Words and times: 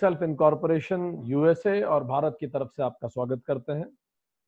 Self 0.00 0.22
incorporation 0.22 1.22
USA 1.24 1.82
और 1.82 2.04
भारत 2.04 2.36
की 2.40 2.46
तरफ़ 2.46 2.68
से 2.68 2.82
आपका 2.82 3.08
स्वागत 3.08 3.42
करते 3.46 3.72
हैं। 3.72 3.98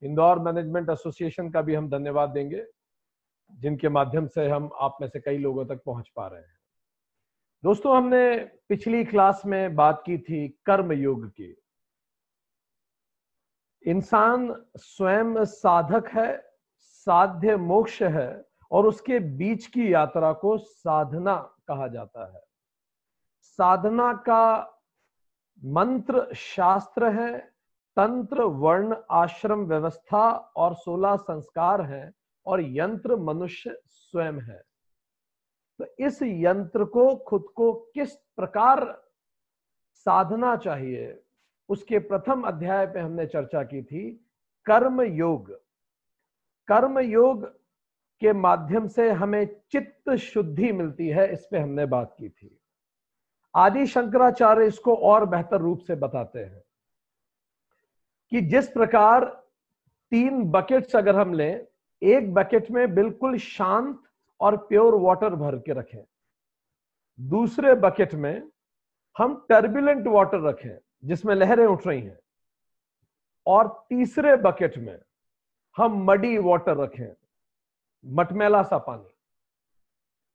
इंदौर 0.02 0.38
मैनेजमेंट 0.38 0.90
एसोसिएशन 0.90 1.50
का 1.50 1.62
भी 1.62 1.74
हम 1.74 1.90
धन्यवाद 1.90 2.30
देंगे, 2.30 2.66
जिनके 3.52 3.88
माध्यम 3.88 4.26
से 4.26 4.48
हम 4.48 4.70
आप 4.80 4.98
में 5.00 5.08
से 5.08 5.20
कई 5.20 5.38
लोगों 5.38 5.66
तक 5.66 5.82
पहुँच 5.86 6.08
पा 6.08 6.26
रहे 6.26 6.40
हैं। 6.40 6.58
दोस्तों, 7.64 7.96
हमने 7.96 8.38
पिछली 8.68 9.04
क्लास 9.04 9.42
में 9.46 9.74
बात 9.74 10.02
की 10.06 10.18
थी 10.18 10.48
कर्म 10.66 10.92
योग 10.92 11.28
की। 11.28 11.56
इंसान 13.86 14.64
स्वयं 14.76 15.44
साधक 15.44 16.08
है, 16.08 16.50
साध्य 16.76 17.56
मोक्ष 17.56 18.02
है, 18.02 18.44
और 18.70 18.86
उसके 18.86 19.18
बीच 19.18 19.66
की 19.66 19.94
यात्रा 19.94 20.32
को 20.32 20.58
साधना 20.58 21.36
कहा 21.68 21.88
जाता 21.88 22.34
है। 22.34 22.42
साधना 23.42 24.12
का 24.12 24.76
मंत्र 25.64 26.34
शास्त्र 26.34 27.08
है, 27.08 27.38
तंत्र 27.96 28.42
वर्ण 28.42 28.96
आश्रम 29.10 29.64
व्यवस्था 29.64 30.30
और 30.56 30.74
सोलह 30.74 31.16
संस्कार 31.16 31.80
हैं 31.82 32.12
और 32.46 32.60
यंत्र 32.62 33.16
मनुष्य 33.16 33.76
स्वयं 33.86 34.40
है। 34.40 34.62
तो 35.78 35.86
इस 35.98 36.22
यंत्र 36.22 36.84
को, 36.84 37.16
खुद 37.16 37.44
को 37.54 37.72
किस 37.72 38.14
प्रकार 38.14 39.02
साधना 39.94 40.56
चाहिए, 40.56 41.22
उसके 41.68 41.98
प्रथम 41.98 42.42
अध्याय 42.42 42.86
पे 42.86 43.00
हमने 43.00 43.26
चर्चा 43.26 43.62
की 43.62 43.82
थी 43.82 44.10
कर्म 44.66 45.02
योग 45.02 45.60
कर्म 46.68 46.98
योग 46.98 47.44
के 48.20 48.32
माध्यम 48.32 48.86
से 48.86 49.10
हमें 49.10 49.60
चित्त 49.72 50.10
शुद्धि 50.10 50.72
मिलती 50.72 51.08
है, 51.08 51.32
इस 51.32 51.48
पे 51.50 51.58
हमने 51.58 51.86
बात 51.86 52.14
की 52.18 52.28
थी। 52.28 52.59
आदि 53.54 53.86
शंकराचार्य 53.86 54.66
इसको 54.66 54.94
और 54.94 55.24
बेहतर 55.24 55.60
रूप 55.60 55.78
से 55.78 55.94
बताते 55.94 56.38
हैं 56.38 56.62
कि 58.30 58.40
जिस 58.40 58.68
प्रकार 58.68 59.24
तीन 60.12 60.44
बकेट्स 60.44 60.96
अगर 60.96 61.16
हम 61.16 61.34
लें, 61.34 61.66
एक 62.02 62.34
बकेट 62.34 62.70
में 62.70 62.94
बिल्कुल 62.94 63.36
शांत 63.38 64.02
और 64.40 64.56
प्योर 64.56 64.94
वाटर 64.94 65.34
भर 65.34 65.56
के 65.56 65.72
रखें। 65.72 66.04
दूसरे 67.20 67.74
बकेट 67.74 68.14
में 68.14 68.42
हम 69.18 69.46
टर्बुलेंट 69.48 70.06
वाटर 70.06 70.40
रखें, 70.40 70.78
जिसमें 71.04 71.34
लहरें 71.34 71.66
उठ 71.66 71.86
रही 71.86 72.00
हैं। 72.00 72.18
और 73.46 73.86
तीसरे 73.88 74.36
बकेट 74.36 74.78
में 74.78 74.98
हम 75.76 76.04
मडी 76.04 76.38
वाटर 76.38 76.76
रखें, 76.76 77.12
मटमैला 78.06 78.62
सा 78.62 78.78
पानी। 78.78 79.14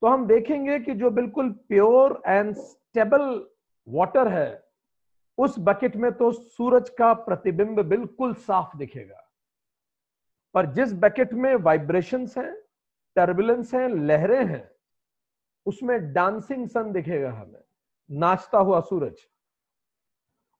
तो 0.02 0.06
हम 0.06 0.26
देखेंगे 0.26 0.78
कि 0.80 0.94
जो 0.94 1.10
बिल्कुल 1.10 1.50
प्योर 1.50 2.22
एंड 2.26 2.56
स्टेबल 2.96 3.50
वाटर 3.88 4.28
है, 4.28 4.68
उस 5.38 5.54
बकेट 5.58 5.96
में 5.96 6.12
तो 6.12 6.32
सूरज 6.32 6.88
का 6.88 7.12
प्रतिबिंब 7.12 7.80
बिल्कुल 7.80 8.34
साफ़ 8.34 8.76
दिखेगा। 8.76 9.32
पर 10.54 10.66
जिस 10.66 10.94
बकेट 10.94 11.32
में 11.32 11.56
वाइब्रेशंस 11.56 12.38
हैं 12.38 12.56
टर्बुलेंस 13.16 13.74
हैं, 13.74 13.88
लहरें 13.88 14.46
हैं, 14.46 14.70
उसमें 15.66 16.12
डांसिंग 16.12 16.68
सन 16.68 16.92
दिखेगा 16.92 17.32
हमें, 17.32 17.62
नाचता 18.10 18.58
हुआ 18.58 18.80
सूरज। 18.80 19.16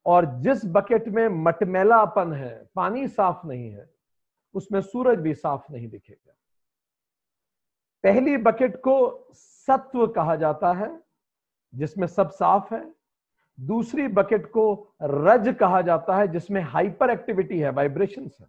और 0.06 0.26
जिस 0.26 0.64
बकेट 0.64 1.08
में 1.08 1.28
मटमैलापन 1.28 2.32
है, 2.32 2.70
पानी 2.74 3.08
साफ़ 3.08 3.46
नहीं 3.46 3.70
है, 3.70 3.90
उसमें 4.54 4.80
सूरज 4.80 5.18
भी 5.18 5.34
साफ़ 5.34 5.72
नहीं 5.72 5.88
दिखेगा। 5.88 6.36
पहली 8.02 8.36
बकेट 8.36 8.76
को 8.76 9.28
सत्व 9.32 10.06
कहा 10.06 10.36
जाता 10.36 10.72
है 10.72 11.05
जिसमें 11.74 12.06
सब 12.06 12.30
साफ़ 12.32 12.74
है। 12.74 12.84
दूसरी 13.58 14.06
बकेट 14.08 14.46
को 14.46 14.94
रज 15.02 15.54
कहा 15.60 15.80
जाता 15.82 16.16
है, 16.16 16.28
जिसमें 16.28 16.60
हाइपर 16.62 17.10
एक्टिविटी 17.10 17.58
है 17.58 17.70
वाइब्रेशन 17.70 18.30
है 18.40 18.46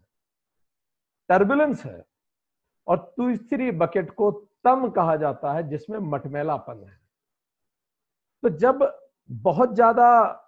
टर्बुलेंस 1.30 1.86
है। 1.86 2.04
और 2.88 2.98
तीसरी 3.12 3.72
बकेट 3.74 4.12
को 4.12 4.32
तम 4.64 4.88
कहा 4.90 5.16
जाता 5.16 5.54
है, 5.54 5.68
जिसमें 5.70 6.00
मटमैलापन 6.02 6.84
है। 6.84 7.00
तो 8.44 8.50
जब 8.50 8.92
बहुत 9.30 9.74
ज़्यादा 9.76 10.44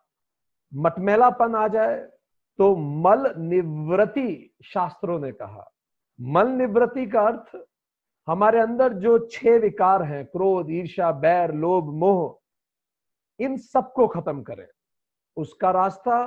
मटमैलापन 0.73 1.55
आ 1.55 1.67
जाए 1.67 1.97
तो 2.59 2.75
मल 2.75 3.33
निवृत्ति 3.37 4.55
शास्त्रों 4.63 5.19
ने 5.19 5.31
कहा। 5.31 5.69
मल 6.19 6.47
निवृत्ति 6.47 7.05
का 7.05 7.21
अर्थ, 7.21 7.55
हमारे 8.27 8.59
अंदर 8.59 8.93
जो 8.95 9.17
छह 9.31 9.57
विकार 9.57 10.03
हैं, 10.03 10.25
क्रोध 10.25 10.71
ईर्षा 10.71 11.11
बैर, 11.13 11.53
लोभ, 11.53 11.89
मोह 11.93 12.38
इन 13.39 13.57
सबको 13.57 14.07
खत्म 14.07 14.41
करें। 14.43 14.67
उसका 15.37 15.71
रास्ता 15.71 16.17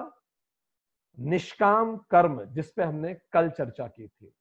निष्काम 1.19 1.97
कर्म 2.11 2.45
जिसपे 2.47 2.83
हमने 2.83 3.15
कल 3.33 3.49
चर्चा 3.51 3.87
की 3.87 4.07
थी। 4.07 4.33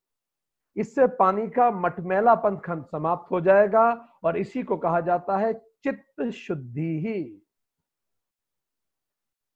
इससे 0.76 1.08
पानी 1.16 1.48
का 1.50 1.70
मटमैलापन 1.72 2.60
समाप्त 2.86 3.32
हो 3.32 3.42
जाएगा 3.42 3.84
और 4.24 4.38
इसी 4.38 4.64
को 4.64 4.78
कहा 4.78 5.00
जाता 5.02 5.38
है 5.38 5.54
चित्त 5.54 6.30
शुद्धि 6.30 6.98
ही। 7.00 7.24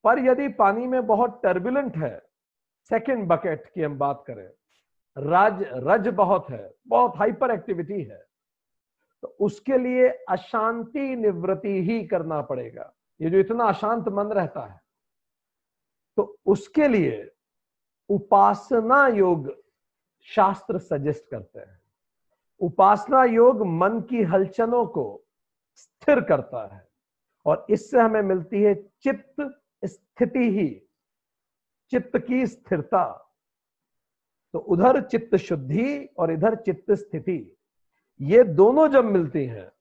पर 0.04 0.20
यदि 0.20 0.48
पानी 0.54 0.88
में 0.88 1.06
बहुत 1.08 1.40
टर्बुलेंट 1.44 1.96
है, 1.98 2.22
सेकेंड 2.92 3.28
बकेट 3.28 3.66
की 3.66 3.82
हम 3.82 3.98
बात 3.98 4.24
करें, 4.28 4.50
राज, 5.18 5.64
रज 5.64 6.08
बहुत 6.10 6.50
है, 6.50 6.74
बहुत 6.88 7.14
हाइपर 7.18 7.52
एक्टिविटी 7.52 8.02
है 8.02 8.24
तो 9.24 9.28
उसके 9.40 9.78
लिए 9.78 10.08
अशांति 10.30 11.16
निवृत्ति 11.16 11.82
ही 11.84 12.04
करना 12.08 12.42
पड़ेगा। 12.42 12.92
ये 13.20 13.30
जो 13.30 13.40
इतना 13.40 13.66
अशांत 13.66 14.08
मन 14.10 14.32
रहता 14.32 14.66
है 14.66 14.80
तो 16.18 16.24
उसके 16.46 16.88
लिए 16.88 17.32
उपासना 18.10 19.08
योग 19.08 19.50
शास्त्र 20.28 20.80
सजेस्ट 20.80 21.30
करते 21.32 21.60
हैं। 21.60 21.80
उपासना 22.62 23.24
योग 23.24 23.66
मन 23.68 24.00
की 24.02 24.24
हलचलों 24.24 24.86
को 24.88 25.06
स्थिर 25.76 26.22
करता 26.22 26.66
है 26.76 26.88
और 27.46 27.66
इससे 27.70 28.00
हमें 28.00 28.22
मिलती 28.22 28.62
है 28.62 28.74
चित्त 28.76 29.42
स्थिति 29.84 30.50
ही, 30.52 30.68
चित्त 31.92 32.18
की 32.18 32.46
स्थिरता। 32.48 33.04
तो 34.54 34.60
उधर 34.60 35.02
चित्त 35.02 35.36
शुद्धि 35.36 36.06
और 36.18 36.32
इधर 36.32 36.56
चित्त 36.56 36.92
स्थिति, 36.92 37.58
ये 38.20 38.44
दोनों 38.44 38.88
जब 38.88 39.06
मिलती 39.06 39.46
हैं, 39.46 39.72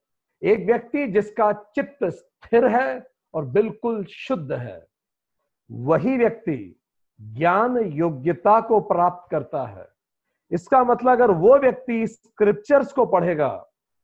एक 0.43 0.67
व्यक्ति 0.67 1.07
जिसका 1.07 1.53
चित्त 1.53 2.05
स्थिर 2.05 2.67
है 2.67 3.01
और 3.35 3.45
बिल्कुल 3.47 4.05
शुद्ध 4.05 4.53
है। 4.53 4.87
वही 5.71 6.17
व्यक्ति 6.17 6.57
ज्ञान 7.21 7.77
योग्यता 7.79 8.61
को 8.61 8.81
प्राप्त 8.83 9.31
करता 9.31 9.65
है। 9.67 9.87
इसका 10.51 10.83
मतलब 10.85 11.13
अगर 11.13 11.31
वो 11.31 11.59
व्यक्ति 11.59 12.07
स्क्रिप्चर्स 12.07 12.93
को 12.93 13.07
पढ़ेगा 13.07 13.49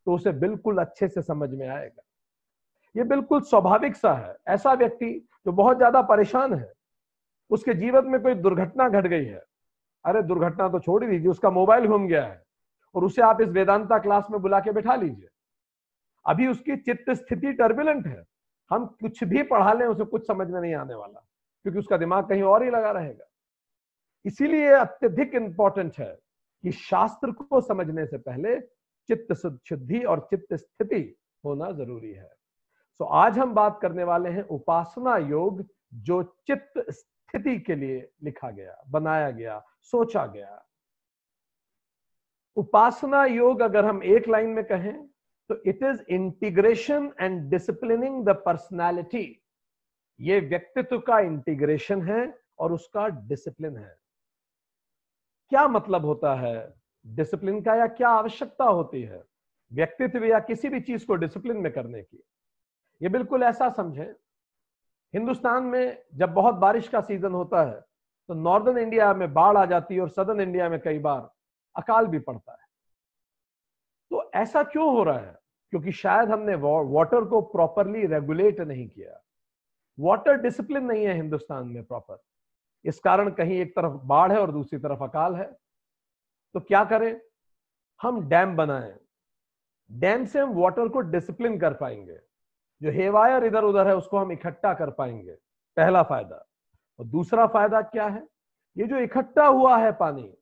तो 0.07 0.15
उसे 0.15 0.33
बिल्कुल 0.35 0.79
अच्छे 0.79 1.09
से 1.09 1.23
समझ 1.23 1.51
में 1.51 1.67
आएगा। 1.69 2.03
ये 2.95 3.05
बिल्कुल 3.05 3.41
स्वाभाविक 3.41 3.97
सा 3.97 4.13
है। 4.15 4.37
ऐसा 4.49 4.73
व्यक्ति 4.73 5.13
जो 5.47 5.53
बहुत 5.53 5.77
ज़्यादा 5.77 6.03
परेशान 6.03 6.55
है, 6.55 6.73
उसके 7.51 7.75
जीवन 7.75 8.07
में 8.07 8.21
कोई 8.23 8.35
दुर्घटना 8.37 8.89
घट 8.89 9.07
गई 9.07 9.25
है। 9.25 9.43
अरे, 10.05 10.23
दुर्घटना 10.23 10.69
तो 10.69 10.79
छोड़ 10.81 11.05
दीजिए, 11.05 11.29
उसका 11.29 11.51
मोबाइल 11.51 11.87
घूम 11.87 12.07
गया 12.07 12.25
है 12.25 12.43
और 12.95 13.05
उसे 13.05 13.23
आप 13.23 13.41
इस 13.41 13.49
वेदांता 13.49 13.99
क्लास 13.99 14.27
में 14.31 14.41
बुला 14.43 14.61
के 14.61 14.73
बैठा 14.73 14.95
लीजिए। 14.95 15.29
अभी 16.27 16.47
उसकी 16.47 16.77
चित्त 16.77 17.11
स्थिति 17.11 17.53
टर्बुलेंट 17.53 18.07
है। 18.07 18.23
हम 18.70 18.86
कुछ 18.86 19.25
भी 19.25 19.42
पढ़ा 19.42 19.72
लें, 19.72 19.86
उसे 19.86 20.04
कुछ 20.04 20.26
समझ 20.26 20.48
में 20.50 20.60
नहीं 20.60 20.75
आने 20.75 20.94
वाला, 20.94 21.26
क्योंकि 21.64 21.78
उसका 21.78 21.97
दिमाग 21.97 22.28
कहीं 22.28 22.42
और 22.42 22.62
ही 22.62 22.70
लगा 22.70 22.91
रहेगा। 22.91 23.26
इसीलिए 24.25 24.69
अत्यधिक 24.69 25.34
इंपॉर्टेंट 25.34 25.98
है 25.98 26.19
कि 26.64 26.72
शास्त्र 26.72 27.31
को 27.31 27.60
समझने 27.60 28.06
से 28.06 28.19
पहले 28.19 28.60
चित्त 29.08 29.32
शुद्धि 29.69 30.03
और 30.04 30.26
चित्त 30.31 30.54
स्थिति 30.54 31.16
होना 31.44 31.70
ज़रूरी 31.72 32.12
है। 32.12 32.28
सो 33.00 33.05
आज 33.05 33.38
हम 33.38 33.55
बात 33.55 33.78
करने 33.82 34.05
वाले 34.05 34.31
हैं 34.31 34.43
उपासना 34.43 35.16
योग, 35.16 35.64
जो 35.94 36.23
चित्त 36.23 36.84
स्थिति 36.90 37.58
के 37.58 37.75
लिए 37.75 38.11
लिखा 38.23 38.50
गया, 38.50 38.82
बनाया 38.88 39.31
गया, 39.31 39.62
सोचा 39.82 40.26
गया। 40.26 40.66
उपासना 42.56 43.25
योग 43.25 43.61
अगर 43.61 43.84
हम 43.84 44.02
एक 44.02 44.28
लाइन 44.28 44.49
में 44.49 44.64
कहें 44.64 45.10
तो 45.50 45.56
it 45.67 45.82
is 45.82 46.02
integration 46.08 47.11
and 47.20 47.50
disciplining 47.50 48.25
the 48.25 48.31
personality 48.44 49.43
ये 50.20 50.38
व्यक्तित्व 50.41 50.99
का 50.99 51.19
इंटीग्रेशन 51.20 52.02
है 52.02 52.23
और 52.58 52.73
उसका 52.73 53.06
डिसिप्लिन 53.08 53.76
है। 53.76 53.97
क्या 55.52 55.67
मतलब 55.69 56.05
होता 56.05 56.35
है? 56.35 56.73
डिसिप्लिन 57.06 57.61
का 57.62 57.75
या 57.75 57.87
क्या 57.87 58.08
आवश्यकता 58.08 58.64
होती 58.64 59.02
है? 59.02 59.23
व्यक्तित्व 59.73 60.25
या 60.25 60.38
किसी 60.41 60.69
भी 60.69 60.81
चीज़ 60.81 61.06
को 61.06 61.14
डिसिप्लिन 61.14 61.56
में 61.56 61.73
करने 61.73 62.02
की। 62.02 62.23
ये 63.00 63.08
बिल्कुल 63.08 63.43
ऐसा 63.43 63.69
समझें। 63.70 64.12
हिंदुस्तान 65.14 65.64
में 65.64 66.02
जब 66.14 66.35
बहुत 66.35 66.55
बारिश 66.55 66.88
का 66.88 67.00
सीज़न 67.00 67.32
होता 67.32 67.62
है 67.62 67.81
तो 68.29 68.35
नॉर्दर्न 68.35 68.79
इंडिया 68.79 69.12
में 69.14 69.32
बाढ़ 69.35 69.56
आ 69.56 69.64
जाती 69.67 69.94
है 69.94 70.00
और 70.00 70.08
सदर्न 70.08 70.41
इंडिया 70.41 70.69
में 70.69 70.81
कई 70.81 70.99
बार 70.99 71.29
अकाल 71.76 72.06
भी 72.06 72.19
पड़ता 72.20 72.52
है। 72.52 72.69
तो 74.11 74.31
ऐसा 74.35 74.62
क्यों 74.62 74.91
हो 74.93 75.05
रहा 75.05 75.19
है? 75.19 75.39
क्योंकि 75.70 75.93
शायद 75.93 76.28
हमने 76.28 76.55
वाटर 76.55 77.25
को 77.25 77.40
प्रॉपरली 77.40 78.06
रेगुलेट 78.06 78.61
नहीं 78.61 78.88
किया। 78.88 79.20
वाटर 80.00 80.37
डिसिप्लिन 80.37 80.84
नहीं 80.84 81.05
है 81.05 81.14
हिंदुस्तान 81.14 81.67
में 81.67 81.84
प्रॉपर 81.84 82.22
इस 82.84 82.99
कारण 83.00 83.31
कहीं 83.31 83.61
एक 83.61 83.70
तरफ़ 83.70 83.93
बाढ़ 83.93 84.32
है 84.32 84.38
और 84.38 84.52
दूसरी 84.52 84.78
तरफ़ 84.78 85.02
अकाल 85.02 85.34
है। 85.34 85.44
तो 86.55 86.61
क्या 86.61 86.84
करें? 86.84 87.20
हम 88.02 88.28
डैम 88.28 88.56
बनाएँ। 88.56 88.94
डैम 89.93 90.25
से 90.25 90.40
हम 90.40 90.52
वाटर 90.55 90.88
को 90.88 91.00
डिसिप्लिन 91.00 91.58
कर 91.58 91.75
पाएँगे। 91.75 92.19
जो 92.82 92.90
हेवायर 92.90 93.44
इधर 93.44 93.64
उधर 93.64 93.88
है, 93.88 93.96
उसको 93.96 94.19
हम 94.19 94.32
इकट्ठा 94.32 94.75
कर 94.75 94.90
पाएँगे। 94.90 95.32
पहला 95.76 96.02
फ़ायदा। 96.02 96.46
और 96.99 97.05
दूसरा 97.05 97.46
फ़ायदा 97.46 97.82
क्या 97.82 98.06
है? 98.06 98.26
ये 98.78 98.87
जो 98.87 98.99
इकट्ठा 98.99 99.46
हुआ 99.46 99.78
है 99.78 99.93
पानी, 99.93 100.34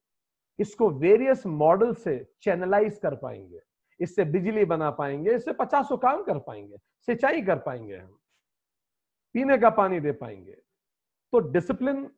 इसको 0.59 0.91
वेरियस 0.91 1.47
मॉडल 1.47 1.95
से 1.95 2.33
चैनलाइज 2.43 2.99
कर 2.99 3.15
पाएँगे। 3.15 3.61
इससे 4.01 4.25
बिजली 4.25 4.65
बना 4.65 4.91
पाएँगे, 4.91 5.35
इससे 5.35 5.53
पचासों 5.53 5.97
काम 5.99 6.23
कर 6.23 6.39
पाएँगे, 6.39 6.77
सिंचाई 7.09 7.43
कर 7.43 7.59
पाएँगे 7.59 7.97
हम, 7.97 8.19
पीने 9.35 9.59
का 9.59 9.71
पानी 9.71 10.01
दे 10.01 10.13
पाएँगे। 10.13 10.57
तो 11.33 11.39
डिसिप्लिन 11.51 12.09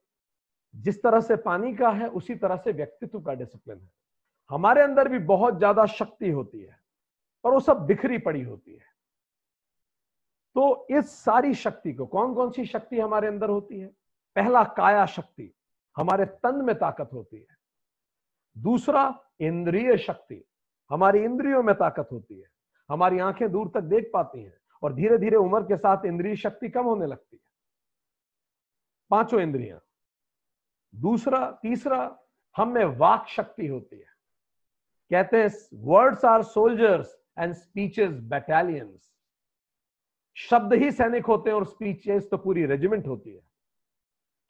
जिस 0.74 1.02
तरह 1.02 1.20
से 1.20 1.36
पानी 1.38 1.74
का 1.76 1.90
है, 1.90 2.08
उसी 2.08 2.34
तरह 2.34 2.56
से 2.56 2.72
व्यक्तित्व 2.72 3.20
का 3.20 3.34
डिसिप्लिन 3.34 3.78
है। 3.78 3.90
हमारे 4.50 4.82
अंदर 4.82 5.08
भी 5.08 5.18
बहुत 5.18 5.58
ज़्यादा 5.58 5.86
शक्ति 5.86 6.30
होती 6.30 6.60
है, 6.60 6.78
और 7.44 7.52
वो 7.52 7.60
सब 7.60 7.86
बिखरी 7.86 8.18
पड़ी 8.18 8.42
होती 8.42 8.72
है। 8.72 8.88
तो 10.56 10.86
इस 10.90 11.10
सारी 11.14 11.54
शक्ति 11.54 11.92
को 11.92 12.06
कौन 12.06 12.34
कौन 12.34 12.50
सी 12.50 12.64
शक्ति 12.66 13.00
हमारे 13.00 13.28
अंदर 13.28 13.48
होती 13.48 13.78
है? 13.80 13.86
पहला, 14.36 14.62
काया 14.66 15.04
शक्ति, 15.06 15.52
हमारे 15.96 16.24
तन 16.24 16.64
में 16.64 16.74
ताकत 16.74 17.10
होती 17.12 17.36
है। 17.36 17.56
दूसरा, 18.56 19.02
इंद्रिय 19.40 19.96
शक्ति 19.98 20.42
हमारी 20.90 21.18
इंद्रियों 21.18 21.62
में 21.62 21.74
ताकत 21.74 22.08
होती 22.12 22.40
है। 22.40 22.48
हमारी 22.90 23.18
आँखें 23.18 23.52
दूर 23.52 23.70
तक 23.74 23.80
देख 23.80 24.10
पाती 24.12 24.42
हैं 24.42 24.54
और 24.82 24.94
धीरे 24.94 25.18
धीरे 25.18 25.36
उम्र 25.36 25.62
के 25.62 25.76
साथ 25.76 26.04
इंद्रिय 26.04 26.36
शक्ति 26.36 26.68
कम 26.68 26.84
होने 26.84 27.06
लगती 27.06 27.36
है। 27.36 27.42
पाँचों 29.10 29.40
इंद्रियाँ। 29.40 29.80
दूसरा, 30.94 31.58
तीसरा, 31.62 32.18
हम 32.56 32.68
में 32.68 32.84
वाक 32.84 33.26
शक्ति 33.28 33.66
होती 33.66 33.96
है। 33.96 34.08
कहते 35.10 35.42
हैं 35.42 35.50
words 35.74 36.24
are 36.24 36.42
soldiers 36.42 37.22
and 37.38 37.54
speeches 37.54 38.10
battalions 38.12 39.12
शब्द 40.34 40.72
ही 40.72 40.92
सैनिक 40.92 41.26
होते 41.26 41.50
हैं 41.50 41.56
और 41.56 41.64
स्पीचेस 41.64 42.28
तो 42.30 42.36
पूरी 42.36 42.66
रेजिमेंट 42.66 43.06
होती 43.06 43.30
है। 43.30 43.42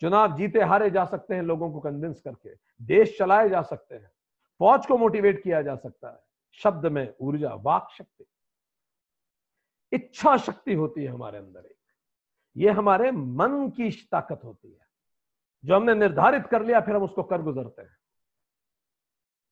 चुनाव 0.00 0.36
जीते 0.36 0.60
हारे 0.60 0.90
जा 0.90 1.04
सकते 1.04 1.34
हैं 1.34 1.42
लोगों 1.42 1.72
को 1.72 1.80
कन्विंस 1.80 2.20
करके। 2.20 2.50
देश 2.84 3.18
चलाए 3.18 3.48
जा 3.48 3.62
सकते 3.62 3.94
हैं। 3.94 4.10
फौज 4.58 4.86
को 4.86 4.98
मोटिवेट 4.98 5.42
किया 5.42 5.62
जा 5.62 5.76
सकता 5.76 6.10
है। 6.10 6.29
शब्द 6.52 6.86
में 6.86 7.14
ऊर्जा, 7.20 7.54
वाक 7.54 7.88
शक्ति। 7.98 8.24
इच्छा 9.92 10.36
शक्ति 10.36 10.74
होती 10.74 11.02
है 11.02 11.08
हमारे 11.08 11.38
अंदर 11.38 11.60
एक। 11.60 11.76
ये 12.56 12.70
हमारे 12.70 13.10
मन 13.10 13.70
की 13.70 13.90
ताकत 13.90 14.40
होती 14.44 14.72
है। 14.72 14.86
जो 15.64 15.76
हमने 15.76 15.94
निर्धारित 15.94 16.46
कर 16.46 16.62
लिया, 16.62 16.80
फिर 16.80 16.96
हम 16.96 17.02
उसको 17.02 17.22
कर 17.22 17.42
गुजरते 17.42 17.82
हैं। 17.82 17.96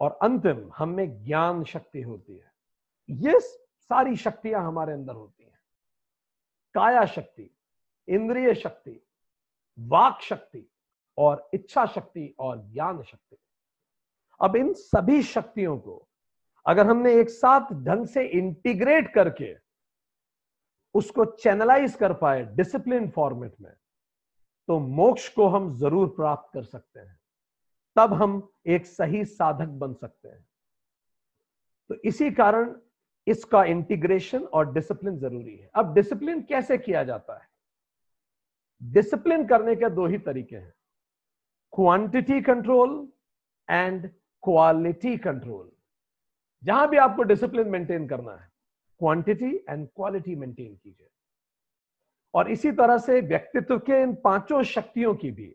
और 0.01 0.19
अंतिम, 0.23 0.71
हम 0.77 0.89
में 0.89 1.25
ज्ञान 1.25 1.65
शक्ति 1.65 2.03
होती 2.03 2.37
है। 2.37 2.53
ये 3.11 3.41
सारी 3.77 4.17
शक्तियाँ 4.17 4.67
हमारे 4.67 4.93
अंदर 4.93 5.15
होती 5.15 5.45
हैं। 5.45 5.61
काया 6.75 7.07
शक्ति, 7.07 7.57
इंद्रिय 8.09 8.55
शक्ति, 8.55 9.07
वाक 9.79 10.21
शक्ति 10.21 10.71
और 11.19 11.51
इच्छा 11.55 11.87
शक्ति 11.87 12.35
और 12.39 12.59
ज्ञान 12.59 13.03
शक्ति। 13.03 13.37
अब 14.43 14.57
इन 14.57 14.73
सभी 14.73 15.23
शक्तियों 15.23 15.79
को 15.79 16.08
अगर 16.69 16.87
हमने 16.87 17.15
एक 17.21 17.31
साथ 17.31 17.73
ढंग 17.85 18.07
से 18.07 18.25
इंटीग्रेट 18.29 19.13
करके 19.15 19.55
उसको 20.95 21.25
चैनलाइज 21.25 21.95
कर 21.95 22.13
पाए 22.15 22.43
डिसिप्लिन 22.57 23.09
फॉर्मेट 23.11 23.55
में 23.61 23.73
तो 24.69 24.79
मोक्ष 24.81 25.29
को 25.35 25.47
हम 25.49 25.71
ज़रूर 25.77 26.09
प्राप्त 26.09 26.53
कर 26.55 26.63
सकते 26.63 27.01
हैं। 27.01 27.19
तब 27.97 28.13
हम 28.15 28.49
एक 28.67 28.87
सही 28.87 29.25
साधक 29.25 29.69
बन 29.79 29.93
सकते 29.95 30.29
हैं। 30.29 30.45
तो 31.91 31.95
इसी 32.05 32.31
कारण 32.31 32.75
इसका 33.27 33.63
इंटीग्रेशन 33.65 34.45
और 34.45 34.73
डिसिप्लिन 34.73 35.17
ज़रूरी 35.19 35.57
है। 35.57 35.71
अब 35.75 35.95
डिसिप्लिन 35.95 36.43
कैसे 36.43 36.79
किया 36.79 37.05
जाता 37.05 37.35
है? 37.35 37.49
डिसिप्लिन 38.83 39.47
करने 39.47 39.77
के 39.77 39.91
दो 39.91 40.07
ही 40.07 40.19
तरीके 40.19 40.57
हैं। 40.57 40.73
Quantity 41.73 42.41
control 42.43 43.09
and 43.69 44.09
quality 44.45 45.17
control 45.19 45.71
जहाँ 46.65 46.89
भी 46.89 46.97
आपको 46.97 47.23
डिसिप्लिन 47.23 47.69
मेंटेन 47.69 48.09
करना 48.09 48.33
है 48.33 48.51
क्वांटिटी 48.99 49.65
एंड 49.69 49.89
क्वालिटी 49.97 50.37
मेंटेन 50.37 50.77
कीजिए। 50.77 51.11
और 52.35 52.51
इसी 52.51 52.73
तरह 52.73 52.99
से 52.99 53.21
व्यक्तित्व 53.21 53.79
के 53.79 54.03
इन 54.03 54.15
पाँचों 54.15 54.63
शक्तियों 54.63 55.15
की 55.15 55.31
भी 55.31 55.47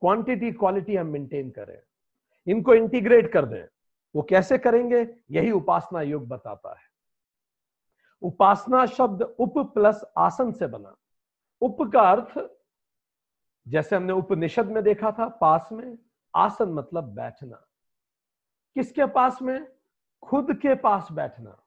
क्वांटिटी 0.00 0.52
क्वालिटी 0.52 0.96
हम 0.96 1.06
मेंटेन 1.06 1.50
करें। 1.50 1.80
इनको 2.46 2.74
इंटीग्रेट 2.74 3.32
कर 3.32 3.46
दें। 3.46 3.66
वो 4.16 4.22
कैसे 4.22 4.58
करेंगे? 4.58 5.16
यही 5.30 5.50
उपासना 5.50 6.02
योग 6.02 6.28
बताता 6.28 6.70
है। 6.70 6.88
उपासना 8.22 8.86
शब्द 8.86 9.22
उप 9.22 9.58
प्लस 9.58 10.04
आसन 10.18 10.52
से 10.52 10.66
बना। 10.66 10.96
उप 11.60 11.76
का 11.92 12.00
अर्थ, 12.00 12.50
जैसे 13.68 13.96
हमने 13.96 14.12
उपनिषद 14.12 14.66
में 14.66 14.84
देखा 14.84 15.10
था, 15.10 15.28
पास 15.28 15.68
में 15.72 15.98
आसन 16.36 16.68
मतलब 16.68 17.04
बैठना। 17.04 17.56
किसके 18.74 19.06
पास 19.06 19.42
में? 19.42 19.77
खुद 20.22 20.52
के 20.52 20.74
पास 20.74 21.08
बैठना। 21.12 21.62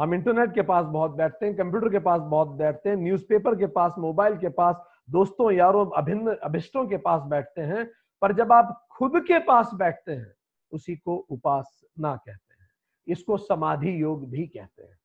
हम 0.00 0.14
इंटरनेट 0.14 0.54
के 0.54 0.62
पास 0.62 0.86
बहुत 0.86 1.10
बैठते 1.10 1.46
हैं 1.46 1.56
कंप्यूटर 1.56 1.88
के 1.88 1.98
पास 1.98 2.20
बहुत 2.20 2.48
बैठते 2.48 2.88
हैं 2.88 2.96
न्यूज़पेपर 2.96 3.54
के 3.54 3.66
पास 3.66 3.94
मोबाइल 3.98 4.36
के 4.36 4.48
पास 4.48 4.76
दोस्तों 5.10 5.50
यारों 5.50 5.90
अभिन्न 5.90 6.34
अभिष्टों 6.34 6.86
के 6.86 6.96
पास 6.96 7.22
बैठते 7.22 7.60
हैं 7.60 7.90
पर 8.22 8.32
जब 8.32 8.52
आप 8.52 8.86
खुद 8.90 9.12
के 9.16 9.38
पास 9.38 9.70
बैठते 9.74 10.12
हैं 10.12 10.34
उसी 10.72 10.96
को 10.96 11.16
उपासना 11.16 12.16
कहते 12.16 12.54
हैं। 12.62 12.70
इसको 13.08 13.36
समाधि 13.36 14.02
योग 14.02 14.30
भी 14.30 14.46
कहते 14.46 14.82
हैं। 14.82 14.98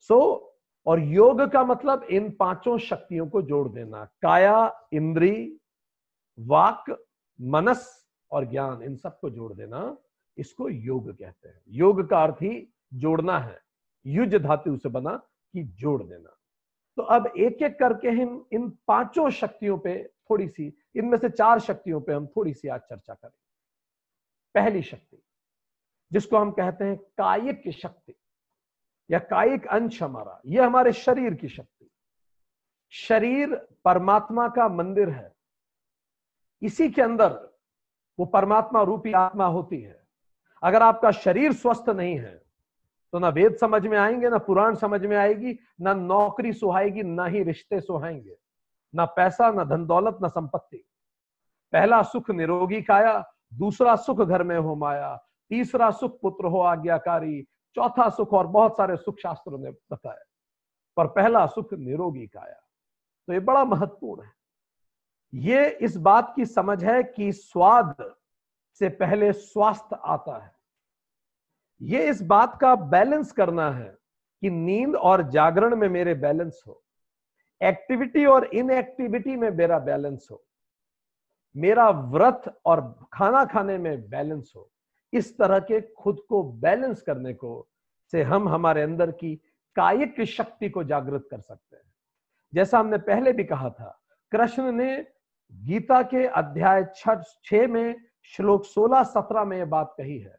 सो 0.00 0.20
so, 0.20 0.50
और 0.86 1.00
योग 1.00 1.42
का 1.42 1.64
मतलब 1.64 2.02
इन 2.02 2.30
पाँचों 2.30 2.78
शक्तियों 2.78 3.28
को 3.28 3.42
जोड़ 3.42 3.68
देना। 3.68 4.04
काया 4.04 4.86
इंद्री 4.92 5.60
वाक 6.38 6.84
मनस 7.40 8.06
और 8.30 8.44
ज्ञान 8.44 8.82
इन 8.82 8.96
सबको 8.96 9.30
जोड़ 9.30 9.52
देना। 9.52 9.96
इसको 10.36 10.68
योग 10.68 11.10
कहते 11.10 11.48
हैं। 11.48 11.62
योग 11.68 12.08
का 12.08 12.22
अर्थ 12.22 12.42
ही 12.42 12.72
जोड़ना 12.94 13.38
है। 13.38 13.60
युज 14.06 14.34
धातु 14.34 14.76
से 14.76 14.88
बना 14.88 15.16
कि 15.52 15.62
जोड़ 15.62 16.02
देना। 16.02 16.36
तो 16.96 17.02
अब 17.02 17.26
एक 17.26 17.62
एक 17.62 17.78
करके 17.78 18.10
हम 18.10 18.46
इन 18.52 18.68
पाँचों 18.88 19.30
शक्तियों 19.30 19.78
पे 19.78 20.10
थोड़ी 20.30 20.48
सी, 20.48 20.72
इनमें 20.96 21.18
से 21.18 21.28
चार 21.28 21.60
शक्तियों 21.60 22.00
पे 22.00 22.12
हम 22.12 22.26
थोड़ी 22.26 22.54
सी 22.54 22.68
आज 22.68 22.80
चर्चा 22.80 23.14
करें। 23.14 23.30
पहली 24.54 24.82
शक्ति, 24.82 25.22
जिसको 26.12 26.36
हम 26.36 26.50
कहते 26.50 26.84
हैं 26.84 26.96
कायिक 26.96 27.62
की 27.62 27.72
शक्ति 27.72 28.14
या 29.10 29.18
कायिक 29.18 29.66
अंश 29.66 30.02
हमारा 30.02 30.40
यह 30.46 30.66
हमारे 30.66 30.92
शरीर 30.92 31.34
की 31.34 31.48
शक्ति। 31.48 31.90
शरीर 32.92 33.54
परमात्मा 33.84 34.48
का 34.48 34.68
मंदिर 34.68 35.10
है। 35.10 35.32
इसी 36.62 36.88
के 36.90 37.02
अंदर 37.02 37.58
वो 38.18 38.26
परमात्मा 38.26 38.82
रूपी 38.82 39.12
आत्मा 39.12 39.46
होती 39.46 39.80
है। 39.80 39.99
अगर 40.62 40.82
आपका 40.82 41.10
शरीर 41.10 41.52
स्वस्थ 41.52 41.88
नहीं 41.88 42.18
है 42.18 42.42
तो 43.12 43.18
ना 43.18 43.28
वेद 43.28 43.56
समझ 43.56 43.86
में 43.86 43.98
आएँगे, 43.98 44.28
ना 44.28 44.38
पुराण 44.38 44.74
समझ 44.74 45.06
में 45.06 45.16
आएगी, 45.16 45.58
ना 45.80 45.94
नौकरी 45.94 46.52
सुहाएगी, 46.52 47.02
ना 47.02 47.24
ही 47.24 47.42
रिश्ते 47.42 47.80
सुहाएँगे। 47.80 48.36
ना 48.94 49.04
पैसा, 49.04 49.50
ना 49.50 49.64
धन 49.64 49.86
दौलत, 49.86 50.18
ना 50.22 50.28
संपत्ति। 50.28 50.76
पहला 51.72 52.02
सुख 52.02 52.30
निरोगी 52.30 52.82
काया, 52.82 53.32
दूसरा 53.54 53.96
सुख 53.96 54.20
घर 54.20 54.42
में 54.42 54.58
हो 54.58 54.74
माया, 54.74 55.16
तीसरा 55.50 55.90
सुख 55.90 56.20
पुत्र 56.20 56.46
हो 56.46 56.60
आज्ञाकारी, 56.60 57.48
चौथा 57.74 58.08
सुख 58.08 58.32
और 58.32 58.46
बहुत 58.46 58.76
सारे 58.76 58.96
सुख 58.96 59.18
शास्त्रों 59.18 59.58
ने 59.58 59.70
बताया। 59.70 60.24
पर 60.96 61.06
पहला 61.06 61.46
सुख 61.46 61.74
निरोगी 61.74 62.26
काया। 62.26 62.68
तो 63.26 63.32
ये 63.32 63.40
बड़ा 63.40 63.64
महत्वपूर्ण 63.64 64.22
है। 64.22 64.32
ये 65.34 65.70
इस 65.70 65.96
बात 65.96 66.32
की 66.36 66.46
समझ 66.46 66.84
है 66.84 67.02
कि 67.02 67.32
स्वाद 67.32 68.14
से 68.74 68.88
पहले 68.88 69.32
स्वास्थ्य 69.32 69.98
आता 70.04 70.44
है। 70.44 70.52
ये 71.82 72.08
इस 72.08 72.22
बात 72.22 72.58
का 72.60 72.74
बैलेंस 72.74 73.32
करना 73.32 73.70
है 73.70 73.98
कि 74.40 74.50
नींद 74.50 74.96
और 74.96 75.30
जागरण 75.30 75.76
में 75.76 75.88
मेरे 75.88 76.14
बैलेंस 76.14 76.62
हो। 76.66 76.82
एक्टिविटी 77.62 78.26
और 78.26 78.44
इनएक्टिविटी 78.44 79.36
में 79.36 79.50
मेरा 79.50 79.78
बैलेंस 79.78 80.28
हो। 80.30 80.44
मेरा 81.56 81.90
व्रत 81.90 82.60
और 82.64 83.08
खाना 83.12 83.44
खाने 83.44 83.78
में 83.78 84.10
बैलेंस 84.10 84.52
हो। 84.56 84.70
इस 85.12 85.38
तरह 85.38 85.58
के 85.58 85.80
खुद 85.80 86.20
को 86.28 86.42
बैलेंस 86.42 87.02
करने 87.02 87.34
को 87.34 87.68
से 88.10 88.22
हम 88.22 88.48
हमारे 88.48 88.82
अंदर 88.82 89.10
की 89.10 89.36
कायिक 89.76 90.20
शक्ति 90.20 90.70
को 90.70 90.84
जागृत 90.84 91.28
कर 91.30 91.40
सकते 91.40 91.76
हैं। 91.76 91.92
जैसा 92.54 92.78
हमने 92.78 92.98
पहले 92.98 93.32
भी 93.32 93.44
कहा 93.44 93.70
था, 93.70 94.02
कृष्ण 94.32 94.72
ने 94.72 95.06
गीता 95.52 96.02
के 96.02 96.26
अध्याय 96.26 96.84
छठ 96.96 97.22
छ 97.44 97.52
में 97.52 98.09
श्लोक 98.36 98.64
16 98.64 99.02
17 99.04 99.44
में 99.44 99.56
यह 99.58 99.64
बात 99.64 99.94
कही 99.98 100.18
है 100.18 100.38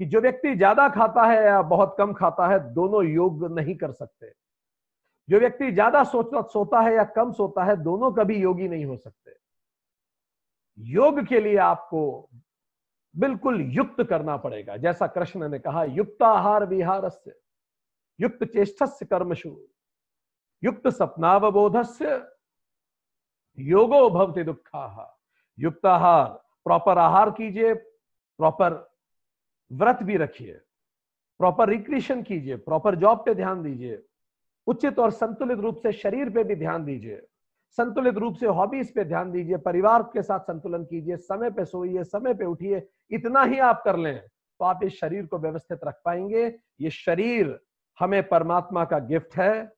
कि 0.00 0.04
जो 0.04 0.20
व्यक्ति 0.20 0.54
ज़्यादा 0.56 0.88
खाता 0.88 1.26
है 1.26 1.44
या 1.44 1.62
बहुत 1.62 1.94
कम 1.98 2.12
खाता 2.12 2.46
है, 2.48 2.58
दोनों 2.74 3.04
योग 3.04 3.44
नहीं 3.52 3.74
कर 3.76 3.92
सकते। 3.92 4.32
जो 5.28 5.38
व्यक्ति 5.38 5.70
ज़्यादा 5.72 6.04
सोचता, 6.04 6.42
सोता 6.42 6.80
है 6.80 6.94
या 6.94 7.04
कम 7.04 7.32
सोता 7.32 7.64
है, 7.64 7.76
दोनों 7.76 8.12
कभी 8.12 8.36
योगी 8.36 8.68
नहीं 8.68 8.84
हो 8.84 8.96
सकते। 8.96 9.36
योग 10.78 11.20
के 11.26 11.40
लिए 11.40 11.56
आपको 11.56 12.28
बिल्कुल 13.14 13.60
युक्त 13.62 14.02
करना 14.02 14.36
पड़ेगा। 14.36 14.76
जैसा 14.76 15.06
कृष्ण 15.06 15.48
ने 15.48 15.58
कहा, 15.58 15.84
युक्ताहार 15.84 16.66
विहार 16.66 17.08
से 17.08 17.40
युक्त 18.20 18.44
चेष्ट 18.44 19.04
कर्मशु 19.04 19.56
युक्त 20.62 20.88
सपनावबोधस्य, 20.88 22.22
योगो 23.58 24.08
भवति 24.10 24.42
दुखा। 24.44 25.20
युक्ताहार 25.58 26.43
प्रॉपर 26.66 26.98
आहार 26.98 27.30
कीजिए 27.30 27.74
प्रॉपर 27.74 28.72
व्रत 29.70 30.02
भी 30.02 30.16
रखिए 30.16 30.60
प्रॉपर 31.40 31.68
रिक्रिएशन 31.68 32.22
कीजिए 32.22 32.56
प्रॉपर 32.58 32.94
जॉब 32.94 33.18
पे 33.18 33.34
ध्यान 33.34 33.62
दीजिए, 33.62 34.02
उचित 34.66 34.98
और 34.98 35.10
संतुलित 35.12 35.58
रूप 35.58 35.76
से 35.76 35.92
शरीर 35.92 36.30
पे 36.30 36.44
भी 36.44 36.54
ध्यान 36.56 36.84
दीजिए, 36.84 37.20
संतुलित 37.78 38.18
रूप 38.18 38.34
से 38.36 38.46
हॉबीज 38.48 38.94
पे 38.94 39.04
ध्यान 39.04 39.32
दीजिए, 39.32 39.56
परिवार 39.58 40.02
के 40.12 40.22
साथ 40.22 40.40
संतुलन 40.40 40.84
कीजिए, 40.84 41.16
समय 41.16 41.50
पे 41.50 41.64
सोइए, 41.64 42.04
समय 42.04 42.34
पे 42.34 42.44
उठिए, 42.44 42.86
इतना 43.10 43.42
ही 43.42 43.58
आप 43.60 43.82
कर 43.84 43.96
लें 43.96 44.20
तो 44.60 44.64
आप 44.64 44.80
इस 44.84 44.98
शरीर 45.00 45.26
को 45.26 45.38
व्यवस्थित 45.38 45.80
रख 45.84 46.00
पाएँगे। 46.04 46.46
ये 46.80 46.90
शरीर 46.90 47.58
हमें 47.98 48.22
परमात्मा 48.28 48.84
का 48.84 48.98
गिफ्ट 49.00 49.36
है 49.36 49.72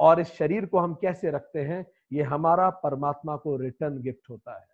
और 0.00 0.20
इस 0.20 0.32
शरीर 0.34 0.66
को 0.66 0.78
हम 0.78 0.94
कैसे 0.94 1.30
रखते 1.30 1.60
हैं, 1.60 1.84
ये 2.12 2.22
हमारा 2.22 2.68
परमात्मा 2.84 3.36
को 3.36 3.56
रिटर्न 3.56 4.00
गिफ्ट 4.02 4.30
होता 4.30 4.58
है। 4.60 4.68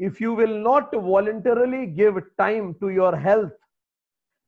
If 0.00 0.22
you 0.22 0.36
will 0.36 0.56
not 0.56 0.94
voluntarily 0.94 1.86
give 1.86 2.20
time 2.20 2.72
to 2.74 2.88
your 2.88 3.14
health 3.14 3.52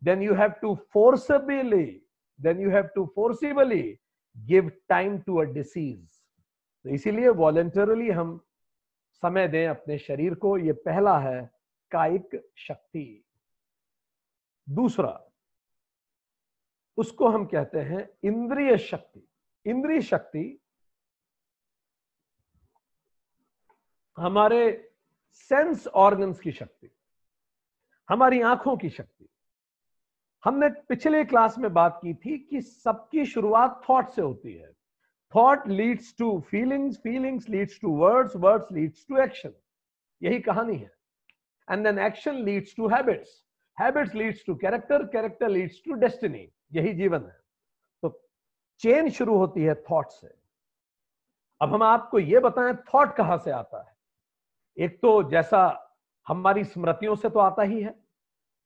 then 0.05 0.23
you 0.23 0.35
have 0.35 0.51
to 0.51 0.75
forcibly 0.93 1.85
then 2.41 2.61
you 2.61 2.71
have 2.71 2.87
to 2.95 3.07
forcibly 3.15 3.99
give 4.37 4.71
time 4.89 5.19
to 5.19 5.37
a 5.37 5.45
disease 5.45 6.09
तो 6.85 6.89
इसीलिए 6.89 7.29
वॉलेंटरली 7.29 8.11
हम 8.11 8.41
समय 9.23 9.49
दें 9.49 9.67
अपने 9.69 9.99
शरीर 9.99 10.35
को। 10.35 10.59
ये 10.59 10.73
पहला 10.73 11.19
है 11.19 11.51
कायिक 11.91 12.49
शक्ति। 12.57 13.25
दूसरा, 14.69 15.29
उसको 16.97 17.29
हम 17.29 17.45
कहते 17.47 17.81
हैं 17.81 18.09
इंद्रिय 18.25 18.79
शक्ति। 18.79 19.23
इंद्रिय 19.67 20.01
शक्ति 20.01 20.59
हमारे 24.17 24.92
सेंस 25.33 25.87
ऑर्गन्स 25.87 26.41
की 26.41 26.53
शक्ति, 26.53 26.91
हमारी 28.09 28.41
आँखों 28.43 28.77
की 28.77 28.89
शक्ति। 28.91 29.29
हमने 30.45 30.69
पिछले 30.89 31.25
क्लास 31.25 31.59
में 31.59 31.73
बात 31.75 31.99
की 32.03 32.15
थी 32.15 32.39
कि 32.41 32.61
सबकी 32.61 33.25
शुरुआत 33.27 33.81
थॉट 33.89 34.09
से 34.11 34.23
होती 34.23 34.53
है। 34.53 34.71
Thought 35.35 35.69
leads 35.69 36.15
to 36.19 36.39
feelings 36.41 36.97
feelings 36.97 37.49
leads 37.49 37.81
to 37.81 37.91
words 37.97 38.37
words 38.37 38.73
leads 38.73 39.07
to 39.09 39.19
action 39.23 39.53
यही 40.23 40.41
कहानी 40.41 40.77
है। 40.77 40.91
And 41.69 41.87
then 41.87 41.99
action 41.99 42.43
leads 42.45 42.75
to 42.77 42.89
habits 42.89 43.43
habits 43.79 44.15
leads 44.15 44.45
to 44.47 44.55
character 44.55 45.05
character 45.07 45.49
leads 45.49 45.81
to 45.85 45.93
destiny 46.01 46.47
यही 46.73 46.93
जीवन 46.95 47.25
है। 47.25 47.41
तो 48.03 48.09
चेन 48.81 49.09
शुरू 49.11 49.37
होती 49.39 49.63
है 49.63 49.75
थॉट 49.83 50.11
से। 50.11 50.35
अब 51.61 51.75
हम 51.75 51.83
आपको 51.83 52.19
यह 52.19 52.41
बताएँ 52.41 52.75
थॉट 52.95 53.17
कहाँ 53.17 53.39
से 53.39 53.51
आता 53.51 53.83
है। 53.83 53.92
एक 54.77 54.99
तो 55.03 55.23
जैसा 55.31 55.63
हमारी 56.27 56.65
स्मृतियों 56.65 57.15
से 57.17 57.29
तो 57.31 57.39
आता 57.41 57.63
ही 57.63 57.83
है, 57.83 57.95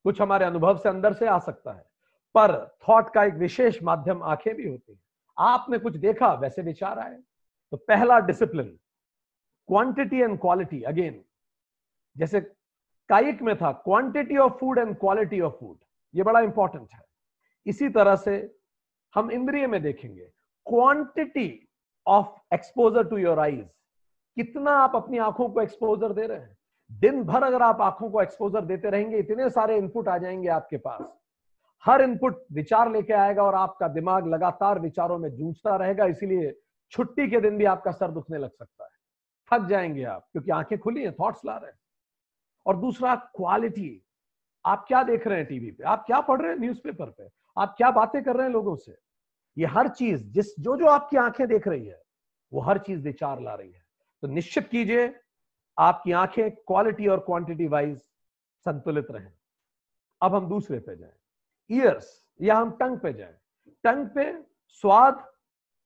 कुछ 0.05 0.21
हमारे 0.21 0.45
अनुभव 0.45 0.79
से 0.79 0.89
अंदर 0.89 1.13
से 1.13 1.27
आ 1.27 1.39
सकता 1.39 1.73
है, 1.73 1.85
पर 2.35 2.77
थॉट 2.89 3.13
का 3.15 3.25
एक 3.25 3.35
विशेष 3.35 3.83
माध्यम 3.83 4.23
आँखें 4.23 4.55
भी 4.55 4.69
होती 4.69 4.93
है। 4.93 4.99
आपने 5.37 5.79
कुछ 5.79 5.97
देखा, 5.97 6.33
वैसे 6.35 6.63
विचार 6.63 6.99
आए। 6.99 7.19
तो 7.73 7.77
पहला 7.79 8.19
discipline 8.21 8.67
quantity 9.69 10.21
and 10.21 10.39
quality 10.41 10.83
again 10.83 11.23
जैसे 12.17 12.41
काइक 13.11 13.43
में 13.43 13.57
था 13.57 13.73
quantity 13.85 14.37
of 14.37 14.53
food 14.53 14.79
and 14.79 14.97
quality 14.99 15.41
of 15.41 15.53
food 15.53 15.77
ये 16.15 16.23
बड़ा 16.23 16.41
इंपॉर्टेंट 16.41 16.93
है। 16.93 17.05
इसी 17.67 17.89
तरह 17.89 18.17
से 18.17 18.37
हम 19.15 19.31
इंद्रिय 19.31 19.67
में 19.67 19.81
देखेंगे 19.83 20.31
quantity 20.67 21.49
of 22.07 22.55
exposure 22.55 23.09
to 23.09 23.17
your 23.17 23.39
eyes 23.39 23.67
कितना 24.37 24.71
आप 24.71 24.97
अपनी 24.97 25.19
आँखों 25.19 25.49
को 25.49 25.61
एक्सपोजर 25.61 26.13
दे 26.13 26.27
रहे 26.27 26.39
हैं। 26.39 26.57
दिन 26.93 27.25
भर 27.25 27.43
अगर 27.43 27.63
आप 27.63 27.81
आँखों 27.81 28.11
को 28.11 28.23
एक्सपोजर 28.23 28.65
देते 28.65 28.91
रहेंगे, 28.91 29.19
इतने 29.19 29.51
सारे 29.51 29.77
इनपुट 29.77 30.09
आ 30.09 30.19
जाएँगे 30.19 30.49
आपके 30.49 30.77
पास। 30.77 31.19
हर 31.85 32.03
इनपुट 32.03 32.45
विचार 32.53 32.93
लेके 32.93 33.13
आएगा 33.13 33.43
और 33.43 33.55
आपका 33.55 33.89
दिमाग 33.89 34.27
लगातार 34.27 34.79
विचारों 34.79 35.19
में 35.19 35.31
जूझता 35.31 35.77
रहेगा, 35.77 36.05
इसीलिए 36.05 36.61
छुट्टी 36.91 37.29
के 37.29 37.41
दिन 37.41 37.59
भी 37.59 37.65
आपका 37.65 37.91
सर 37.91 38.11
दुखने 38.11 38.39
लग 38.39 38.51
सकता 38.51 38.85
है। 38.85 38.91
थक 39.53 39.67
जाएँगे 39.67 40.05
आप, 40.05 40.29
क्योंकि 40.33 40.51
आँखें 40.51 40.79
खुली 40.79 41.03
हैं 41.03 41.13
थॉट्स 41.13 41.41
ला 41.45 41.57
रहे 41.57 41.71
हैं। 41.71 41.79
और 42.67 42.77
दूसरा 42.77 43.15
क्वालिटी 43.15 44.07
आप 44.67 44.85
क्या 44.89 45.03
देख 45.03 45.27
रहे 45.27 45.39
हैं 45.39 45.47
टीवी 45.47 45.71
पे? 45.71 45.85
आप 45.85 46.05
क्या 46.07 46.21
पढ़ 46.21 46.43
रहे 46.43 46.53
हैं 46.53 46.59
न्यूज़पेपर 46.59 47.07
पे? 47.07 47.29
आप 47.59 47.75
क्या 47.77 47.91
बातें 47.91 48.25
कर 48.25 48.37
रहे 48.37 48.47
हैं 48.47 48.53
लोगों 48.53 48.77
से? 48.77 48.97
ये 49.59 49.67
हर 49.67 49.89
चीज़, 49.89 50.25
जिस, 50.25 50.61
जो 50.61 50.77
जो 50.77 50.87
आपकी 50.87 51.17
आँखें 51.17 51.49
देख 51.49 51.69
रही 51.69 51.87
है, 51.87 52.03
वो 52.53 52.61
हर 52.61 52.79
चीज़ 52.79 53.05
विचार 53.05 53.41
ला 53.41 53.55
रही 53.55 53.73
है। 53.73 53.86
तो 54.23 54.29
निश्चित 54.29 54.69
कीजिए, 54.69 55.21
आपकी 55.79 56.13
आँखें 56.13 56.51
क्वालिटी 56.51 57.07
और 57.07 57.21
क्वांटिटी 57.21 57.67
वाइज 57.69 57.99
संतुलित 58.65 59.11
रहें। 59.11 59.33
अब 60.23 60.35
हम 60.35 60.49
दूसरे 60.49 60.79
पे 60.79 60.97
जाएँ। 60.97 61.13
ईयर्स 61.71 62.27
या 62.41 62.57
हम 62.57 62.71
टंग 62.71 62.99
पे 62.99 63.13
जाएँ। 63.13 63.37
टंग 63.85 64.09
पे 64.09 64.43
स्वाद 64.69 65.33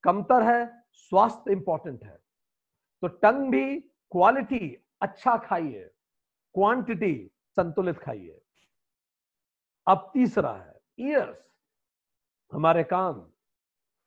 कमतर 0.05 0.43
है, 0.43 0.85
स्वास्थ्य 0.93 1.53
इंपॉर्टेंट 1.53 2.05
है। 2.05 2.19
तो 3.03 3.09
टंग 3.09 3.51
भी 3.51 3.81
क्वालिटी 4.11 4.87
अच्छा 5.03 5.37
खाइए 5.37 5.91
क्वांटिटी 6.55 7.31
संतुलित 7.57 7.99
खाइए। 7.99 8.41
अब 9.89 10.11
तीसरा 10.15 10.53
है 10.53 10.81
ईयर्स 11.01 11.51
हमारे 12.53 12.85
कान। 12.85 13.33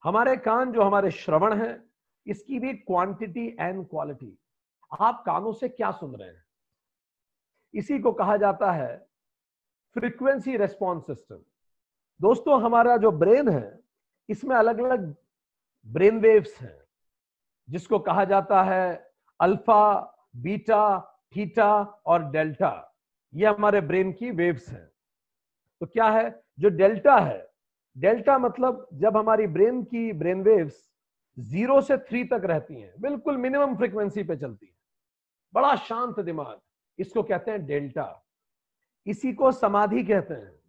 हमारे 0.03 0.36
कान 0.38 0.72
जो 0.72 0.82
हमारे 0.82 1.12
श्रवण 1.12 1.53
है 1.58 1.92
इसकी 2.27 2.60
भी 2.60 2.74
क्वांटिटी 2.74 3.48
एंड 3.60 3.86
क्वालिटी 3.89 4.38
आप 5.01 5.24
कानों 5.25 5.53
से 5.53 5.70
क्या 5.70 5.92
सुन 5.92 6.15
रहे 6.15 6.30
हैं? 6.30 6.44
इसी 7.74 8.00
को 8.00 8.12
कहा 8.12 8.38
जाता 8.38 8.72
है 8.72 8.98
फ्रीक्वेंसी 9.96 10.58
रेस्पॉन्स 10.58 11.08
सिस्टम 11.08 11.39
दोस्तों, 12.20 12.62
हमारा 12.62 12.98
जो 12.98 13.12
ब्रेन 13.12 13.50
है, 13.50 13.80
इसमें 14.30 14.56
अलग 14.56 14.80
अलग 14.80 15.15
ब्रेन 15.88 16.20
वेव्स 16.20 16.60
हैं, 16.62 16.77
जिसको 17.70 18.00
कहा 18.00 18.25
जाता 18.25 18.63
है 18.63 19.12
अल्फ़ा 19.39 19.96
बीटा 20.36 21.00
थीटा 21.36 21.84
और 22.06 22.30
डेल्टा 22.32 22.96
ये 23.34 23.48
हमारे 23.48 23.82
ब्रेन 23.82 24.12
की 24.13 24.32
वेव्स 24.32 24.70
हैं। 24.70 24.86
तो 25.82 25.86
क्या 25.86 26.10
है? 26.10 26.44
जो 26.60 26.70
डेल्टा 26.70 27.18
है 27.18 27.48
डेल्टा 27.96 28.38
मतलब 28.38 28.88
जब 28.94 29.18
हमारी 29.18 29.48
ब्रेन 29.48 29.84
की 29.84 30.12
ब्रेन 30.13 30.42
वेव्स 30.44 30.92
ज़ीरो 31.40 31.82
से 31.82 31.98
थ्री 31.98 32.24
तक 32.24 32.42
रहती 32.44 32.82
हैं, 32.82 32.94
बिल्कुल 33.00 33.38
मिनिमम 33.38 33.75
फ्रीक्वेंसी 33.75 34.24
पे 34.24 34.36
चलती 34.36 34.66
है। 34.66 34.74
बड़ा 35.54 35.75
शांत 35.75 36.20
दिमाग, 36.20 36.60
इसको 37.00 37.24
कहते 37.24 37.52
हैं 37.52 37.66
डेल्टा। 37.66 38.25
इसी 39.08 39.34
को 39.34 39.52
समाधि 39.52 40.04
कहते 40.04 40.34
हैं। 40.34 40.60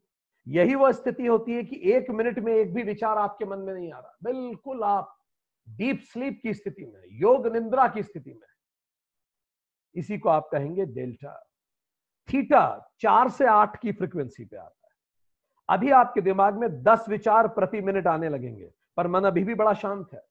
यही 0.48 0.74
वह 0.74 0.92
स्थिति 0.92 1.26
होती 1.26 1.52
है 1.52 1.62
कि 1.62 1.80
एक 1.92 2.10
मिनट 2.10 2.38
में 2.38 2.52
एक 2.52 2.74
भी 2.74 2.82
विचार 2.82 3.18
आपके 3.18 3.44
मन 3.44 3.58
में 3.58 3.74
नहीं 3.74 3.92
आ 3.92 3.98
रहा। 3.98 4.16
बिल्कुल 4.22 4.82
आप 4.82 5.16
डीप 5.68 6.00
स्लीप 6.00 6.40
की 6.42 6.54
स्थिति 6.54 6.84
में, 6.84 7.02
योग 7.08 7.46
निंद्रा 7.46 7.88
की 7.88 8.02
स्थिति 8.02 8.34
में। 8.34 8.48
इसी 9.94 10.18
को 10.18 10.28
आप 10.28 10.48
कहेंगे 10.52 10.84
डेल्टा। 10.84 11.50
थीटा 12.32 12.94
चार 13.00 13.28
से 13.28 13.46
आठ 13.46 13.80
की 13.80 13.92
फ्रीक्वेंसी 13.92 14.44
पे 14.44 14.56
आता 14.56 14.86
है। 14.86 14.92
अभी 15.68 15.90
आपके 15.90 16.20
दिमाग 16.20 16.54
में 16.54 16.82
दस 16.82 17.06
विचार 17.08 17.48
प्रति 17.48 17.80
मिनट 17.80 18.06
आने 18.06 18.28
लगेंगे, 18.28 18.72
पर 18.96 19.06
मन 19.06 19.24
अभी 19.24 19.44
भी 19.44 19.54
बड़ा 19.54 19.74
शांत 19.74 20.08
है। 20.12 20.22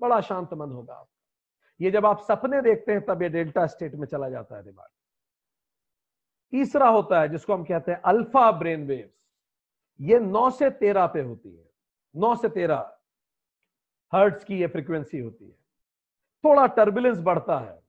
बड़ा 0.00 0.20
शांत 0.20 0.54
मन 0.54 0.70
होगा 0.70 0.94
आप 0.94 1.08
ये 1.80 1.90
जब 1.90 2.06
आप 2.06 2.20
सपने 2.20 2.62
देखते 2.62 2.92
हैं, 2.92 3.04
तब 3.06 3.22
ये 3.22 3.28
डेल्टा 3.28 3.66
स्टेट 3.66 3.94
में 3.94 4.06
चला 4.06 4.28
जाता 4.28 4.56
है 4.56 4.62
दिमाग 4.62 4.88
तीसरा 6.50 6.88
होता 6.88 7.20
है, 7.20 7.28
जिसको 7.28 7.54
हम 7.54 7.64
कहते 7.64 7.92
हैं 7.92 8.00
अल्फ़ा 8.00 8.52
ब्रेन 8.52 8.86
वेव्स। 8.86 9.24
ये 10.00 10.18
नौ 10.18 10.50
से 10.50 10.70
तेरह 10.70 11.06
पे 11.06 11.20
होती 11.20 11.56
है। 11.56 11.70
नौ 12.16 12.36
से 12.36 12.48
तेरह 12.48 12.98
हर्ट्स 14.14 14.44
की 14.44 14.60
ये 14.60 14.66
फ्रीक्वेंसी 14.66 15.18
होती 15.18 15.44
है। 15.44 15.56
थोड़ा 16.44 16.66
टर्बुलेंस 16.66 17.18
बढ़ता 17.18 17.58
है। 17.58 17.82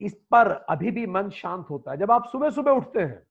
इस 0.00 0.14
पर 0.14 0.50
अभी 0.50 0.90
भी 0.90 1.06
मन 1.06 1.30
शांत 1.30 1.70
होता 1.70 1.90
है। 1.90 1.96
जब 1.96 2.10
आप 2.10 2.26
सुबह 2.26 2.50
सुबह 2.50 2.72
उठते 2.72 3.00
हैं, 3.00 3.26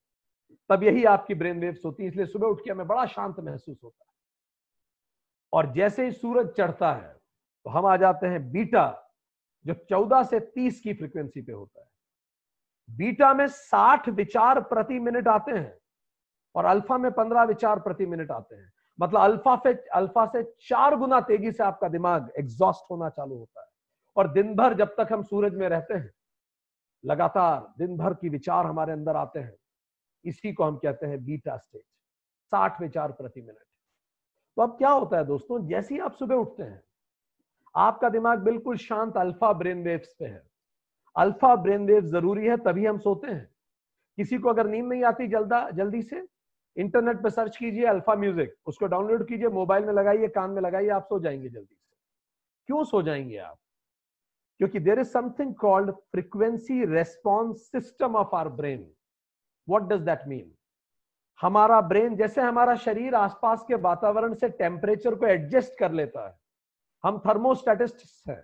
तब 0.70 0.84
यही 0.84 1.04
आपकी 1.04 1.34
ब्रेन 1.34 1.60
वेव्स 1.60 1.86
होती 1.86 2.04
है। 2.04 2.10
इसलिए 2.10 2.26
सुबह 2.26 2.48
उठ 2.48 2.64
के 2.64 2.72
हमें 2.72 2.88
बड़ा 2.88 3.06
शांत 3.06 3.40
महसूस 3.40 3.80
होता 3.84 4.06
है। 4.08 4.14
और 5.54 5.74
जैसे 5.74 6.06
ही 6.06 6.12
सूरज 6.12 6.50
चढ़ता 6.50 6.94
है 6.94 7.19
तो 7.66 7.70
हम 7.70 7.86
आ 7.86 7.98
जाते 7.98 8.28
हैं 8.28 8.52
बीटा, 8.52 9.12
जो 9.66 9.74
14 9.74 10.24
से 10.24 10.40
30 10.40 10.82
की 10.82 10.94
फ्रीक्वेंसी 10.94 11.42
पे 11.42 11.52
होता 11.52 11.82
है। 11.82 11.88
बीटा 12.90 13.34
में 13.34 13.48
60 13.48 14.10
विचार 14.10 14.62
प्रति 14.62 15.00
मिनट 15.00 15.28
आते 15.28 15.52
हैं 15.52 15.78
और 16.56 16.66
अल्फ़ा 16.66 16.98
में 16.98 17.12
15 17.12 17.44
विचार 17.44 17.80
प्रति 17.80 18.06
मिनट 18.06 18.32
आते 18.32 18.56
हैं। 18.56 18.72
मतलब 19.00 19.22
अल्फ़ा 19.22 19.56
से 19.56 19.74
अल्फ़ा 19.90 20.26
से 20.26 20.44
चार 20.44 20.96
गुना 20.96 21.22
तेज़ी 21.22 21.52
से 21.52 21.64
आपका 21.64 21.88
दिमाग 21.88 22.32
एग्जॉस्ट 22.40 22.92
होना 22.92 23.10
चालू 23.10 23.36
होता 23.36 23.62
है। 23.62 23.68
और 24.18 24.32
दिन 24.32 24.56
भर 24.56 24.74
जब 24.74 24.96
तक 25.00 25.14
हम 25.14 25.24
सूरज 25.24 25.54
में 25.54 25.70
रहते 25.70 25.94
हैं, 25.94 26.12
लगातार 27.06 27.74
दिन 27.78 27.98
भर 27.98 28.14
की 28.14 28.30
विचार 28.30 28.66
हमारे 28.66 28.94
अंदर 28.94 29.16
आते 29.16 29.40
हैं। 29.40 29.56
इसी 30.26 30.54
को 30.54 30.64
हम 30.64 30.78
कहते 30.78 31.06
हैं 31.06 31.26
बीटा 31.26 31.58
स्टेज 31.58 31.82
साठ 31.82 32.82
विचार 32.82 33.12
प्रति 33.12 33.42
मिनट। 33.42 33.64
तो 34.58 34.62
अब 34.62 34.78
क्या 34.78 34.90
होता 34.90 35.18
है 35.18 35.26
दोस्तों? 35.26 35.68
जैसे 35.68 35.96
ही 35.96 36.02
आप 36.02 36.14
सुबह 36.14 36.36
उठते 36.36 36.64
हैं 36.64 36.84
आपका 37.76 38.10
दिमाग 38.10 38.40
बिल्कुल 38.40 38.78
शांत 38.78 39.18
अल्फ़ा 39.18 39.54
ब्रेन 39.54 39.84
वेव्स 39.84 40.16
पे 40.20 40.26
है। 40.26 40.42
अल्फ़ा 41.16 41.56
ब्रेन 41.56 41.86
वेव 41.86 42.02
ज़रूरी 42.02 42.46
है, 42.46 42.58
तभी 42.58 42.86
हम 42.86 42.98
सोते 42.98 43.28
हैं। 43.28 43.50
किसी 44.18 44.38
को 44.38 44.50
अगर 44.50 44.68
नींद 44.68 44.86
नहीं 44.86 45.04
आती 45.04 45.28
जल्दा, 45.28 45.70
जल्दी 45.70 46.02
से, 46.02 46.26
इंटरनेट 46.78 47.24
पे 47.24 47.30
सर्च 47.30 47.58
कीजिए 47.58 47.86
अल्फ़ा 47.86 48.16
म्यूज़िक, 48.16 48.56
उसको 48.66 48.86
डाउनलोड 48.86 49.28
कीजिए, 49.28 49.48
मोबाइल 49.48 49.86
में 49.86 49.94
लगाइए, 49.94 50.28
कान 50.28 50.52
में 50.52 50.62
लगाइए, 50.62 50.90
आप 50.90 51.06
सो 51.06 51.20
जाएँगे 51.20 51.50
जल्दी 51.50 51.76
से। 51.76 51.96
क्यों 52.70 52.84
सो 52.84 53.02
जाएँगे 53.02 53.38
आप? 53.38 53.58
क्योंकि 54.60 54.80
there 54.80 55.00
is 55.00 55.08
something 55.08 55.56
called 55.56 55.92
frequency 55.92 56.86
response 56.86 57.62
system 57.72 58.16
of 58.16 58.36
our 58.36 58.50
brain 58.50 58.92
what 59.68 59.84
does 59.84 60.02
that 60.02 60.28
mean 60.28 60.52
हमारा 61.40 61.82
ब्रेन 61.82 62.16
जैसे 62.16 62.42
हमारा 62.42 62.76
शरीर 62.76 63.16
आसपास 63.16 63.64
के 63.68 63.76
वातावरण 63.76 64.34
से 64.34 64.50
टेम्परेचर 64.50 65.16
को 65.16 65.26
एडजस्ट 65.26 65.78
कर 65.80 65.92
लेता 65.92 66.28
है। 66.28 66.39
हम 67.04 67.20
थर्मोस्टेटिस्ट 67.20 68.30
हैं। 68.30 68.44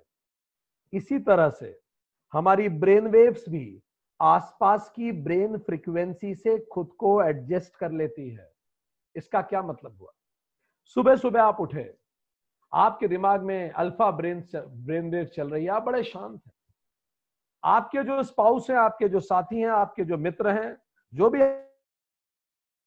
इसी 0.94 1.20
तरह 1.20 1.50
से 1.50 1.80
हमारी 2.34 2.70
ब्रेन 2.70 3.08
वेव्स 3.08 3.50
भी 3.50 3.82
आसपास 4.20 4.90
की 4.96 5.12
ब्रेन 5.12 5.58
फ्रीक्वेंसी 5.58 6.34
से 6.36 6.58
खुद 6.66 6.92
को 6.98 7.22
एडजस्ट 7.24 7.76
कर 7.76 7.92
लेती 7.92 8.30
है। 8.30 8.52
इसका 9.16 9.42
क्या 9.42 9.62
मतलब 9.62 9.98
हुआ? 10.02 10.12
सुबह 10.84 11.16
सुबह 11.16 11.42
आप 11.42 11.60
उठे, 11.60 11.98
आपके 12.74 13.08
दिमाग 13.08 13.42
में 13.42 13.72
अल्फ़ा 13.72 14.10
ब्रेन 14.12 14.42
ब्रेन 14.56 15.12
वेव 15.12 15.26
चल 15.26 15.50
रही 15.50 15.64
है, 15.64 15.70
आप 15.70 15.84
बड़े 15.84 16.04
शांत 16.04 16.42
हैं। 16.48 16.54
आपके 17.64 18.04
जो 18.04 18.24
स्पाउस 18.24 18.70
हैं, 18.70 18.78
आपके 18.78 19.10
जो 19.10 19.20
साथी 19.20 19.60
हैं, 19.60 19.70
आपके 19.70 20.04
जो 20.04 20.18
मित्र 20.18 20.50
हैं, 20.50 20.78
जो 21.14 21.30
भी 21.30 21.42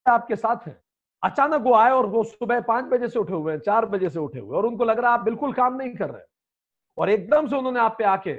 आपके 0.06 0.36
साथ 0.36 0.66
हैं 0.66 0.80
अचानक 1.22 1.62
वो 1.62 1.74
आए 1.74 1.90
और 1.90 2.06
वो 2.06 2.22
सुबह 2.24 2.60
पाँच 2.62 2.84
बजे 2.86 3.08
से 3.08 3.18
उठे 3.18 3.32
हुए 3.32 3.52
हैं, 3.52 3.60
चार 3.60 3.86
बजे 3.86 4.08
से 4.10 4.18
उठे 4.18 4.38
हुए 4.38 4.56
और 4.56 4.66
उनको 4.66 4.84
लग 4.84 4.98
रहा 4.98 5.12
है 5.12 5.18
आप 5.18 5.24
बिल्कुल 5.24 5.52
काम 5.52 5.76
नहीं 5.76 5.94
कर 5.94 6.10
रहे 6.10 6.22
और 6.98 7.10
एकदम 7.10 7.48
से 7.48 7.56
उन्होंने 7.56 7.80
आप 7.80 7.94
पे 7.98 8.04
आके 8.06 8.34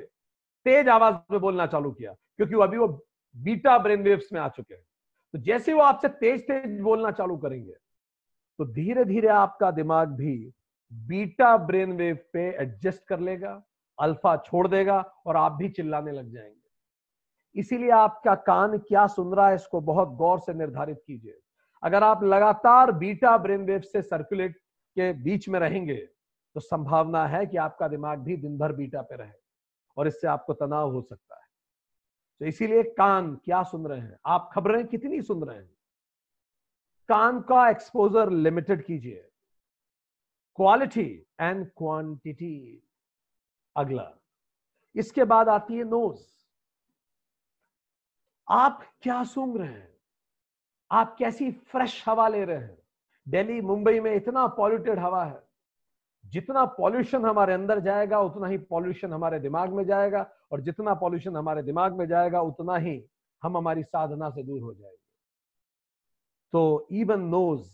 तेज 0.66 0.90
आवाज़ 0.90 1.16
में 1.32 1.40
बोलना 1.42 1.66
चालू 1.68 1.92
किया, 1.92 2.14
क्योंकि 2.38 2.56
वो 2.56 2.62
अभी 2.64 2.78
वो 2.78 2.88
बीटा 3.36 3.78
ब्रेन 3.78 4.04
वेव्स 4.04 4.32
में 4.34 4.40
आ 4.42 4.48
चुके 4.50 4.74
हैं। 4.74 4.84
तो 5.34 5.40
जैसे 5.40 5.74
वो 5.74 5.82
आपसे 5.82 6.08
तेज 6.10 6.42
तेज 6.42 6.80
बोलना 6.82 7.12
चालू 7.12 7.38
करेंगे 7.38 7.74
तो 8.60 8.66
धीरे 8.68 9.04
धीरे 9.06 9.28
आपका 9.30 9.72
दिमाग 9.72 10.10
भी 10.14 10.36
बीटा 10.92 11.56
ब्रेन 11.58 11.92
वेव 11.94 12.18
पे 12.34 12.48
एडजस्ट 12.52 13.04
कर 13.08 13.20
लेगा, 13.20 13.62
अल्फ़ा 13.98 14.36
छोड़ 14.38 14.68
देगा 14.68 15.00
और 15.26 15.38
आप 15.38 15.52
भी 15.52 15.70
चिल्लाने 15.70 16.12
लग 16.12 16.32
जाएँगे। 16.34 16.58
इसीलिए 17.56 17.90
आपका 17.92 18.36
कान 18.38 18.78
क्या 18.80 19.06
सुन 19.10 19.34
रहा 19.34 19.48
है 19.50 19.56
इसको 19.56 19.82
बहुत 19.84 20.10
गौर 20.18 20.40
से 20.40 20.54
निर्धारित 20.54 21.02
कीजिए। 21.08 21.38
अगर 21.84 22.04
आप 22.04 22.24
लगातार 22.24 22.92
बीटा 22.92 23.38
ब्रेन 23.38 23.66
वेव 23.66 23.82
से 23.82 24.02
सर्कुलेट 24.02 24.58
के 24.98 25.12
बीच 25.14 25.48
में 25.50 25.60
रहेंगे 25.60 25.98
तो 26.56 26.60
संभावना 26.60 27.26
है 27.28 27.46
कि 27.46 27.58
आपका 27.58 27.88
दिमाग 27.88 28.20
भी 28.20 28.38
दिन 28.38 28.58
भर 28.58 28.72
बीटा 28.74 29.02
पे 29.02 29.16
रहे 29.16 29.32
और 29.98 30.08
इससे 30.08 30.28
आपको 30.28 30.54
तनाव 30.54 30.92
हो 30.92 31.02
सकता 31.02 31.36
है। 31.36 31.48
तो 32.40 32.46
इसीलिए 32.46 32.84
कान 32.84 33.36
क्या 33.36 33.64
सुन 33.64 33.88
रहे 33.88 34.00
हैं? 34.00 34.18
आप 34.26 34.50
खबरें 34.54 34.86
कितनी 34.88 35.22
सुन 35.22 35.44
रहे 35.44 35.58
हैं? 35.58 35.72
कान 37.10 37.42
का 37.42 37.70
एक्सपोजर 37.70 38.30
लिमिटेड 38.30 38.86
कीजिए। 38.86 39.26
क्वालिटी 40.56 41.26
एंड 41.40 41.66
क्वांटिटी 41.78 42.84
अगला। 43.76 44.12
इसके 44.96 45.24
बाद 45.24 45.50
आती 45.50 45.78
है 45.78 45.84
नोज़ 45.84 46.22
आप 48.48 48.84
क्या 49.02 49.24
सूंघ 49.24 49.58
रहे 49.58 49.68
हैं? 49.68 49.89
आप 50.92 51.16
कैसी 51.20 51.52
फ्रेश 51.52 52.04
हवा 52.08 52.28
ले 52.28 52.46
रहे 52.46 52.58
हैं? 52.58 52.78
दिल्ली, 53.30 53.62
मुंबई 53.62 54.00
में 54.00 54.16
इतना 54.16 54.48
पॉल्यूटेड 54.48 55.00
हवा 55.00 55.26
है। 55.26 55.44
जितना 56.26 56.66
पॉल्यूशन 56.66 57.26
हमारे 57.26 57.54
अंदर 57.54 57.80
जाएगा, 57.80 58.20
उतना 58.20 58.48
ही 58.48 58.58
पॉल्यूशन 58.58 59.14
हमारे 59.14 59.40
दिमाग 59.40 59.74
में 59.74 59.84
जाएगा, 59.86 60.32
और 60.52 60.62
जितना 60.62 60.94
पॉल्यूशन 60.94 61.36
हमारे 61.36 61.64
दिमाग 61.64 61.94
में 61.94 62.08
जाएगा, 62.08 62.42
उतना 62.42 62.76
ही 62.76 63.06
हम 63.44 63.58
हमारी 63.58 63.84
साधना 63.84 64.30
से 64.30 64.44
दूर 64.44 64.62
हो 64.62 64.74
जाएँगे। 64.74 64.98
तो 66.52 66.88
even 66.92 67.22
nose 67.22 67.72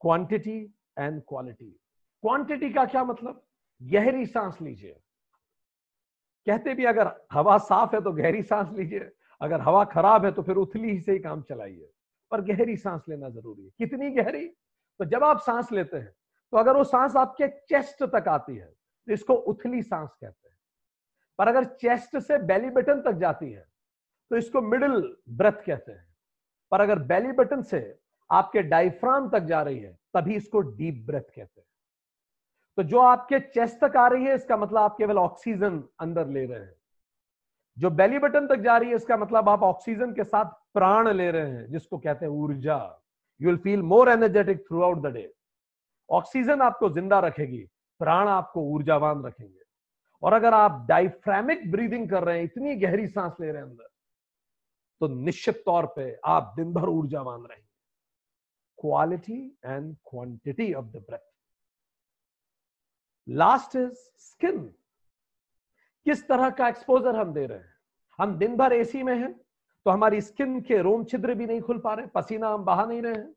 quantity 0.00 0.74
and 0.98 1.22
quality 1.28 1.80
quantity 2.22 2.70
का 2.70 2.84
क्या 2.84 3.04
मतलब? 3.04 3.42
गहरी 3.82 4.26
सांस 4.26 4.60
लीजिए। 4.62 5.00
कहते 6.46 6.74
भी 6.74 6.84
अगर 6.84 7.26
हवा 7.32 7.58
साफ़ 7.58 7.94
है 7.94 8.00
तो 8.00 8.12
गहरी 8.12 8.42
सांस 8.42 8.70
लीजिए, 8.72 9.10
अगर 9.40 9.60
हवा 9.60 9.84
खराब 9.84 10.24
है 10.24 10.32
तो 10.32 10.42
फिर 10.42 10.56
उथली 10.56 10.90
ही 10.90 11.00
से 11.00 11.12
ही 11.12 11.18
काम 11.18 11.42
चलाइए। 11.42 11.90
पर 12.34 12.40
गहरी 12.42 12.76
सांस 12.76 13.02
लेना 13.08 13.28
ज़रूरी 13.30 13.64
है। 13.64 13.70
कितनी 13.78 14.10
गहरी? 14.12 14.46
तो 15.00 15.04
जब 15.06 15.24
आप 15.24 15.40
सांस 15.40 15.70
लेते 15.72 15.96
हैं 15.96 16.12
तो 16.52 16.56
अगर 16.58 16.76
वो 16.76 16.84
सांस 16.84 17.16
आपके 17.16 17.46
चेस्ट 17.68 18.02
तक 18.04 18.28
आती 18.28 18.56
है 18.56 18.66
तो 18.66 19.12
इसको 19.12 19.34
उथली 19.34 19.82
सांस 19.82 20.10
कहते 20.10 20.48
हैं। 20.48 20.56
पर 21.38 21.48
अगर 21.48 21.64
चेस्ट 21.76 22.16
से 22.18 22.38
बेली 22.44 22.70
बटन 22.70 23.00
तक 23.02 23.18
जाती 23.18 23.50
है 23.52 23.64
तो 24.30 24.36
इसको 24.36 24.60
मिडिल 24.62 25.14
ब्रेथ 25.30 25.64
कहते 25.66 25.92
हैं। 25.92 26.06
पर 26.72 26.80
अगर 26.80 26.98
बेली 27.04 27.32
बटन 27.34 27.62
से 27.62 27.80
आपके 28.30 28.62
डाइफ्राम 28.64 29.28
तक 29.30 29.44
जा 29.44 29.62
रही 29.62 29.78
है, 29.78 29.92
तभी 30.14 30.36
इसको 30.36 30.60
डीप 30.60 31.04
ब्रेथ 31.06 31.20
कहते 31.20 31.60
हैं। 31.60 31.66
तो 32.78 32.82
जो 32.82 33.00
आपके 33.00 33.40
चेस्ट 33.40 33.84
तक 33.84 33.96
आ 33.96 34.06
रही 34.08 34.24
है, 34.24 34.34
इसका 34.34 34.56
मतलब 34.56 34.78
आप 34.78 34.96
केवल 34.98 35.18
ऑक्सीजन 35.18 35.82
अंदर 36.00 36.28
ले 36.28 36.44
रहे 36.46 36.60
हैं। 36.60 36.74
जो 37.76 37.90
बेली 37.90 38.18
बटन 38.18 38.46
तक 38.46 38.60
जा 38.62 38.76
रही 38.76 38.90
है, 38.90 38.96
इसका 38.96 39.16
मतलब 39.16 39.48
आप 39.48 39.62
ऑक्सीजन 39.62 40.12
के 40.14 40.24
साथ 40.24 40.52
प्राण 40.74 41.08
ले 41.10 41.30
रहे 41.30 41.50
हैं, 41.50 41.70
जिसको 41.70 41.98
कहते 41.98 42.26
हैं 42.26 42.32
ऊर्जा। 42.32 42.76
You 43.40 43.48
will 43.48 43.58
feel 43.58 43.82
more 43.84 44.08
energetic 44.08 44.66
throughout 44.82 45.02
the 45.02 45.12
day 45.14 45.32
oxygen 46.08 46.60
आपको 46.62 46.88
ज़िंदा 46.90 47.18
रखेगी, 47.20 47.58
प्राण 48.00 48.28
आपको 48.28 48.62
ऊर्जावान 48.72 49.24
रखेंगे। 49.24 49.62
और 50.22 50.32
अगर 50.32 50.54
आप 50.54 50.84
डाइफ्रेमिक 50.88 51.70
ब्रीदिंग 51.70 52.08
कर 52.10 52.24
रहे 52.24 52.38
हैं, 52.38 52.44
इतनी 52.44 52.74
गहरी 52.76 53.06
सांस 53.08 53.36
ले 53.40 53.46
रहे 53.46 53.56
हैं 53.56 53.68
अंदर 53.68 53.88
तो 55.00 55.08
निश्चित 55.08 55.62
तौर 55.66 55.86
पे 55.96 56.04
आप 56.24 56.52
दिन 56.56 56.72
भर 56.72 56.88
ऊर्जावान 56.88 57.40
रहेंगे। 57.40 57.62
Quality 58.78 59.58
and 59.64 59.94
quantity 60.04 60.72
of 60.74 60.84
the 60.86 61.04
breath 61.08 61.30
last 63.26 63.76
is 63.76 63.94
skin 64.20 64.72
किस 66.06 66.26
तरह 66.28 66.50
का 66.50 66.68
एक्सपोजर 66.68 67.16
हम 67.16 67.32
दे 67.34 67.46
रहे 67.46 67.58
हैं? 67.58 67.72
हम 68.18 68.36
दिन 68.38 68.56
भर 68.56 68.72
एसी 68.72 69.02
में 69.02 69.14
हैं 69.14 69.32
तो 69.32 69.90
हमारी 69.90 70.20
स्किन 70.20 70.60
के 70.60 70.78
रोम 70.82 71.04
छिद्र 71.04 71.34
भी 71.34 71.46
नहीं 71.46 71.60
खुल 71.60 71.78
पा 71.78 71.94
रहे, 71.94 72.06
पसीना 72.06 72.48
हम 72.48 72.64
बहा 72.64 72.84
नहीं 72.84 73.02
रहे 73.02 73.14
हैं। 73.14 73.32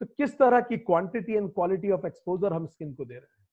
तो 0.00 0.06
किस 0.08 0.36
तरह 0.38 0.60
की 0.60 0.76
quantity 0.78 1.32
and 1.32 1.52
quality 1.54 1.90
of 1.90 2.06
exposure 2.06 2.52
हम 2.52 2.66
स्किन 2.66 2.92
को 2.94 3.04
दे 3.04 3.14
रहे 3.14 3.20
हैं? 3.22 3.46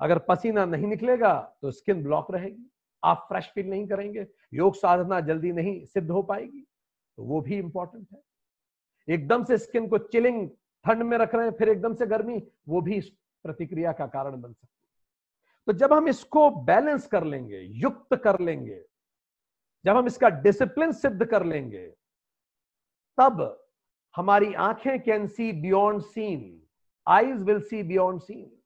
अगर 0.00 0.18
पसीना 0.18 0.64
नहीं 0.64 0.86
निकलेगा 0.86 1.34
तो 1.62 1.70
स्किन 1.70 2.02
ब्लॉक 2.02 2.30
रहेगी, 2.30 2.70
आप 3.02 3.26
फ्रेश 3.28 3.50
फील 3.54 3.68
नहीं 3.70 3.86
करेंगे, 3.88 4.26
योग 4.54 4.74
साधना 4.74 5.20
जल्दी 5.22 5.52
नहीं 5.52 5.84
सिद्ध 5.84 6.10
हो 6.10 6.22
पाएगी 6.22 6.60
तो 7.18 7.24
वो 7.24 7.40
भी 7.40 7.58
इंपॉर्टेंट 7.58 8.06
है। 8.12 8.22
एकदम 9.08 9.44
से 9.44 9.58
स्किन 9.58 9.88
को 9.88 9.98
चिलिंग 9.98 10.48
ठंड 10.84 11.02
में 11.02 11.16
रख 11.18 11.34
रहे 11.34 11.46
हैं, 11.46 11.52
फिर 11.52 11.68
एकदम 11.68 11.94
से 11.94 12.06
गर्मी, 12.06 12.42
वो 12.68 12.80
भी 12.80 13.00
प्रतिक्रिया 13.44 13.92
का 13.92 14.06
कारण 14.08 14.40
बन 14.40 14.52
सकता 14.52 14.66
है। 14.66 14.77
तो 15.68 15.72
जब 15.72 15.92
हम 15.92 16.08
इसको 16.08 16.50
बैलेंस 16.50 17.06
कर 17.06 17.24
लेंगे, 17.24 17.58
युक्त 17.58 18.16
कर 18.16 18.40
लेंगे, 18.40 18.84
जब 19.84 19.96
हम 19.96 20.06
इसका 20.06 20.28
डिसिप्लिन 20.28 20.92
सिद्ध 20.92 21.24
कर 21.24 21.44
लेंगे, 21.44 21.86
तब 23.18 23.66
हमारी 24.16 24.54
आँखें 24.54 25.02
can 25.02 25.26
see 25.26 25.52
beyond 25.52 26.02
scene 26.02 26.62
eyes 27.08 27.42
will 27.42 27.60
see 27.60 27.82
beyond 27.82 28.20
scene 28.20 28.62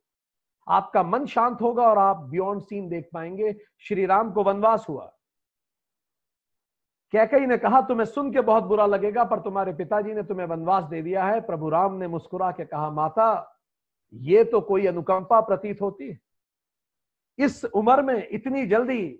आपका 0.69 1.03
मन 1.03 1.27
शांत 1.27 1.61
होगा 1.61 1.89
और 1.89 1.99
आप 1.99 2.17
बियॉन्ड 2.17 2.63
सीन 2.63 2.89
देख 2.89 3.09
पाएँगे। 3.15 3.57
श्री 3.79 4.07
राम 4.07 4.33
को 4.33 4.43
वनवास 4.43 4.87
हुआ। 4.89 5.13
कैकई 7.13 7.47
ने 7.47 7.59
कहा, 7.59 7.81
तुम्हें 7.81 8.07
सुन 8.07 8.33
के 8.33 8.41
बहुत 8.41 8.65
बुरा 8.65 8.87
लगेगा, 8.87 9.25
पर 9.25 9.41
तुम्हारे 9.41 9.73
पिताजी 9.73 10.15
ने 10.15 10.23
तुम्हें 10.23 10.47
वनवास 10.47 10.85
दे 10.85 11.03
दिया 11.03 11.25
है। 11.25 11.41
प्रभु 11.41 11.69
राम 11.69 11.95
ने 11.95 12.07
मुस्कुरा 12.07 12.51
के 12.51 12.65
कहा, 12.65 12.91
माता, 12.91 13.61
ये 14.15 14.45
तो 14.45 14.61
कोई 14.61 14.87
अनुकंपा 14.87 15.41
प्रतीत 15.41 15.81
होती 15.81 16.09
है। 16.09 16.32
इस 17.39 17.65
उम्र 17.65 18.03
में 18.03 18.29
इतनी 18.29 18.67
जल्दी? 18.67 19.19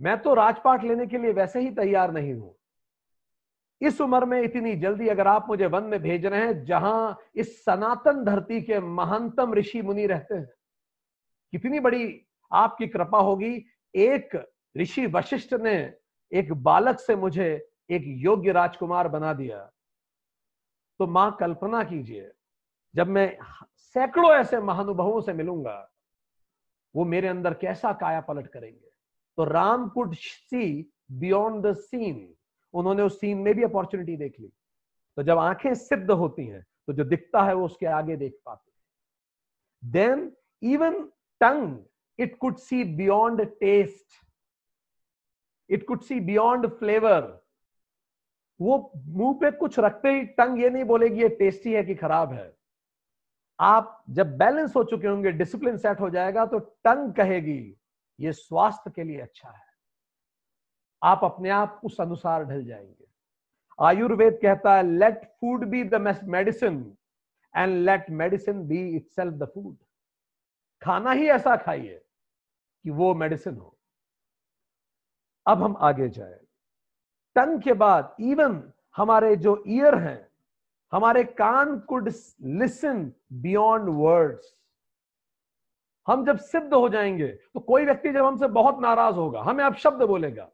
मैं 0.00 0.16
तो 0.22 0.34
राजपाट 0.34 0.84
लेने 0.84 1.06
के 1.06 1.18
लिए 1.18 1.32
वैसे 1.32 1.60
ही 1.60 1.70
तैयार 1.70 2.12
नहीं 2.12 2.32
हूँ। 2.34 2.54
इस 3.80 4.00
उम्र 4.00 4.24
में 4.24 4.40
इतनी 4.42 4.74
जल्दी 4.76 5.08
अगर 5.08 5.26
आप 5.26 5.48
मुझे 5.48 5.66
वन 5.66 5.84
में 5.84 6.00
भेज 6.02 6.26
रहे 6.26 6.40
हैं, 6.40 6.64
जहाँ 6.64 7.18
इस 7.34 7.64
सनातन 7.64 8.24
धरती 8.24 8.60
के 8.62 8.80
महानतम 8.80 9.54
ऋषि 9.54 9.82
मुनि 9.82 10.06
रहते 10.06 10.34
हैं, 10.34 10.48
कितनी 11.52 11.80
बड़ी 11.80 12.26
आपकी 12.52 12.86
कृपा 12.86 13.18
होगी। 13.18 13.54
एक 13.94 14.36
ऋषि 14.76 15.06
वशिष्ठ 15.06 15.54
ने 15.54 15.74
एक 16.32 16.52
बालक 16.52 17.00
से 17.00 17.16
मुझे 17.16 17.48
एक 17.90 18.02
योग्य 18.06 18.52
राजकुमार 18.52 19.08
बना 19.08 19.32
दिया। 19.32 19.58
तो 21.00 21.06
माँ 21.06 21.36
कल्पना 21.40 21.82
कीजिए, 21.84 22.30
जब 22.94 23.08
मैं 23.08 23.36
सैकड़ों 23.76 24.32
ऐसे 24.32 24.60
महानुभवों 24.60 25.20
से 25.20 25.32
मिलूँगा 25.32 25.91
वो 26.94 27.04
मेरे 27.04 27.28
अंदर 27.28 27.54
कैसा 27.54 27.92
काया 27.92 28.20
पलट 28.20 28.46
करेंगे? 28.46 28.88
तो 29.38 29.44
Ram 29.44 29.88
could 29.88 30.14
see 30.14 30.90
beyond 31.12 31.66
the 31.66 31.72
scene 31.74 32.28
उन्होंने 32.74 33.02
उस 33.02 33.20
सीन 33.20 33.38
में 33.38 33.54
भी 33.54 33.62
अपॉर्चुनिटी 33.62 34.16
देख 34.16 34.40
ली। 34.40 34.52
तो 35.16 35.22
जब 35.22 35.38
आँखें 35.38 35.74
सिद्ध 35.74 36.10
होती 36.10 36.46
हैं 36.46 36.64
तो 36.86 36.92
जो 36.92 37.04
दिखता 37.04 37.42
है 37.42 37.54
वो 37.54 37.64
उसके 37.64 37.86
आगे 37.86 38.16
देख 38.16 38.38
पाते 38.46 39.90
then 39.90 40.30
even 40.62 41.02
tongue 41.40 41.78
it 42.18 42.36
could 42.38 42.56
see 42.56 42.84
beyond 42.96 43.42
taste 43.60 44.20
it 45.70 45.86
could 45.86 46.02
see 46.02 46.20
beyond 46.20 46.66
flavour 46.68 47.38
वो 48.60 48.92
मुँह 48.96 49.34
पे 49.40 49.50
कुछ 49.50 49.78
रखते 49.78 50.10
ही 50.10 50.24
टंग 50.38 50.60
ये 50.60 50.70
नहीं 50.70 50.84
बोलेगी, 50.84 51.20
ये 51.22 51.28
टेस्टी 51.28 51.72
है 51.72 51.82
कि 51.84 51.94
खराब 51.94 52.32
है। 52.32 52.52
आप 53.62 54.02
जब 54.10 54.36
बैलेंस 54.38 54.74
हो 54.76 54.82
चुके 54.84 55.06
होंगे, 55.06 55.30
डिसिप्लिन 55.32 55.76
सेट 55.76 56.00
हो 56.00 56.08
जाएगा 56.10 56.46
तो 56.46 56.58
टंग 56.58 57.12
कहेगी, 57.14 57.76
ये 58.18 58.32
स्वास्थ्य 58.32 58.90
के 58.90 59.04
लिए 59.04 59.20
अच्छा 59.20 59.48
है। 59.48 59.70
आप 61.02 61.20
अपने 61.24 61.50
आप 61.50 61.80
उस 61.84 62.00
अनुसार 62.00 62.44
ढल 62.44 62.64
जाएँगे। 62.64 63.06
आयुर्वेद 63.78 64.38
कहता 64.42 64.74
है 64.74 64.82
let 64.88 65.24
food 65.40 65.64
be 65.66 65.84
the 65.84 65.94
medicine 66.24 66.96
and 67.54 67.76
let 67.84 68.10
medicine 68.12 68.66
be 68.68 68.88
itself 69.08 69.34
the 69.34 69.50
food 69.54 69.76
खाना 70.82 71.12
ही 71.12 71.28
ऐसा 71.28 71.56
खाइए 71.56 72.02
कि 72.84 72.90
वो 72.90 73.14
मेडिसिन 73.14 73.56
हो। 73.56 73.76
अब 75.46 75.62
हम 75.62 75.76
आगे 75.80 76.08
जाए। 76.08 76.38
टंग 77.36 77.60
के 77.62 77.72
बाद 77.74 78.14
इवन 78.20 78.62
हमारे 78.96 79.34
जो 79.36 79.62
ईयर 79.66 79.94
हैं 79.98 80.31
हमारे 80.92 81.24
कान 81.24 81.78
कुड 81.80 82.08
लिसन 82.08 83.12
बियॉन्ड 83.32 83.88
वर्ड्स 83.98 84.54
हम 86.06 86.24
जब 86.26 86.38
सिद्ध 86.38 86.72
हो 86.74 86.88
जाएँगे 86.88 87.28
तो 87.28 87.60
कोई 87.60 87.84
व्यक्ति 87.84 88.12
जब 88.12 88.24
हमसे 88.24 88.48
बहुत 88.48 88.80
नाराज़ 88.80 89.16
होगा, 89.16 89.42
हमें 89.42 89.64
अब 89.64 89.74
शब्द 89.74 90.02
बोलेगा 90.02 90.48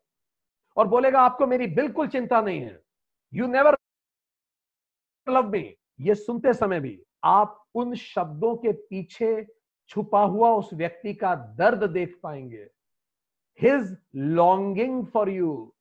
और 0.77 0.87
बोलेगा, 0.89 1.21
आपको 1.21 1.47
मेरी 1.47 1.67
बिल्कुल 1.67 2.09
चिंता 2.09 2.41
नहीं 2.41 2.61
है। 2.61 2.81
यू 3.33 3.47
नेवर 3.47 3.77
लव 5.27 5.49
मी 5.51 5.63
ये 6.01 6.15
सुनते 6.15 6.53
समय 6.55 6.81
भी 6.81 7.01
आप 7.25 7.65
उन 7.75 7.95
शब्दों 7.95 8.55
के 8.57 8.73
पीछे 8.73 9.47
छुपा 9.91 10.21
हुआ 10.23 10.51
उस 10.51 10.73
व्यक्ति 10.75 11.15
का 11.15 11.35
दर्द 11.59 11.85
देख 11.91 12.19
पाएँगे। 12.23 12.69
हिज 13.61 13.97
लॉन्गिंग 14.15 15.07
फॉर 15.07 15.29
यू 15.31 15.73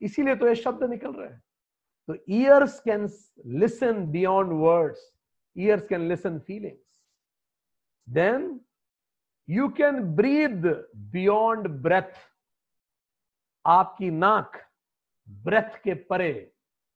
इसीलिए 0.00 0.36
तो 0.36 0.48
ये 0.48 0.54
शब्द 0.54 0.84
निकल 0.84 1.12
रहे 1.12 1.28
हैं। 1.28 1.42
तो 2.08 2.16
ears 2.30 2.80
can 2.80 3.08
listen 3.60 4.06
beyond 4.06 4.52
words 4.52 5.12
ears 5.56 5.86
can 5.86 6.08
listen 6.08 6.38
feelings 6.38 7.00
then 8.08 8.60
you 9.48 9.68
can 9.68 10.00
breathe 10.16 10.66
beyond 10.96 11.68
breath 11.82 12.12
आपकी 13.66 14.10
नाक 14.10 14.62
ब्रेथ 15.28 15.82
के 15.84 15.94
परे 15.94 16.32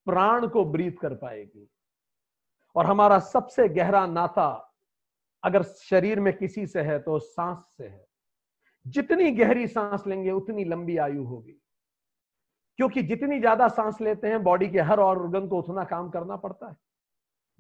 प्राण 0.07 0.47
को 0.49 0.65
ब्रीथ 0.65 0.93
कर 0.93 1.15
पाएगी। 1.15 1.69
और 2.77 2.87
हमारा 2.87 3.19
सबसे 3.19 3.69
गहरा 3.69 4.07
नाता 4.07 4.77
अगर 5.43 5.63
शरीर 5.63 6.21
में 6.21 6.37
किसी 6.37 6.67
से 6.67 6.83
है 6.83 6.99
तो 6.99 7.19
सांस 7.19 7.59
से 7.77 7.87
है। 7.87 8.07
जितनी 8.87 9.31
गहरी 9.31 9.67
सांस 9.67 10.07
लेंगे, 10.07 10.31
उतनी 10.31 10.65
लंबी 10.65 10.97
आयु 10.97 11.25
होगी। 11.25 11.61
क्योंकि 12.81 13.03
जितनी 13.03 13.39
ज़्यादा 13.41 13.67
सांस 13.69 14.01
लेते 14.01 14.29
हैं 14.29 14.43
बॉडी 14.43 14.69
के 14.69 14.81
हर 14.81 14.99
ऑर्गन 14.99 15.47
को 15.49 15.59
उतना 15.59 15.83
काम 15.85 16.09
करना 16.11 16.37
पड़ता 16.37 16.69
है। 16.69 16.77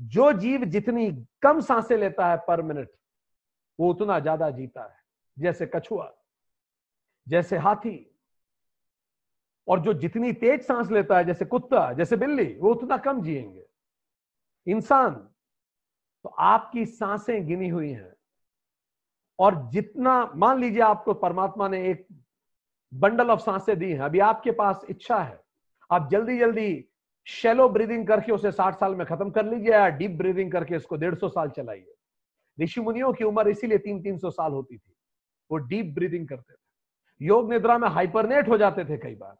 जो 0.00 0.32
जीव 0.32 0.64
जितनी 0.64 1.10
कम 1.42 1.60
साँसें 1.60 1.96
लेता 1.96 2.28
है 2.28 2.36
पर 2.48 2.62
मिनट 2.62 2.88
वो 3.78 3.90
उतना 3.90 4.18
ज़्यादा 4.18 4.48
जीता 4.50 4.82
है। 4.82 4.96
जैसे 5.36 5.66
कछुआ, 5.66 6.10
जैसे 7.26 7.56
हाथी, 7.56 8.16
और 9.68 9.80
जो 9.80 9.92
जितनी 9.94 10.32
तेज 10.32 10.62
सांस 10.62 10.90
लेता 10.90 11.18
है, 11.18 11.24
जैसे 11.24 11.44
कुत्ता, 11.44 11.92
जैसे 11.92 12.16
बिल्ली, 12.16 12.54
वो 12.54 12.70
उतना 12.70 12.96
कम 12.96 13.22
जिएँगे। 13.22 13.66
इंसान 14.66 15.14
तो 16.24 16.28
आपकी 16.28 16.86
साँसें 16.86 17.46
गिनी 17.46 17.68
हुई 17.68 17.90
हैं। 17.90 18.12
और 19.38 19.68
जितना, 19.70 20.32
मान 20.36 20.60
लीजिए 20.60 20.82
आपको 20.82 21.14
परमात्मा 21.14 21.68
ने 21.68 21.88
एक 21.90 22.06
बंडल 22.94 23.30
ऑफ़ 23.30 23.40
साँसें 23.40 23.78
दी 23.78 23.92
हैं। 23.92 24.00
अभी 24.00 24.18
आपके 24.18 24.50
पास 24.50 24.80
इच्छा 24.90 25.18
है। 25.18 25.40
आप 25.90 26.08
जल्दी 26.10 26.38
जल्दी 26.38 26.84
शेलो 27.26 27.68
ब्रीदिंग 27.68 28.06
करके 28.06 28.32
उसे 28.32 28.52
साठ 28.52 28.74
साल 28.74 28.94
में 28.94 29.06
खत्म 29.06 29.30
कर 29.30 29.44
लीजिए 29.46 29.72
या 29.72 29.88
डीप 29.88 30.10
ब्रीदिंग 30.10 30.52
करके 30.52 30.76
इसको 30.76 30.96
डेढ़ 30.96 31.14
सौ 31.14 31.28
साल 31.28 31.50
चलाइए। 31.50 31.94
ऋषि 32.60 32.80
मुनियों 32.80 33.12
की 33.12 33.24
उम्र 33.24 33.48
इसीलिए 33.48 33.78
तीन 33.78 34.02
तीन 34.02 34.18
सौ 34.18 34.30
साल 34.30 34.52
होती 34.52 34.78
थी। 34.78 34.94
वो 35.50 35.56
डीप 35.56 35.94
ब्रीदिंग 35.94 36.28
करते 36.28 36.52
थे। 36.52 37.26
योग 37.26 37.52
निद्रा 37.52 37.78
में 37.78 37.88
हाइपरनेट 37.88 38.48
हो 38.48 38.58
जाते 38.58 38.84
थे 38.84 38.98
कई 38.98 39.14
बार। 39.14 39.34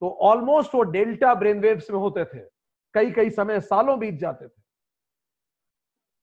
तो 0.00 0.10
ऑलमोस्ट 0.10 0.74
वो 0.74 0.82
डेल्टा 0.82 1.34
ब्रेन 1.34 1.60
वेव्स 1.60 1.90
में 1.90 1.98
होते 1.98 2.24
थे। 2.24 2.38
कई 2.94 3.10
कई 3.10 3.30
समय 3.30 3.60
सालों 3.60 3.98
बीत 3.98 4.14
जाते 4.14 4.48
थे। 4.48 4.62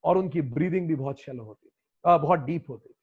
और 0.04 0.18
उनकी 0.18 0.42
ब्रीदिंग 0.42 0.88
भी 0.88 0.96
बहुत 0.96 1.20
शेलो 1.20 1.44
होती 1.44 1.70
थी। 1.70 2.18
बहुत 2.18 2.40
डीप 2.40 2.70
होती 2.70 2.90
थी। 2.90 2.96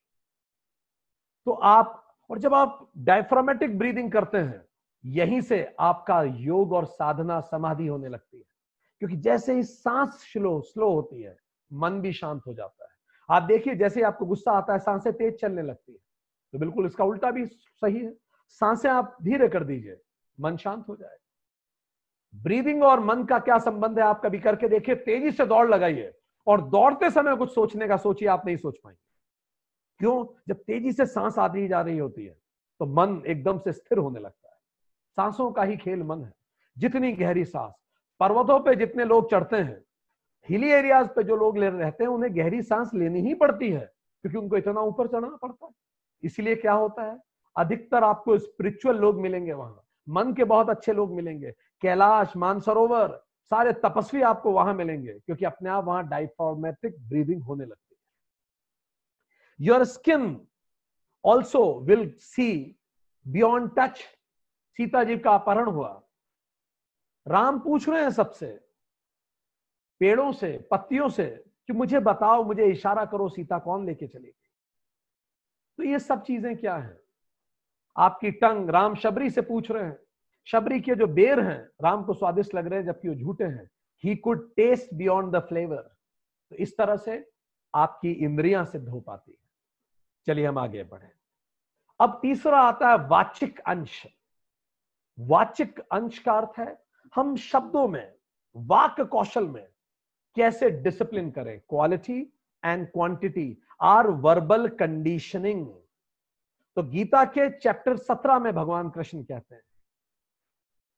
तो 1.46 1.52
आप 1.52 2.03
और 2.30 2.38
जब 2.38 2.54
आप 2.54 2.90
डायफ्रामेटिक 2.98 3.78
ब्रीदिंग 3.78 4.12
करते 4.12 4.38
हैं, 4.38 4.64
यहीं 5.04 5.40
से 5.40 5.74
आपका 5.80 6.22
योग 6.22 6.72
और 6.72 6.84
साधना 6.84 7.40
समाधि 7.40 7.86
होने 7.86 8.08
लगती 8.08 8.36
है। 8.36 8.44
क्योंकि 8.98 9.16
जैसे 9.16 9.54
ही 9.54 9.62
सांस 9.62 10.08
स्लो 10.08 10.60
स्लो 10.60 10.92
होती 10.92 11.22
है, 11.22 11.36
मन 11.72 12.00
भी 12.00 12.12
शांत 12.12 12.42
हो 12.46 12.54
जाता 12.54 12.84
है। 12.84 12.90
आप 13.30 13.42
देखिए, 13.42 13.74
जैसे 13.74 14.00
ही 14.00 14.04
आपको 14.04 14.26
गुस्सा 14.26 14.52
आता 14.52 14.72
है, 14.72 14.78
साँसें 14.78 15.12
तेज 15.12 15.40
चलने 15.40 15.62
लगती 15.62 15.92
है। 15.92 15.98
तो 16.52 16.58
बिल्कुल 16.58 16.86
इसका 16.86 17.04
उल्टा 17.04 17.30
भी 17.30 17.46
सही 17.46 17.98
है। 17.98 18.14
साँसें 18.48 18.90
आप 18.90 19.16
धीरे 19.22 19.48
कर 19.48 19.64
दीजिए, 19.64 20.00
मन 20.40 20.56
शांत 20.56 20.84
हो 20.88 20.96
जाए। 20.96 21.16
ब्रीदिंग 22.34 22.82
और 22.82 23.00
मन 23.00 23.24
का 23.24 23.38
क्या 23.38 23.58
संबंध 23.58 23.98
है, 23.98 24.04
आप 24.04 24.22
कभी 24.24 24.38
करके 24.38 24.68
देखिए, 24.68 24.94
तेज़ी 24.94 25.30
से 25.30 25.46
दौड़ 25.46 25.68
लगाइए। 25.68 26.12
और 26.46 26.60
दौड़ते 26.60 27.10
समय 27.10 27.36
कुछ 27.36 27.54
सोचने 27.54 27.88
का 27.88 27.96
सोचिए, 27.96 28.28
आप 28.28 28.46
नहीं 28.46 28.56
सोच 28.56 28.76
पाएँगे। 28.84 29.13
क्यों? 30.04 30.24
जब 30.48 30.56
तेज़ी 30.56 30.92
से 30.92 31.06
सांस 31.06 31.38
आती 31.38 31.66
जा 31.68 31.80
रही 31.80 31.98
होती 31.98 32.24
है 32.24 32.36
तो 32.80 32.86
मन 32.86 33.22
एकदम 33.26 33.58
से 33.58 33.72
स्थिर 33.72 33.98
होने 33.98 34.20
लगता 34.20 34.48
है। 34.48 34.56
सांसों 35.18 35.52
का 35.52 35.62
ही 35.62 35.76
खेल 35.76 36.02
मन 36.02 36.24
है। 36.24 36.32
जितनी 36.78 37.12
गहरी 37.12 37.44
सांस, 37.44 37.74
पर्वतों 38.20 38.58
पे 38.60 38.74
जितने 38.76 39.04
लोग 39.04 39.30
चढ़ते 39.30 39.56
हैं 39.56 39.82
हिली 40.48 40.70
एरियाज़ 40.70 41.08
पे 41.08 41.22
जो 41.22 41.36
लोग 41.36 41.58
ले 41.58 41.68
रहते 41.70 42.04
हैं, 42.04 42.10
उन्हें 42.10 42.36
गहरी 42.36 42.62
सांस 42.62 42.90
लेनी 42.94 43.20
ही 43.20 43.34
पड़ती 43.34 43.70
है, 43.70 43.92
क्योंकि 44.24 44.38
उनको 44.38 44.56
इतना 44.56 44.80
ऊपर 44.80 45.06
चढ़ना 45.06 45.36
पड़ता 45.42 45.66
है। 45.66 45.72
इसलिए 46.22 46.54
क्या 46.54 46.72
होता 46.72 47.02
है? 47.02 47.18
अधिकतर 47.56 48.04
आपको 48.04 48.38
स्पिरिचुअल 48.38 48.96
लोग 48.96 49.20
मिलेंगे 49.20 49.52
वहाँ। 49.52 49.82
मन 50.08 50.32
के 50.34 50.44
बहुत 50.44 50.70
अच्छे 50.70 50.92
लोग 50.92 51.12
मिलेंगे। 51.12 51.52
कैलाश, 51.82 52.36
मानसरोवर, 52.36 53.20
सारे 53.50 53.72
तपस्वी 53.72 54.22
आपको 54.22 54.52
वहाँ 54.52 54.74
मिलेंगे, 54.74 55.12
क्योंकि 55.12 55.44
अपने 55.44 55.70
आप 55.70 55.84
वहाँ 55.84 56.08
डाइफॉर्मेटिक 56.08 57.08
ब्रीदिंग 57.08 57.42
होने 57.42 57.64
लगती 57.64 57.80
your 59.60 59.84
skin 59.84 60.24
also 61.24 61.62
will 61.80 62.10
see 62.20 62.50
beyond 63.26 63.70
touch 63.78 63.98
Sita 64.78 65.02
ji 65.04 65.16
का 65.18 65.34
अपहरण 65.34 65.68
हुआ 65.68 66.00
राम 67.26 67.58
पूछ 67.60 67.88
रहे 67.88 68.02
हैं 68.02 68.10
सबसे 68.10 68.46
पेड़ों 70.00 70.32
से 70.32 70.56
पत्तियों 70.70 71.08
से 71.08 71.26
कि 71.66 71.72
मुझे 71.72 72.00
बताओ 72.00 72.42
मुझे 72.44 72.64
इशारा 72.64 73.04
करो 73.04 73.28
सीता 73.28 73.58
कौन 73.58 73.86
लेके 73.86 74.06
चलेगी 74.06 74.32
तो 75.78 75.82
ये 75.82 75.98
सब 75.98 76.22
चीज़ें 76.22 76.56
क्या 76.56 76.76
है 76.76 76.98
आपकी 77.96 78.30
टंग 78.30 78.70
राम 78.70 78.94
शबरी 78.94 79.30
से 79.30 79.40
पूछ 79.40 79.70
रहे 79.70 79.84
हैं 79.84 79.98
शबरी 80.46 80.80
के 80.80 80.94
जो 80.94 81.06
बेर 81.06 81.40
हैं 81.40 81.60
राम 81.82 82.02
को 82.04 82.14
स्वादिष्ट 82.14 82.54
लग 82.54 82.66
रहे 82.66 82.78
हैं 82.78 82.86
जबकि 82.86 83.08
वो 83.08 83.14
झूठे 83.14 83.44
हैं 83.44 83.68
he 84.04 84.16
could 84.16 84.48
taste 84.56 84.94
beyond 84.94 85.36
the 85.36 85.40
flavour 85.40 85.82
तो 86.52 86.56
इस 86.56 86.76
तरह 86.78 86.96
से 86.96 87.24
आपकी 87.74 88.12
इंद्रियाँ 88.24 88.64
सिद्ध 88.64 88.88
हो 88.88 89.00
पाती 89.00 89.32
है 89.32 89.43
चलिए 90.26 90.46
हम 90.46 90.58
आगे 90.58 90.82
बढ़े। 90.84 91.10
अब 92.00 92.18
तीसरा 92.22 92.60
आता 92.60 92.90
है 92.90 92.96
वाचिक 93.08 93.60
अंश। 93.60 94.02
वाचिक 95.18 95.78
अंश 95.92 96.18
का 96.18 96.32
अर्थ 96.32 96.58
है, 96.58 96.76
हम 97.12 97.36
शब्दों 97.36 97.86
में, 97.88 98.14
वाक 98.56 99.00
कौशल 99.02 99.46
में 99.48 99.66
कैसे 100.36 100.70
डिसिप्लिन 100.82 101.30
करें? 101.30 101.58
Quality 101.60 102.20
and 102.62 102.86
quantity 102.86 103.56
our 103.82 104.06
verbal 104.06 104.68
conditioning 104.70 105.66
तो 106.76 106.82
गीता 106.82 107.24
के 107.24 107.48
चैप्टर 107.58 107.96
सत्रह 107.96 108.38
में 108.38 108.52
भगवान 108.54 108.88
कृष्ण 108.90 109.22
कहते 109.22 109.54
हैं, 109.54 109.62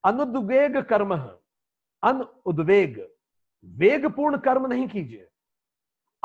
अनुद्वेग 0.05 0.77
कर्म 0.83 1.15
अन 2.03 2.21
उद्वेग, 2.47 3.01
वेगपूर्ण 3.65 4.39
कर्म 4.39 4.67
नहीं 4.67 4.87
कीजिए। 4.89 5.29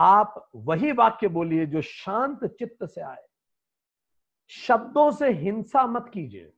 आप 0.01 0.49
वही 0.55 0.91
वाक्य 0.91 1.27
बोलिए 1.27 1.65
जो 1.65 1.81
शांत 1.81 2.45
चित्त 2.45 2.85
से 2.85 3.01
आए। 3.01 3.23
शब्दों 4.47 5.11
से 5.11 5.29
हिंसा 5.29 5.87
मत 5.87 6.11
कीजिए। 6.13 6.53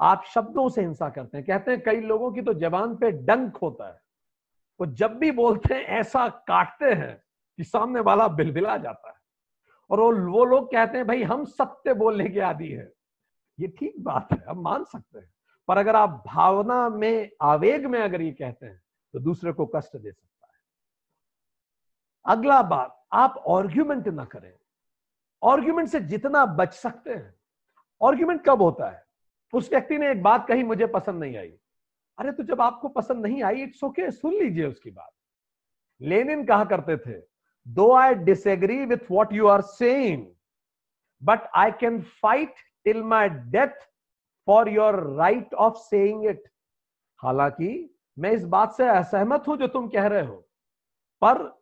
आप 0.00 0.24
शब्दों 0.24 0.68
से 0.68 0.80
हिंसा 0.80 1.08
करते 1.08 1.38
हैं। 1.38 1.46
कहते 1.46 1.70
हैं, 1.70 1.82
कई 1.82 2.00
लोगों 2.00 2.32
की 2.32 2.42
तो 2.42 2.54
जवान 2.54 2.96
पे 2.96 3.10
डंक 3.10 3.56
होता 3.56 3.88
है। 3.88 4.00
वो 4.80 4.86
जब 4.86 5.18
भी 5.18 5.30
बोलते 5.30 5.74
हैं, 5.74 5.82
ऐसा 5.82 6.28
काटते 6.28 6.92
हैं 6.92 7.22
कि 7.56 7.64
सामने 7.64 8.00
वाला 8.00 8.28
बिलबिला 8.28 8.76
जाता 8.76 9.08
है। 9.08 9.14
और 9.90 10.00
वो 10.00 10.32
वो 10.32 10.44
लोग 10.44 10.66
कहते 10.66 10.98
हैं, 10.98 11.06
भाई, 11.06 11.22
हम 11.22 11.44
सत्य 11.44 11.94
बोलने 11.94 12.28
के 12.28 12.40
आदि 12.40 12.68
है। 12.68 12.92
ये 13.60 13.68
ठीक 13.68 13.94
बात 14.00 14.32
है, 14.32 14.44
हम 14.48 14.60
मान 14.60 14.84
सकते 14.84 15.18
हैं। 15.18 15.32
पर 15.68 15.78
अगर 15.78 15.96
आप 15.96 16.22
भावना 16.26 16.88
में, 16.88 17.30
आवेग 17.42 17.86
में 17.86 18.00
अगर 18.00 18.22
ये 18.22 18.32
कहते 18.32 18.66
हैं 18.66 18.82
तो 19.12 19.18
दूसरे 19.18 19.52
को 19.52 19.66
कष्ट 19.66 19.96
दे 19.96 20.12
सकता 20.12 20.35
अगला 22.26 22.62
बात, 22.62 23.04
आप 23.12 23.36
ऑर्ग्यूमेंट 23.46 24.08
ना 24.08 24.24
करें। 24.24 24.52
ऑर्ग्यूमेंट 25.42 25.88
से 25.88 26.00
जितना 26.00 26.44
बच 26.46 26.72
सकते 26.74 27.14
हैं। 27.14 27.34
आर्ग्यूमेंट 28.00 28.44
कब 28.44 28.62
होता 28.62 28.90
है? 28.90 29.04
उस 29.52 29.70
व्यक्ति 29.70 29.98
ने 29.98 30.10
एक 30.10 30.22
बात 30.22 30.46
कही, 30.48 30.62
मुझे 30.62 30.86
पसंद 30.86 31.22
नहीं 31.22 31.36
आई। 31.36 31.52
अरे 32.18 32.32
तो 32.32 32.42
जब 32.42 32.60
आपको 32.60 32.88
पसंद 32.88 33.26
नहीं 33.26 33.42
आई 33.42 33.62
इट्स 33.62 33.84
ओके 33.84 34.10
सुन 34.10 34.34
लीजिए 34.34 34.66
उसकी 34.66 34.90
बात। 34.90 35.10
लेनिन 36.00 36.44
कहा 36.44 36.64
करते 36.64 36.96
थे 36.96 37.20
though 37.66 37.92
I 37.92 38.14
disagree 38.14 38.84
with 38.84 39.10
what 39.10 39.32
you 39.32 39.46
are 39.46 39.60
saying 39.60 40.26
but 41.22 41.48
I 41.54 41.70
can 41.70 42.00
fight 42.22 42.54
till 42.84 43.02
my 43.02 43.28
death 43.28 43.86
for 44.46 44.68
your 44.68 45.00
right 45.16 45.54
of 45.54 45.74
saying 45.74 46.26
it 46.26 46.42
हालाँकि, 47.20 47.96
मैं 48.18 48.30
इस 48.32 48.44
बात 48.44 48.72
से 48.72 48.88
असहमत 48.88 49.48
हूँ 49.48 49.56
जो 49.56 49.66
तुम 49.66 49.88
कह 49.88 50.06
रहे 50.06 50.24
हो, 50.26 50.36
पर 51.22 51.55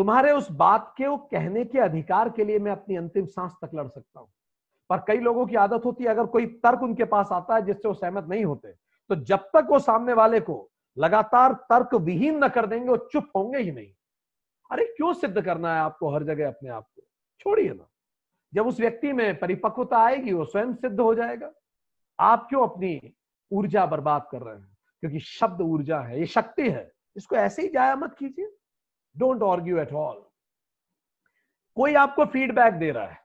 तुम्हारे 0.00 0.32
उस 0.32 0.50
बात 0.50 0.94
के 0.96 1.06
वो 1.06 1.16
कहने 1.16 1.64
के 1.64 1.78
अधिकार 1.78 2.28
के 2.30 2.44
लिए 2.44 2.58
मैं 2.58 2.72
अपनी 2.72 2.96
अंतिम 2.96 3.26
सांस 3.26 3.52
तक 3.64 3.70
लड़ 3.74 3.88
सकता 3.88 4.20
हूँ। 4.20 4.28
पर 4.90 4.98
कई 4.98 5.18
लोगों 5.18 5.46
की 5.46 5.54
आदत 5.54 5.84
होती 5.84 6.04
है, 6.04 6.10
अगर 6.10 6.26
कोई 6.26 6.46
तर्क 6.46 6.82
उनके 6.82 7.04
पास 7.04 7.28
आता 7.32 7.54
है 7.54 7.62
जिससे 7.62 7.88
वो 7.88 7.94
सहमत 7.94 8.24
नहीं 8.24 8.44
होते 8.44 8.68
तो 9.08 9.14
जब 9.14 9.38
तक 9.38 9.66
वो 9.70 9.78
सामने 9.78 10.12
वाले 10.12 10.40
को 10.40 10.70
लगातार 10.98 11.52
तर्क 11.52 11.94
विहीन 11.94 12.44
न 12.44 12.48
कर 12.48 12.66
देंगे, 12.66 12.88
वो 12.88 12.96
चुप 12.96 13.28
होंगे 13.36 13.58
ही 13.58 13.72
नहीं। 13.72 13.92
अरे, 14.72 14.84
क्यों 14.84 15.12
सिद्ध 15.14 15.40
करना 15.40 15.74
है 15.74 15.80
आपको 15.80 16.10
हर 16.10 16.24
जगह 16.24 16.48
अपने 16.48 16.68
आप 16.68 16.84
को? 16.84 17.02
छोड़िए 17.40 17.68
ना। 17.68 17.88
जब 18.54 18.66
उस 18.66 18.80
व्यक्ति 18.80 19.12
में 19.12 19.38
परिपक्वता 19.38 19.98
आएगी, 19.98 20.32
वो 20.32 20.44
स्वयं 20.44 20.74
सिद्ध 20.74 21.00
हो 21.00 21.14
जाएगा। 21.14 21.52
आप 22.20 22.46
क्यों 22.48 22.68
अपनी 22.68 23.14
ऊर्जा 23.52 23.86
बर्बाद 23.86 24.28
कर 24.32 24.42
रहे 24.42 24.56
हैं? 24.56 24.76
क्योंकि 25.00 25.20
शब्द 25.20 25.60
ऊर्जा 25.60 26.00
है, 26.00 26.20
ये 26.20 26.26
शक्ति 26.26 26.70
है। 26.70 26.92
इसको 27.16 27.36
ऐसे 27.36 27.62
ही 27.62 27.68
जाया 27.68 27.96
मत 27.96 28.14
कीजिए। 28.18 28.56
डोंट 29.16 29.42
आर्ग्यू 29.42 29.78
एट 29.78 29.92
ऑल 29.92 30.24
कोई 31.76 31.94
आपको 31.94 32.24
फीडबैक 32.24 32.74
दे 32.74 32.90
रहा 32.90 33.06
है। 33.06 33.18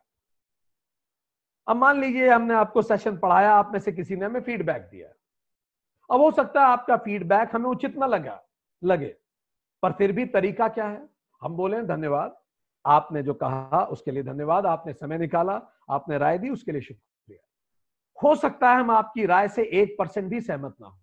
अब 1.68 1.76
मान 1.76 2.00
लीजिए 2.02 2.30
हमने 2.30 2.54
आपको 2.54 2.82
सेशन 2.82 3.18
पढ़ाया, 3.18 3.54
आप 3.54 3.72
में 3.72 3.80
से 3.80 3.92
किसी 3.92 4.16
ने 4.16 4.26
हमें 4.26 4.42
फीडबैक 4.42 4.82
दिया। 4.82 5.10
अब 6.16 6.22
हो 6.22 6.32
सकता 6.32 6.62
है 6.62 6.68
आपका 6.68 6.98
फीडबैक 6.98 7.50
हमें 7.56 7.70
उचित 7.70 7.98
ना 7.98 8.06
लगा, 8.06 8.44
लगे। 8.84 9.16
पर 9.84 9.92
फिर 9.92 10.12
भी 10.12 10.26
तरीका 10.26 10.68
क्या 10.68 10.88
है? 10.88 11.10
हम 11.42 11.56
बोले, 11.56 11.82
धन्यवाद। 11.82 12.42
आपने 12.86 13.24
जो 13.24 13.34
कहा, 13.34 13.86
उसके 13.86 14.12
लिए 14.12 14.24
धन्यवाद। 14.24 14.66
आपने 14.66 14.94
समय 14.94 15.18
निकाला, 15.18 15.62
आपने 15.90 16.18
राय 16.18 16.38
दी, 16.38 16.50
उसके 16.50 16.72
लिए 16.72 16.82
शुक्रिया। 16.82 17.48
हो 18.24 18.36
सकता 18.36 18.70
है 18.70 18.80
हम 18.80 18.92
आपकी 18.92 19.26
राय 19.26 19.48
से 19.48 19.64
एक 19.64 19.96
परसेंट 20.00 20.30
भी 20.30 20.42
सहमत 20.42 20.76
ना 20.82 20.88
हो। 20.88 21.00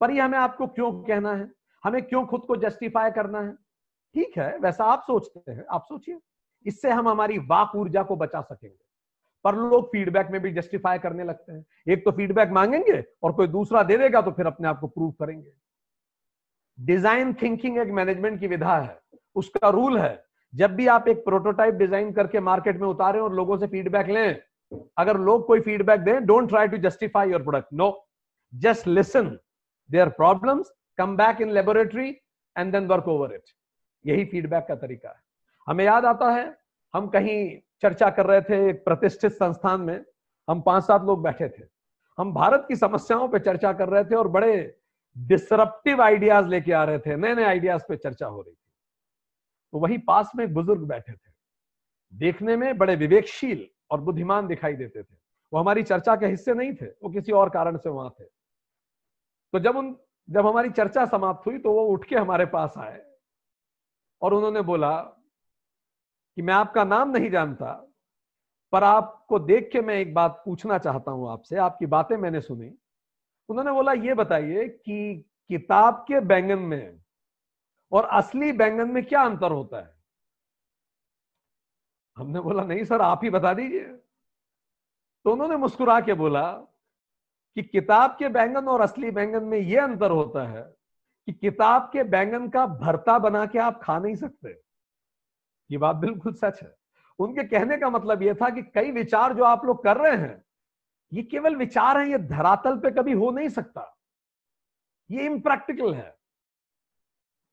पर 0.00 0.10
यह 0.10 0.24
हमें 0.24 0.38
आपको 0.38 0.66
क्यों 0.66 1.04
कहना 1.04 1.34
है? 1.34 1.52
हमें 1.84 2.02
क्यों 2.02 2.26
खुद 2.26 2.40
को 2.40 2.56
जस्टिफाई 2.56 3.10
करना 3.10 3.40
है? 3.40 3.65
ठीक 4.16 4.38
है, 4.38 4.56
वैसा 4.58 4.84
आप 4.84 5.02
सोचते 5.06 5.52
हैं, 5.52 5.64
आप 5.70 5.84
सोचिए। 5.88 6.18
इससे 6.66 6.90
हम 6.90 7.08
हमारी 7.08 7.38
वाक 7.40 7.74
ऊर्जा 7.76 8.02
को 8.02 8.16
बचा 8.16 8.40
सकेंगे। 8.42 8.76
पर 9.44 9.54
लोग 9.54 9.86
फीडबैक 9.88 10.30
में 10.30 10.40
भी 10.42 10.52
जस्टिफाई 10.52 10.98
करने 10.98 11.24
लगते 11.24 11.52
हैं। 11.52 11.64
एक 11.88 12.04
तो 12.04 12.10
फीडबैक 12.12 12.50
मांगेंगे 12.50 13.02
और 13.22 13.32
कोई 13.32 13.46
दूसरा 13.48 13.82
दे 13.82 13.98
देगा 13.98 14.20
तो 14.20 14.30
फिर 14.30 14.46
अपने 14.46 14.68
आप 14.68 14.80
को 14.80 14.86
प्रूव 14.86 15.10
करेंगे। 15.20 15.52
डिज़ाइन 16.78 17.34
थिंकिंग 17.42 17.78
एक 17.78 17.88
मैनेजमेंट 17.90 18.38
की 18.40 18.46
विधा 18.46 18.76
है। 18.78 18.98
उसका 19.36 19.68
रूल 19.70 19.98
है, 19.98 20.24
जब 20.52 20.74
भी 20.76 20.86
आप 20.86 21.08
एक 21.08 21.24
प्रोटोटाइप 21.24 21.74
डिज़ाइन 21.74 22.12
करके 22.12 22.40
मार्केट 22.40 22.80
में 22.80 22.88
उतारें 22.88 23.20
और 23.20 23.34
लोगों 23.34 23.58
से 23.58 23.66
फीडबैक 23.66 24.08
लें, 24.08 24.40
अगर 24.98 25.18
लोग 25.20 25.46
कोई 25.46 25.60
फीडबैक 25.60 26.00
दें 26.00 26.24
don't 26.26 26.48
try 26.48 26.68
to 26.68 26.78
justify 26.78 27.30
your 27.30 27.42
product 27.42 27.72
no 27.74 27.90
just 28.52 28.86
listen 28.88 29.28
their 29.90 30.08
problems 30.16 30.72
come 30.98 31.16
back 31.16 31.40
in 31.40 31.52
laboratory 31.52 32.08
and 32.56 32.72
then 32.72 32.86
work 32.86 33.08
over 33.08 33.34
it 33.34 33.54
यही 34.04 34.24
फीडबैक 34.24 34.66
का 34.68 34.74
तरीका 34.74 35.08
है। 35.08 35.20
हमें 35.66 35.84
याद 35.84 36.04
आता 36.04 36.30
है, 36.30 36.58
हम 36.94 37.06
कहीं 37.06 37.58
चर्चा 37.82 38.10
कर 38.10 38.26
रहे 38.26 38.40
थे 38.40 38.68
एक 38.70 38.84
प्रतिष्ठित 38.84 39.32
संस्थान 39.32 39.80
में, 39.80 40.04
हम 40.48 40.60
पाँच 40.60 40.84
सात 40.84 41.02
लोग 41.02 41.22
बैठे 41.22 41.48
थे। 41.48 41.62
हम 42.18 42.32
भारत 42.32 42.64
की 42.68 42.76
समस्याओं 42.76 43.28
पर 43.28 43.38
चर्चा 43.38 43.72
कर 43.72 43.88
रहे 43.88 44.04
थे 44.04 44.14
और 44.14 44.28
बड़े 44.28 44.76
डिसरप्टिव 45.16 46.02
आइडियाज़ 46.02 46.46
लेके 46.46 46.72
आ 46.72 46.84
रहे 46.84 46.98
थे 46.98 47.16
नए 47.16 47.34
नए 47.34 47.44
आइडियाज़ 47.44 47.82
पे 47.88 47.96
चर्चा 47.96 48.26
हो 48.26 48.40
रही 48.42 48.52
थी। 48.52 48.70
तो 49.72 49.78
वही 49.78 49.98
पास 49.98 50.32
में 50.36 50.52
बुज़ुर्ग 50.54 50.82
बैठे 50.82 51.12
थे। 51.12 51.30
देखने 52.12 52.56
में 52.56 52.78
बड़े 52.78 52.96
विवेकशील 52.96 53.66
और 53.90 54.00
बुद्धिमान 54.00 54.46
दिखाई 54.46 54.72
देते 54.72 55.02
थे। 55.02 55.14
वो 55.52 55.58
हमारी 55.60 55.82
चर्चा 55.82 56.16
के 56.16 56.26
हिस्से 56.26 56.54
नहीं 56.54 56.74
थे, 56.74 56.86
वो 56.86 57.10
किसी 57.10 57.32
और 57.32 57.50
कारण 57.50 57.76
से 57.76 57.90
वहाँ 57.90 58.14
थे। 58.20 58.24
तो 58.24 59.58
जब 59.58 59.76
उन, 59.76 59.96
जब 60.30 60.46
हमारी 60.46 60.70
चर्चा 60.70 61.04
समाप्त 61.06 61.46
हुई 61.46 61.58
तो 61.58 61.72
वो 61.72 61.84
उठ 61.86 62.04
के 62.04 62.16
हमारे 62.16 62.46
पास 62.46 62.74
आए 62.78 63.02
और 64.22 64.34
उन्होंने 64.34 64.62
बोला 64.62 65.00
कि 66.36 66.42
मैं 66.42 66.54
आपका 66.54 66.84
नाम 66.84 67.10
नहीं 67.10 67.30
जानता, 67.30 67.92
पर 68.72 68.84
आपको 68.84 69.38
देख 69.38 69.70
के 69.72 69.80
मैं 69.80 69.94
एक 69.94 70.14
बात 70.14 70.42
पूछना 70.44 70.78
चाहता 70.78 71.10
हूँ 71.10 71.30
आपसे, 71.30 71.56
आपकी 71.56 71.86
बातें 71.86 72.16
मैंने 72.16 72.40
सुनी। 72.40 72.78
उन्होंने 73.48 73.72
बोला, 73.72 73.92
ये 73.92 74.14
बताइए 74.14 74.68
कि 74.68 75.30
किताब 75.48 75.94
के 75.94 76.20
बैंगन 76.20 76.58
में 76.58 77.00
और 77.92 78.04
असली 78.04 78.52
बैंगन 78.52 78.90
में 78.90 79.04
क्या 79.04 79.22
अंतर 79.22 79.52
होता 79.52 79.76
है? 79.76 79.96
हमने 82.16 82.40
बोला, 82.40 82.64
नहीं 82.64 82.84
सर, 82.84 83.00
आप 83.00 83.20
ही 83.24 83.30
बता 83.30 83.54
दीजिए। 83.54 83.84
तो 85.24 85.32
उन्होंने 85.32 85.56
मुस्कुरा 85.56 86.00
के 86.00 86.14
बोला 86.14 86.52
कि 87.54 87.62
किताब 87.62 88.16
के 88.18 88.28
बैंगन 88.28 88.68
और 88.68 88.80
असली 88.80 89.10
बैंगन 89.10 89.44
में 89.44 89.58
यह 89.58 89.84
अंतर 89.84 90.10
होता 90.10 90.48
है 90.48 90.75
कि 91.26 91.32
किताब 91.32 91.90
के 91.92 92.02
बैंगन 92.02 92.48
का 92.48 92.66
भरता 92.66 93.18
बना 93.18 93.46
के 93.46 93.58
आप 93.58 93.80
खा 93.82 93.98
नहीं 93.98 94.14
सकते। 94.14 94.62
ये 95.70 95.78
बात 95.78 95.96
बिल्कुल 95.96 96.32
सच 96.32 96.62
है। 96.62 96.76
उनके 97.18 97.44
कहने 97.44 97.76
का 97.76 97.90
मतलब 97.90 98.22
यह 98.22 98.34
था 98.34 98.50
कि 98.50 98.62
कई 98.62 98.90
विचार 98.90 99.34
जो 99.34 99.44
आप 99.44 99.64
लोग 99.64 99.84
कर 99.84 99.96
रहे 99.96 100.16
हैं, 100.16 100.44
ये 101.12 101.22
केवल 101.22 101.56
विचार 101.56 101.98
है, 101.98 102.10
ये 102.10 102.18
धरातल 102.18 102.78
पे 102.78 102.90
कभी 102.90 103.12
हो 103.12 103.30
नहीं 103.30 103.48
सकता। 103.48 103.98
ये 105.10 105.26
इम्प्रैक्टिकल 105.26 105.94
है। 105.94 106.16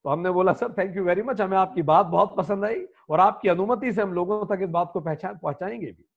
तो 0.03 0.09
हमने 0.09 0.31
बोला, 0.31 0.53
sir 0.53 0.73
thank 0.73 0.95
you 0.95 1.03
very 1.03 1.21
much 1.21 1.41
हमें 1.41 1.57
आपकी 1.57 1.81
बात 1.81 2.05
बहुत 2.05 2.35
पसंद 2.37 2.65
आई 2.65 2.87
और 3.09 3.19
आपकी 3.19 3.49
अनुमति 3.49 3.93
से 3.93 4.01
हम 4.01 4.13
लोगों 4.13 4.45
तक 4.45 4.61
इस 4.61 4.69
बात 4.69 4.89
को 4.93 4.99
पहचान, 4.99 5.37
पहुंचाएँगे 5.37 5.91
भी। 5.91 6.09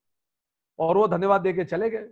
और 0.79 0.97
वो 0.97 1.07
धन्यवाद 1.07 1.41
देके 1.41 1.65
चले 1.65 1.89
गए। 1.89 2.09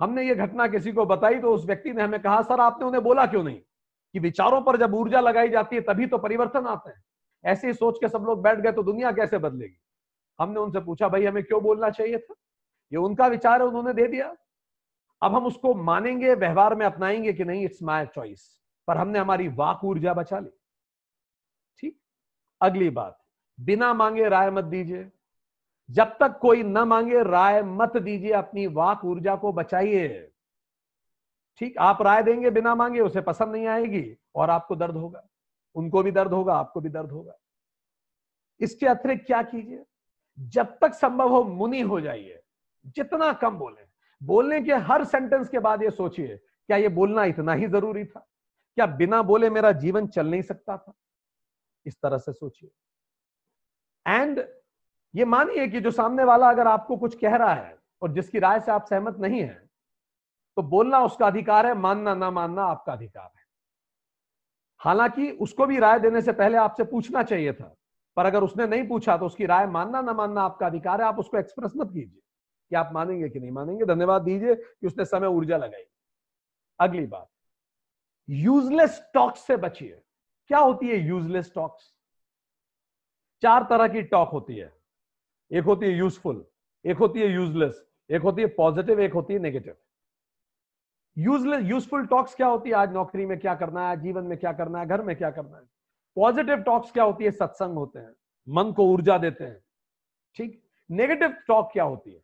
हमने 0.00 0.28
ये 0.28 0.34
घटना 0.34 0.66
किसी 0.66 0.92
को 0.92 1.06
बताई 1.06 1.40
तो 1.40 1.54
उस 1.54 1.64
व्यक्ति 1.64 1.92
ने 1.92 2.02
हमें 2.02 2.22
कहा, 2.22 2.42
सर, 2.42 2.60
आपने 2.60 2.86
उन्हें 2.86 3.04
बोला 3.04 3.26
क्यों 3.26 3.44
नहीं? 3.44 3.60
कि 4.12 4.18
विचारों 4.18 4.62
पर 4.62 4.76
जब 4.76 4.94
ऊर्जा 4.94 5.20
लगाई 5.20 5.48
जाती 5.48 5.76
है, 5.76 5.82
तभी 5.82 6.06
तो 6.06 6.18
परिवर्तन 6.18 6.66
आते 6.66 6.90
हैं। 6.90 7.04
ऐसे 7.44 7.66
ही 7.66 7.72
सोच 7.72 7.98
के 8.00 8.08
सब 8.08 8.22
लोग 8.22 8.42
बैठ 8.42 8.58
गए 8.58 8.72
तो 8.72 8.82
दुनिया 8.82 9.12
कैसे 9.12 9.38
बदलेगी? 9.38 9.80
हमने 10.40 10.60
उनसे 10.60 10.80
पूछा, 10.80 11.08
भाई, 11.08 11.24
हमें 11.24 11.44
क्यों 11.44 11.62
बोलना 11.62 11.90
चाहिए 11.90 12.18
था? 12.18 12.34
ये 12.92 12.96
उनका 12.96 13.26
विचार 13.26 13.62
है, 13.62 13.68
उन्होंने 13.68 13.92
दे 13.92 14.06
दिया। 14.06 14.36
अब 15.22 15.34
हम 15.34 15.46
उसको 15.46 15.74
मानेंगे, 15.74 16.34
व्यवहार 16.34 16.74
में 16.74 16.86
अपनाएँगे 16.86 17.32
कि 17.32 17.44
नहीं 17.44 17.64
इट्स 17.64 17.82
माई 17.82 18.06
चॉइस 18.06 18.60
पर 18.88 18.96
हमने 18.96 19.18
हमारी 19.18 19.48
वाक 19.48 19.84
ऊर्जा 19.84 20.14
बचा 20.14 20.38
ली। 20.38 20.50
ठीक? 21.78 22.00
अगली 22.62 22.90
बात, 22.90 23.24
बिना 23.60 23.94
मांगे 23.94 24.28
राय 24.28 24.50
मत 24.50 24.64
दीजिए। 24.64 25.10
जब 25.90 26.04
तक 26.04 26.38
कोई 26.38 26.62
न 26.62 26.78
मांगे, 26.78 27.22
राय 27.22 27.62
मत 27.62 27.96
दीजिए, 27.96 28.32
अपनी 28.32 28.66
वाक 28.66 29.04
ऊर्जा 29.04 29.36
को 29.36 29.52
बचाइए। 29.52 30.29
ठीक, 31.60 31.78
आप 31.78 32.02
राय 32.02 32.22
देंगे, 32.22 32.50
बिना 32.50 32.74
मांगे 32.74 33.00
उसे 33.00 33.20
पसंद 33.20 33.52
नहीं 33.52 33.66
आएगी 33.66 34.16
और 34.34 34.50
आपको 34.50 34.76
दर्द 34.76 34.96
होगा। 34.96 35.28
उनको 35.74 36.02
भी 36.02 36.10
दर्द 36.10 36.32
होगा, 36.32 36.54
आपको 36.54 36.80
भी 36.80 36.88
दर्द 36.88 37.10
होगा। 37.10 37.34
इसके 38.60 38.86
अतिरिक्त 38.86 39.26
क्या 39.26 39.42
कीजिए? 39.42 39.84
जब 40.38 40.78
तक 40.78 40.94
संभव 40.94 41.28
हो, 41.28 41.44
मुनि 41.44 41.80
हो 41.80 42.00
जाइए। 42.00 42.42
जितना 42.86 43.32
कम 43.32 43.58
बोले। 43.58 43.86
बोलने 44.22 44.62
के 44.62 44.72
हर 44.72 45.04
सेंटेंस 45.04 45.48
के 45.48 45.58
बाद 45.58 45.82
ये 45.82 45.90
सोचिए, 45.90 46.36
क्या 46.36 46.76
ये 46.76 46.88
बोलना 46.88 47.24
इतना 47.24 47.52
ही 47.52 47.66
ज़रूरी 47.66 48.04
था? 48.04 48.26
क्या 48.74 48.86
बिना 48.86 49.22
बोले 49.22 49.50
मेरा 49.50 49.72
जीवन 49.72 50.06
चल 50.06 50.26
नहीं 50.26 50.42
सकता 50.42 50.76
था? 50.76 50.94
इस 51.86 52.00
तरह 52.00 52.18
से 52.18 52.32
सोचिए। 52.32 52.70
एंड 54.06 54.48
ये 55.14 55.24
मानिए 55.24 55.68
कि 55.68 55.80
जो 55.80 55.90
सामने 55.90 56.24
वाला 56.24 56.50
अगर 56.50 56.66
आपको 56.66 56.96
कुछ 56.96 57.20
कह 57.20 57.36
रहा 57.36 57.54
है 57.54 57.78
और 58.02 58.12
जिसकी 58.12 58.38
राय 58.38 58.60
से 58.60 58.72
आप 58.72 58.86
सहमत 58.86 59.16
नहीं 59.16 59.40
है 59.40 59.69
तो 60.56 60.62
बोलना 60.62 61.00
उसका 61.00 61.26
अधिकार 61.26 61.66
है, 61.66 61.74
मानना 61.74 62.14
ना 62.14 62.30
मानना 62.30 62.64
आपका 62.64 62.92
अधिकार 62.92 63.30
है। 63.36 63.44
हालाँकि 64.80 65.30
उसको 65.30 65.66
भी 65.66 65.78
राय 65.78 65.98
देने 66.00 66.22
से 66.22 66.32
पहले 66.32 66.56
आपसे 66.56 66.84
पूछना 66.84 67.22
चाहिए 67.22 67.52
था, 67.52 67.76
पर 68.16 68.26
अगर 68.26 68.42
उसने 68.42 68.66
नहीं 68.66 68.88
पूछा 68.88 69.16
तो 69.16 69.26
उसकी 69.26 69.46
राय 69.46 69.66
मानना 69.66 70.00
ना 70.00 70.12
मानना 70.12 70.42
आपका 70.42 70.66
अधिकार 70.66 71.00
है, 71.00 71.06
आप 71.06 71.18
उसको 71.18 71.38
एक्सप्रेस 71.38 71.72
मत 71.76 71.92
कीजिए। 71.92 72.20
कि 72.70 72.76
आप 72.76 72.90
मानेंगे 72.92 73.28
कि 73.28 73.40
नहीं 73.40 73.50
मानेंगे, 73.50 73.84
धन्यवाद 73.84 74.22
दीजिए 74.22 74.54
कि 74.54 74.86
उसने 74.86 75.04
समय 75.04 75.26
ऊर्जा 75.26 75.56
लगाई। 75.56 75.84
अगली 76.80 77.06
बात 77.06 77.28
यूजलेस 78.28 79.10
टॉक्स 79.14 79.40
से 79.40 79.56
बचिए। 79.56 80.02
क्या 80.50 80.58
होती 80.58 80.88
है 80.88 80.98
यूजलेस 80.98 81.52
टॉक्स 81.54 81.94
चार 83.42 83.66
तरह 83.70 83.88
की 83.88 84.02
टॉक 84.02 84.28
होती 84.28 84.56
है। 84.56 84.72
एक 85.52 85.64
होती 85.64 85.86
है 85.86 85.92
यूजफुल 85.92 86.44
एक 86.84 86.96
होती 86.96 87.20
है 87.20 87.28
यूजलेस 87.28 87.84
एक 88.10 88.22
होती 88.22 88.42
है 88.42 88.48
पॉजिटिव 88.48 89.00
एक 89.00 89.12
होती 89.12 89.34
है 89.34 89.40
नेगेटिव 89.40 89.76
यूजलेस, 91.18 91.64
यूजफुल 91.64 92.06
टॉक्स 92.06 92.34
क्या 92.34 92.46
होती 92.46 92.70
है? 92.70 92.76
आज 92.76 92.92
नौकरी 92.92 93.26
में 93.26 93.38
क्या 93.38 93.54
करना 93.54 93.90
है? 93.90 94.00
जीवन 94.00 94.24
में 94.24 94.38
क्या 94.38 94.52
करना 94.52 94.80
है? 94.80 94.86
घर 94.86 95.02
में 95.02 95.16
क्या 95.16 95.30
करना 95.30 95.56
है? 95.56 95.62
पॉजिटिव 96.16 96.56
टॉक्स 96.56 96.92
क्या 96.92 97.04
होती 97.04 97.24
है? 97.24 97.30
सत्संग 97.30 97.74
होते 97.74 97.98
हैं। 97.98 98.12
मन 98.48 98.72
को 98.72 98.84
ऊर्जा 98.84 99.18
देते 99.18 99.44
हैं। 99.44 99.64
ठीक? 100.34 100.62
नेगेटिव 100.90 101.28
टॉक 101.28 101.70
क्या 101.72 101.84
होती 101.84 102.12
है? 102.12 102.22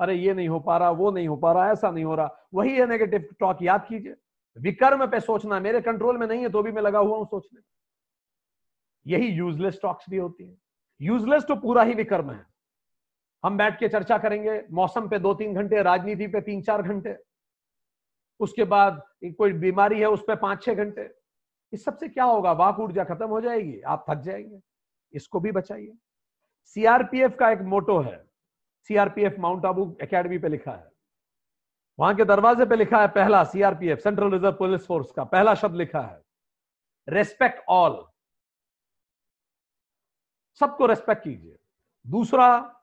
अरे, 0.00 0.14
ये 0.14 0.34
नहीं 0.34 0.48
हो 0.48 0.60
पा 0.60 0.76
रहा, 0.76 0.90
वो 0.90 1.10
नहीं 1.10 1.28
हो 1.28 1.36
पा 1.36 1.52
रहा, 1.52 1.70
ऐसा 1.70 1.90
नहीं 1.90 2.04
हो 2.04 2.14
रहा। 2.14 2.36
वही 2.54 2.76
है 2.76 2.86
नेगेटिव 2.86 3.28
टॉक, 3.40 3.58
याद 3.62 3.86
कीजिए। 3.88 4.16
विकर्म 4.58 5.06
पे 5.06 5.20
सोचना, 5.20 5.60
मेरे 5.60 5.80
कंट्रोल 5.80 6.18
में 6.18 6.26
नहीं 6.26 6.42
है 6.42 6.48
तो 6.48 6.62
भी 6.62 6.72
मैं 6.72 6.82
लगा 6.82 6.98
हुआ 6.98 7.16
हूँ 7.16 7.26
सोचने। 7.26 7.60
यही 9.06 9.28
यूजलेस 9.28 9.78
टॉक्स 9.82 10.10
भी 10.10 10.16
होती 10.16 10.44
है। 10.44 10.56
यूजलेस 11.00 11.44
तो 11.44 11.56
पूरा 11.56 11.82
ही 11.82 11.94
विकर्म 11.94 12.30
है। 12.30 12.46
हम 13.44 13.56
बैठ 13.56 13.78
के 13.78 13.88
चर्चा 13.88 14.18
करेंगे, 14.18 14.64
मौसम 14.72 15.08
पे 15.08 15.18
दो 15.18 15.34
तीन 15.34 15.54
घंटे, 15.54 15.82
राजनीति 15.82 16.26
पे 16.26 16.40
तीन 16.40 16.62
चार 16.62 16.82
घंटे। 16.82 17.16
उसके 18.40 18.64
बाद 18.64 19.02
कोई 19.24 19.52
बीमारी 19.52 20.00
है, 20.00 20.06
उस 20.06 20.24
पर 20.28 20.36
पाँच 20.36 20.62
छह 20.62 20.74
घंटे। 20.74 21.14
इस 21.72 21.84
सबसे 21.84 22.08
क्या 22.08 22.24
होगा? 22.24 22.52
वाक 22.52 22.78
ऊर्जा 22.80 23.04
खत्म 23.04 23.26
हो 23.26 23.40
जाएगी, 23.40 23.80
आप 23.80 24.04
थक 24.10 24.16
जाएँगे। 24.16 24.60
इसको 25.12 25.40
भी 25.40 25.52
बचाइए। 25.52 25.92
सीआरपीएफ 26.64 27.36
का 27.40 27.50
एक 27.50 27.60
मोटो 27.60 28.00
है। 28.00 28.26
सीआरपीएफ 28.88 29.36
माउंट 29.38 29.64
आबू 29.64 29.96
एकेडमी 30.02 30.38
पे 30.38 30.48
लिखा 30.48 30.72
है। 30.72 30.92
वहाँ 31.98 32.14
के 32.14 32.24
दरवाजे 32.24 32.64
पे 32.64 32.76
लिखा 32.76 33.00
है 33.00 33.08
पहला 33.08 33.44
CRPF 33.44 33.98
central 33.98 34.30
reserve 34.30 34.52
police 34.52 34.86
force 34.86 35.12
का 35.12 35.24
पहला 35.24 35.54
शब्द 35.54 35.76
लिखा 35.76 36.00
है। 36.00 36.22
रेस्पेक्ट 37.08 37.64
ऑल 37.68 38.06
सबको 40.54 40.86
रेस्पेक्ट 40.86 41.24
कीजिए। 41.24 41.56
दूसरा, 42.06 42.80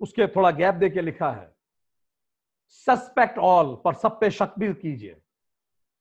उसके 0.00 0.26
थोड़ा 0.26 0.50
गैप 0.50 0.74
देके 0.74 1.00
लिखा 1.00 1.32
है। 1.32 1.53
सस्पेक्ट 2.68 3.38
ऑल 3.38 3.82
पर 3.84 3.94
सब 3.94 4.20
पे 4.20 4.30
शक 4.30 4.54
भी 4.58 4.74
कीजिए। 4.74 5.20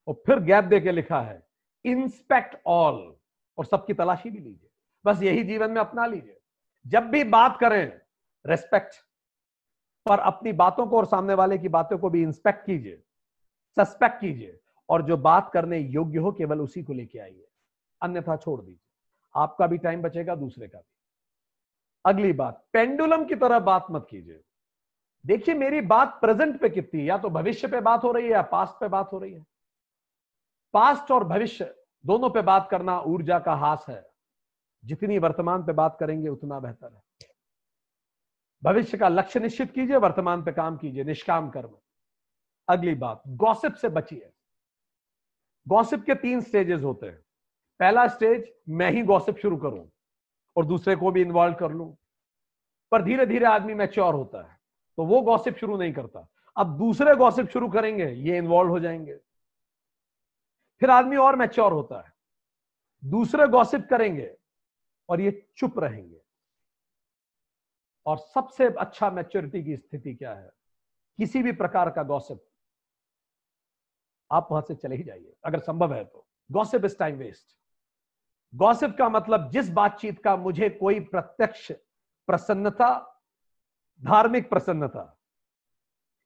और 0.08 0.14
फिर 0.14 0.40
गैप 0.40 0.64
देके 0.64 0.92
लिखा 0.92 1.22
है 1.22 1.48
इंस्पेक्ट 1.86 2.58
ऑल 2.66 3.16
और 3.58 3.66
सबकी 3.66 3.94
तलाशी 3.94 4.30
भी 4.30 4.40
लीजिए। 4.40 4.70
बस 5.06 5.22
यही 5.22 5.44
जीवन 5.44 5.72
में 5.72 5.82
अपना 5.82 6.06
लीजिए। 6.06 6.40
जब 6.88 7.04
भी 7.04 7.24
बात 7.24 7.58
करें 7.60 8.02
रेस्पेक्ट 8.46 8.96
पर 10.06 10.20
अपनी 10.20 10.54
बातों 10.54 10.88
को 10.88 10.98
और 10.98 11.06
सामने 11.06 11.34
वाले 11.34 11.58
की 11.58 11.70
बातों 11.70 11.98
को 11.98 12.10
भी 12.10 12.22
इंस्पेक्ट 12.22 12.66
कीजिए 12.66 13.04
सस्पेक्ट 13.78 14.22
कीजिए, 14.22 14.60
और 14.90 15.02
जो 15.02 15.18
बात 15.18 15.52
करने 15.54 15.80
योग्य 15.80 16.18
हो, 16.18 16.32
केवल 16.32 16.62
उसी 16.62 16.84
को 16.84 16.94
लेके 16.94 17.20
आइए। 17.20 17.48
अन्यथा 18.02 18.36
छोड़ 18.36 18.62
दीजिए। 18.62 18.80
आपका 19.36 19.68
भी 19.68 19.78
टाइम 19.78 20.02
बचेगा, 20.02 20.36
दूसरे 20.36 20.68
का 20.68 20.80
भी। 20.80 20.94
अगली 22.06 22.34
बात 22.34 22.66
पेंडुलम 22.74 23.26
की 23.26 23.36
तरह 23.36 23.60
बात 23.60 23.88
मत 23.92 24.08
कीजिए। 24.10 24.42
देखिए 25.26 25.56
मेरी 25.56 25.82
बात 25.82 26.18
प्रेजेंट 26.22 26.62
पे 26.62 26.70
कितनी 26.70 27.10
या 27.10 27.18
तो 27.18 27.30
भविष्य 27.30 27.68
पे 27.68 27.82
बात 27.82 28.04
हो 28.04 28.12
रही 28.12 28.26
है 28.26 28.32
या 28.32 28.42
पास्ट 28.42 28.74
पे 28.74 28.88
बात 28.88 29.12
हो 29.14 29.20
रही 29.20 29.34
है। 29.34 29.46
पास्ट 30.74 31.12
और 31.12 31.24
भविष्य, 31.24 31.76
दोनों 32.06 32.30
पे 32.30 32.42
बात 32.42 32.68
करना 32.72 33.00
ऊर्जा 33.00 33.40
का 33.40 33.54
हास 33.54 33.86
है। 33.90 34.10
जितनी 34.86 35.18
वर्तमान 35.18 35.64
पे 35.64 35.74
बात 35.74 35.98
करेंगे 36.00 36.30
उतना 36.30 36.60
बेहतर 36.60 36.94
है। 36.94 37.02
भविष्य 38.64 38.98
का 38.98 39.08
लक्ष्य 39.08 39.40
निश्चित 39.40 39.72
कीजिए, 39.72 39.96
वर्तमान 39.96 40.44
पे 40.44 40.52
काम 40.52 40.78
कीजिए, 40.78 41.04
निष्काम 41.04 41.50
कर्म। 41.50 41.78
अगली 42.70 42.96
बात 42.96 43.22
गॉसिप 43.28 43.74
से 43.74 43.90
बचिए। 43.90 44.32
गॉसिप 45.68 46.04
के 46.04 46.16
तीन 46.16 46.42
स्टेजेस 46.42 46.84
होते 46.84 47.08
हैं। 47.08 47.22
पहला 47.80 48.08
स्टेज 48.08 48.54
मैं 48.70 48.92
ही 48.92 49.04
गॉसिप 49.04 49.38
शुरू 49.38 49.58
करूँ 49.58 49.90
और 50.56 50.66
दूसरे 50.66 50.96
को 50.96 51.12
भी 51.12 51.22
इन्वॉल्व 51.22 51.56
कर 51.56 51.72
लूँ। 51.72 51.98
पर 52.92 53.02
धीरे 53.02 53.26
धीरे 53.26 53.46
आदमी 53.46 53.74
मैच्योर 53.74 54.14
होता 54.14 54.52
है। 54.52 54.63
तो 54.98 55.06
वो 55.06 55.22
गॉसिप 55.22 55.58
शुरू 55.58 55.78
नहीं 55.78 55.94
करता। 55.94 56.28
अब 56.58 56.78
दूसरे 56.78 57.16
गॉसिप 57.16 57.50
शुरू 57.50 57.70
करेंगे, 57.70 58.06
ये 58.06 58.38
इन्वॉल्व 58.38 58.70
हो 58.70 58.80
जाएँगे। 58.80 59.16
फिर 60.80 60.90
आदमी 60.90 61.16
और 61.16 61.36
मैच्योर 61.36 61.72
होता 61.72 62.02
है। 62.02 62.14
दूसरे 63.06 63.48
गॉसिप 63.48 63.88
करेंगे 63.90 64.38
और 65.10 65.22
ये 65.22 65.50
चुप 65.58 65.80
रहेंगे। 65.80 66.22
और 68.06 68.18
सबसे 68.18 68.66
अच्छा 68.66 69.10
मैच्योरिटी 69.10 69.64
की 69.64 69.78
स्थिति 69.78 70.16
क्या 70.16 70.34
है? 70.34 70.52
किसी 71.18 71.44
भी 71.44 71.52
प्रकार 71.52 71.90
का 71.90 72.04
गॉसिप 72.04 72.46
आप 74.32 74.48
वहाँ 74.52 74.64
से 74.68 74.76
चले 74.76 74.96
ही 74.96 75.04
जाइए, 75.04 75.34
अगर 75.46 75.60
संभव 75.60 75.94
है 75.94 76.06
तो। 76.06 76.28
Gossip 76.52 76.86
is 76.86 76.98
time 76.98 77.16
waste 77.16 77.58
gossip 78.56 78.96
का 78.98 79.10
मतलब 79.10 79.50
जिस 79.50 79.70
बातचीत 79.70 80.24
का 80.24 80.36
मुझे 80.36 80.70
कोई 80.70 81.00
प्रत्यक्ष 81.00 81.72
प्रसन्नता 82.28 83.13
धार्मिक 84.02 84.50
प्रसन्नता। 84.50 85.10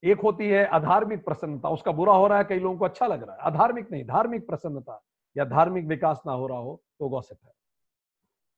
एक 0.04 0.22
होती 0.22 0.48
है 0.48 0.64
अधार्मिक 0.66 1.24
प्रसन्नता, 1.26 1.70
उसका 1.70 1.92
बुरा 1.92 2.14
हो 2.14 2.28
रहा 2.28 2.38
है, 2.38 2.44
कई 2.44 2.60
लोगों 2.60 2.78
को 2.78 2.86
अच्छा 2.86 3.08
लग 3.08 3.24
रहा 3.24 3.36
है। 3.36 3.52
अधार्मिक 3.52 3.92
नहीं, 3.92 4.04
धार्मिक 4.06 4.48
प्रसन्नता 4.48 5.02
या 5.36 5.46
धार्मिक 5.46 5.86
विकास 5.86 6.22
ना 6.28 6.34
हो 6.34 6.48
रहा 6.48 6.58
हो 6.58 6.82
तो 7.00 7.10
गॉसिप 7.10 7.38
है। 7.46 7.52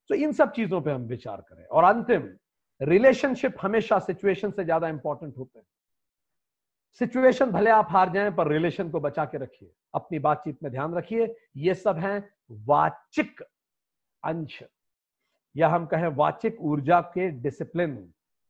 तो 0.10 0.16
इन 0.16 0.32
सब 0.32 0.52
चीज़ों 0.52 0.82
पे 0.82 0.92
हम 0.92 1.02
विचार 1.02 1.42
करें। 1.42 1.66
और 1.66 1.84
अंतिम 1.84 2.30
रिलेशनशिप 2.82 3.56
हमेशा 3.62 4.00
सिचुएशन 4.00 4.52
से 4.52 4.64
ज़्यादा 4.64 4.88
इंपॉर्टेंट 4.88 5.38
होते 5.38 5.60
हैं। 5.60 5.66
सिचुएशन 7.02 7.52
भले 7.52 7.70
आप 7.70 7.88
हार 7.90 8.10
जाएँ, 8.10 8.32
पर 8.32 8.48
रिलेशन 8.48 8.90
को 8.90 9.00
बचा 9.00 9.26
के 9.26 9.38
रखिए। 9.38 9.72
अपनी 9.94 10.20
बातचीत 10.20 10.64
में 10.64 10.72
ध्यान 10.72 10.94
रखिए। 10.94 11.36
ये 11.58 11.74
सब 11.76 11.98
हैं 11.98 12.30
वाचिक 12.66 13.42
अंश। 14.24 14.62
या 15.56 15.68
हम 15.70 15.86
कहें 15.86 16.08
वाचिक 16.08 16.58
ऊर्जा 16.62 17.02
के 17.14 17.30
discipline 17.42 17.98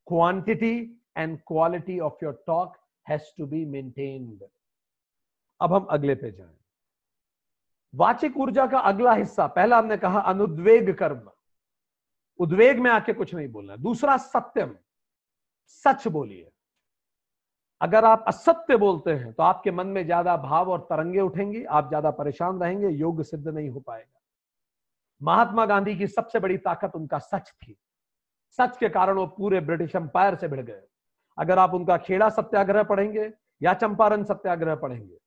quantity 0.09 0.75
and 1.17 1.37
quality 1.47 1.99
of 1.99 2.23
your 2.23 2.43
talk 2.47 2.77
has 3.05 3.23
to 3.37 3.45
be 3.47 3.65
maintained 3.67 4.43
अब 5.61 5.73
हम 5.73 5.85
अगले 5.91 6.15
पे 6.15 6.31
जाएँ। 6.31 6.55
वाचिक 7.93 8.37
ऊर्जा 8.37 8.65
का 8.67 8.79
अगला 8.79 9.13
हिस्सा, 9.13 9.47
पहला 9.47 9.77
हमने 9.77 9.97
कहा 9.97 10.19
अनुद्वेग 10.21 10.93
कर्म। 10.97 11.29
उद्वेग 12.39 12.79
में 12.79 12.89
आके 12.91 13.13
कुछ 13.13 13.33
नहीं 13.35 13.47
बोलना। 13.47 13.75
दूसरा 13.77 14.15
सत्यम। 14.17 14.75
सच 15.85 16.07
बोलिए। 16.07 16.49
अगर 17.81 18.05
आप 18.05 18.23
असत्य 18.27 18.77
बोलते 18.77 19.11
हैं 19.11 19.31
तो 19.33 19.43
आपके 19.43 19.71
मन 19.71 19.87
में 19.87 20.03
ज़्यादा 20.05 20.35
भाव 20.37 20.69
और 20.71 20.79
तरंगे 20.89 21.19
उठेंगी, 21.21 21.63
आप 21.63 21.87
ज़्यादा 21.87 22.11
परेशान 22.11 22.59
रहेंगे, 22.59 22.89
योग 22.89 23.21
सिद्ध 23.23 23.47
नहीं 23.47 23.69
हो 23.69 23.79
पाएगा। 23.79 24.19
महात्मा 25.21 25.65
गांधी 25.65 25.95
की 25.95 26.07
सबसे 26.07 26.39
बड़ी 26.39 26.57
ताकत 26.59 26.95
उनका 26.95 27.19
सच 27.19 27.51
थी। 27.51 27.75
सच 28.57 28.77
के 28.77 28.89
कारण 28.89 29.15
वो 29.15 29.25
पूरे 29.27 29.59
ब्रिटिश 29.61 29.95
अंपायर 29.95 30.35
से 30.35 30.47
भिड़ 30.47 30.61
गए। 30.61 30.81
अगर 31.37 31.59
आप 31.59 31.73
उनका 31.73 31.97
खेड़ा 31.97 32.29
सत्याग्रह 32.29 32.83
पढ़ेंगे 32.83 33.31
या 33.61 33.73
चंपारण 33.73 34.23
सत्याग्रह 34.23 34.75
पढ़ेंगे, 34.75 35.17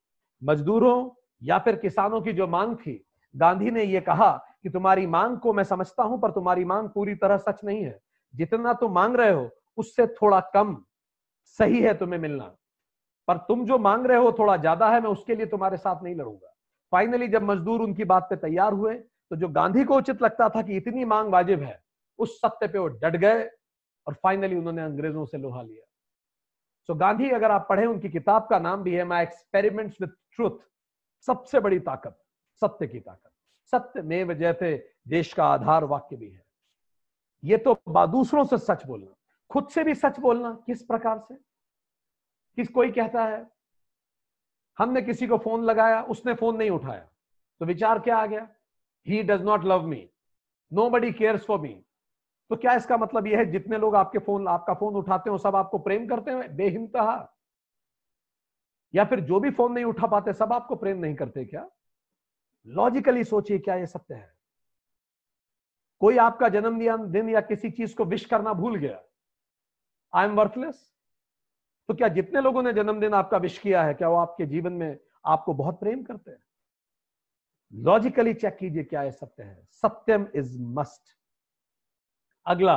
मजदूरों 0.43 1.11
या 1.43 1.59
फिर 1.59 1.77
किसानों 1.77 2.21
की 2.21 2.33
जो 2.33 2.47
मांग 2.49 2.77
थी, 2.77 3.05
गांधी 3.35 3.71
ने 3.71 3.85
यह 3.85 4.01
कहा 4.01 4.31
कि 4.63 4.71
तुम्हारी 4.71 5.07
मांग 5.07 5.37
को 5.39 5.53
मैं 5.53 5.65
समझता 5.65 6.03
हूँ, 6.03 6.21
पर 6.21 6.31
तुम्हारी 6.31 6.65
मांग 6.65 6.89
पूरी 6.89 7.15
तरह 7.15 7.37
सच 7.39 7.65
नहीं 7.65 7.83
है। 7.85 7.99
जितना 8.35 8.73
तुम 8.73 8.93
मांग 8.95 9.17
रहे 9.17 9.31
हो, 9.31 9.49
उससे 9.79 10.07
थोड़ा 10.07 10.41
कम 10.55 10.77
सही 11.59 11.81
है 11.83 11.95
तुम्हें 11.95 12.21
मिलना। 12.21 12.45
पर 13.29 13.37
तुम 13.39 13.65
जो 13.67 13.79
मांग 13.79 14.07
रहे 14.07 14.19
हो, 14.19 14.33
थोड़ा 14.33 14.57
ज़्यादा 14.57 14.89
है, 14.89 15.01
मैं 15.01 15.11
उसके 15.11 15.35
लिए 15.35 15.47
तुम्हारे 15.47 15.77
साथ 15.77 16.03
नहीं 16.03 16.15
लड़ूँगा। 16.15 16.55
फाइनली 16.93 17.29
जब 17.29 17.43
मजदूर 17.43 17.81
उनकी 17.81 18.05
बात 18.05 18.27
पे 18.31 18.37
तैयार 18.37 18.73
हुए 18.73 18.95
तो 18.95 19.37
जो 19.37 19.49
गांधी 19.49 19.85
को 19.85 19.97
उचित 19.97 20.23
लगता 20.23 20.49
था 20.49 20.63
कि 20.63 20.77
इतनी 20.77 21.05
मांग 21.05 21.29
वाजिब 21.29 21.63
है 21.63 21.81
उस 22.23 22.41
सत्य 22.41 22.69
पे 22.69 22.79
वो 22.79 22.87
डट 22.89 23.17
गए 23.17 23.45
और 24.07 24.15
फाइनली 24.15 24.57
उन्होंने 24.57 24.83
अंग्रेज़ों 24.83 25.25
से 25.27 25.39
लोहा 25.39 25.63
लिया। 25.63 25.85
सो 26.89 26.93
so, 26.93 26.99
गांधी 27.01 27.31
अगर 27.31 27.51
आप 27.51 27.67
पढ़े 27.69 27.87
उनकी 27.87 28.09
किताब 28.09 28.47
का 28.51 28.59
नाम 28.59 28.83
भी 28.83 28.95
है 28.95 29.05
माई 29.05 29.23
एक्सपेरिमेंट्स 29.23 30.01
विथ 30.01 30.09
ट्रूथ 30.31 30.59
सबसे 31.29 31.61
बड़ी 31.61 31.79
ताकत 31.81 32.19
सत्य 32.63 32.87
की 32.87 33.01
ताकत। 33.01 33.31
सत्य 33.73 34.03
में 34.03 34.37
जयते 34.39 34.77
देश 35.09 35.33
का 35.33 35.45
आधार 35.47 35.85
वाक्य 35.85 36.17
भी 36.17 36.31
है। 36.31 36.45
ये 37.43 37.57
तो 37.59 37.75
दूसरों 37.89 38.45
से 38.45 38.59
सच 38.59 38.85
बोलना 38.87 39.15
खुद 39.51 39.69
से 39.69 39.85
भी 39.85 39.95
सच 39.95 40.19
बोलना 40.21 40.53
किस 40.67 40.83
प्रकार 40.83 41.19
से? 41.19 41.35
किस 42.59 42.69
कोई 42.69 42.91
कहता 42.93 43.25
है 43.25 43.47
हमने 44.79 45.03
किसी 45.03 45.27
को 45.27 45.39
फ़ोन 45.39 45.65
लगाया 45.65 46.03
उसने 46.05 46.35
फ़ोन 46.35 46.57
नहीं 46.57 46.71
उठाया 46.71 47.09
तो 47.61 47.67
विचार 47.67 47.99
क्या 47.99 48.17
आ 48.17 48.27
गया? 48.27 48.49
He 49.07 49.23
does 49.23 49.43
not 49.43 49.65
love 49.65 49.87
me 49.87 50.09
nobody 50.91 51.13
cares 51.13 51.45
for 51.45 51.61
me 51.61 51.75
तो 52.53 52.57
क्या 52.57 52.73
इसका 52.75 52.97
मतलब 52.97 53.27
यह 53.27 53.39
है, 53.39 53.45
जितने 53.51 53.79
लोग 53.79 53.95
आपके 53.97 54.19
फ़ोन, 54.19 54.49
आपका 54.49 54.75
फ़ोन 54.75 54.95
उठाते 54.95 55.31
हो 55.31 55.39
सब 55.39 55.57
आपको 55.57 55.79
प्रेम 55.79 56.07
करते 56.09 56.31
हैं? 56.31 56.57
बेहिंतहा 56.57 57.37
या 58.95 59.05
फिर 59.05 59.21
जो 59.21 59.41
भी 59.41 59.51
फ़ोन 59.51 59.73
नहीं 59.73 59.85
उठा 59.85 60.07
पाते, 60.07 60.33
सब 60.33 60.53
आपको 60.53 60.77
प्रेम 60.77 60.99
नहीं 60.99 61.15
करते 61.15 61.45
क्या? 61.45 61.71
लॉजिकली 62.67 63.25
सोचिए 63.25 63.59
क्या 63.59 63.75
यह 63.75 63.87
सत्य 63.87 64.15
है। 64.15 64.35
कोई 66.01 66.17
आपका 66.17 66.49
जन्मदिन 66.49 67.11
दिन 67.11 67.29
या 67.29 67.41
किसी 67.41 67.71
चीज़ 67.71 67.95
को 67.97 68.05
विश 68.05 68.25
करना 68.25 68.53
भूल 68.53 68.77
गया। 68.77 69.01
आई 70.13 70.27
एम 70.27 70.37
वर्थलेस 70.37 70.93
तो 71.89 71.95
क्या 71.95 72.09
जितने 72.09 72.41
लोगों 72.41 72.63
ने 72.63 72.73
जन्मदिन 72.73 73.15
आपका 73.15 73.39
विश 73.39 73.59
किया 73.59 73.85
है, 73.85 73.95
क्या 73.95 74.09
वो 74.09 74.17
आपके 74.17 74.47
जीवन 74.47 74.73
में 74.73 74.99
आपको 75.27 75.55
बहुत 75.55 75.81
प्रेम 75.81 76.03
करते 76.03 76.31
हैं? 76.31 76.43
लॉजिकली 77.73 78.35
चेक 78.35 78.57
कीजिए 78.57 78.85
क्या 78.85 79.03
यह 79.03 79.11
सत्य 79.11 79.43
है। 79.43 79.69
सत्यम 79.71 80.29
इज़ 80.35 80.63
मस्ट 80.63 81.22
अगला, 82.47 82.77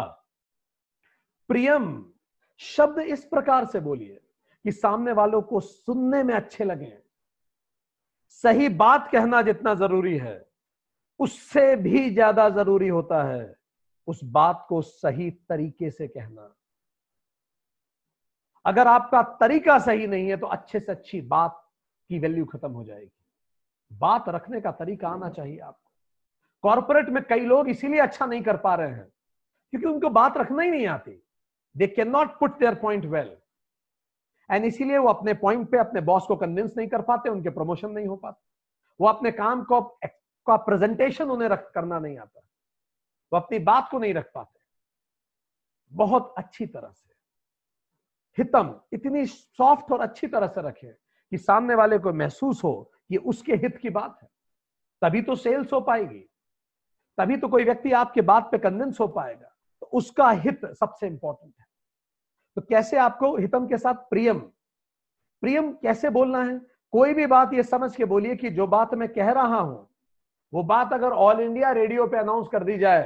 प्रियम, 1.50 2.06
शब्द 2.62 3.00
इस 3.00 3.26
प्रकार 3.26 3.66
से 3.66 3.80
बोलिए 3.80 4.20
कि 4.66 4.72
सामने 4.72 5.12
वालों 5.12 5.42
को 5.42 5.60
सुनने 5.60 6.24
में 6.24 6.34
अच्छे 6.34 6.64
लगे। 6.64 6.98
सही 8.44 8.70
बात 8.72 9.10
कहना 9.12 9.42
जितना 9.42 9.74
ज़रूरी 9.74 10.18
है, 10.18 10.46
उससे 11.20 11.76
भी 11.76 12.10
ज़्यादा 12.10 12.50
ज़रूरी 12.50 12.88
होता 12.88 13.24
है 13.24 13.56
उस 14.08 14.24
बात 14.24 14.66
को 14.70 14.82
सही 14.82 15.30
तरीके 15.50 15.90
से 15.92 16.08
कहना। 16.08 16.52
अगर 18.66 18.88
आपका 18.88 19.22
तरीका 19.40 19.78
सही 19.80 20.08
नहीं 20.08 20.30
है 20.30 20.38
तो 20.38 20.48
अच्छे 20.48 20.80
से 20.80 20.92
अच्छी 20.92 21.22
बात 21.24 21.62
की 22.10 22.20
वैल्यू 22.20 22.46
खत्म 22.46 22.72
हो 22.72 22.84
जाएगी। 22.84 23.12
बात 23.92 24.30
रखने 24.30 24.62
का 24.62 24.72
तरीका 24.72 25.10
आना 25.10 25.30
चाहिए 25.30 25.60
आपको। 25.60 25.92
कॉरपोरेट 26.64 27.10
में 27.10 27.24
कई 27.24 27.40
लोग 27.40 27.70
इसीलिए 27.70 28.00
अच्छा 28.00 28.26
नहीं 28.26 28.42
कर 28.42 28.58
पा 28.58 28.74
रहे 28.76 28.92
हैं 28.92 29.08
क्योंकि 29.78 29.96
उनको 29.96 30.10
बात 30.10 30.38
रखना 30.38 30.64
ही 30.64 30.72
नहीं 30.72 30.88
आती। 30.88 31.24
They 31.78 31.88
can 31.88 32.10
not 32.10 32.40
put 32.40 32.60
their 32.60 32.76
point 32.76 33.06
well 33.06 33.38
and 34.52 34.66
इसीलिए 34.66 34.98
वो 34.98 35.10
अपने 35.10 35.34
पॉइंट 35.34 35.70
पे, 35.70 35.78
अपने 35.78 36.02
बॉस 36.02 36.26
को 36.28 36.36
कन्विंस 36.36 36.74
नहीं 36.78 36.88
कर 36.88 37.02
पाते, 37.02 37.30
उनके 37.30 37.50
प्रमोशन 37.50 37.90
नहीं 37.90 38.08
हो 38.08 38.16
पाते। 38.16 38.44
वो 39.02 39.08
अपने 39.08 39.32
काम 39.32 39.64
को, 39.64 39.82
का 40.46 40.56
प्रेजेंटेशन 40.56 41.30
उन्हें 41.30 41.50
रख, 41.50 41.72
करना 41.72 42.00
नहीं 42.00 42.18
आता। 42.18 42.40
वो 43.34 43.40
अपनी 43.40 43.60
बात 43.60 43.88
को 43.92 44.00
नहीं 44.00 44.14
रख 44.14 44.32
पाते। 44.36 44.60
बहुत 45.94 46.36
अच्छी 46.38 46.66
तरह 46.66 46.90
से। 46.90 47.14
हितम, 48.38 48.80
इतनी 48.94 49.26
सॉफ्ट 49.26 49.92
और 49.92 50.02
अच्छी 50.02 50.28
तरह 50.28 50.48
से 50.48 50.62
रखे 50.62 50.88
कि 51.32 51.38
सामने 51.38 51.76
वाले 51.76 52.00
को 52.00 52.14
महसूस 52.14 52.64
हो 52.64 52.92
कि 53.10 53.18
उसके 53.18 53.56
हित 53.56 53.78
की 53.78 53.90
बात 53.90 54.20
है। 54.24 54.30
तभी 55.02 55.22
तो 55.22 55.36
सेल्स 55.36 55.74
हो 55.74 55.82
पाएगी। 55.82 56.30
तभी 57.18 57.38
तो 57.38 57.48
कोई 57.48 57.64
व्यक्ति 57.64 57.92
आपके 57.92 58.22
बात 58.22 58.52
पे 58.52 58.58
कन्विंस 58.58 59.00
हो 59.00 59.08
पाएगा। 59.08 59.55
तो 59.86 59.98
उसका 59.98 60.30
हित 60.30 60.66
सबसे 60.66 61.08
इंपॉर्टेंट 61.08 61.54
है। 61.60 61.66
तो 62.58 62.62
कैसे 62.62 62.98
आपको 62.98 63.36
हितम 63.38 63.68
के 63.68 63.78
साथ 63.78 63.94
प्रियम? 64.10 64.40
प्रियम 65.44 65.72
कैसे 65.74 66.10
बोलना 66.10 66.44
है? 66.44 66.58
कोई 66.94 67.14
भी 67.14 67.26
बात 67.26 67.54
ये 67.54 67.64
समझ 67.64 67.96
के 67.96 68.06
बोलिए 68.06 68.36
कि 68.36 68.50
जो 68.50 68.68
बात 68.68 68.94
मैं 68.94 69.08
कह 69.10 69.32
रहा 69.32 69.58
हूँ, 69.58 69.88
वो 70.54 70.64
बात 70.64 70.94
अगर 70.94 71.12
ऑल 71.12 71.40
इंडिया 71.40 71.72
रेडियो 71.72 72.08
पे 72.08 72.18
अनाउंस 72.18 72.48
कर 72.52 72.64
दी 72.64 72.78
जाए 72.78 73.04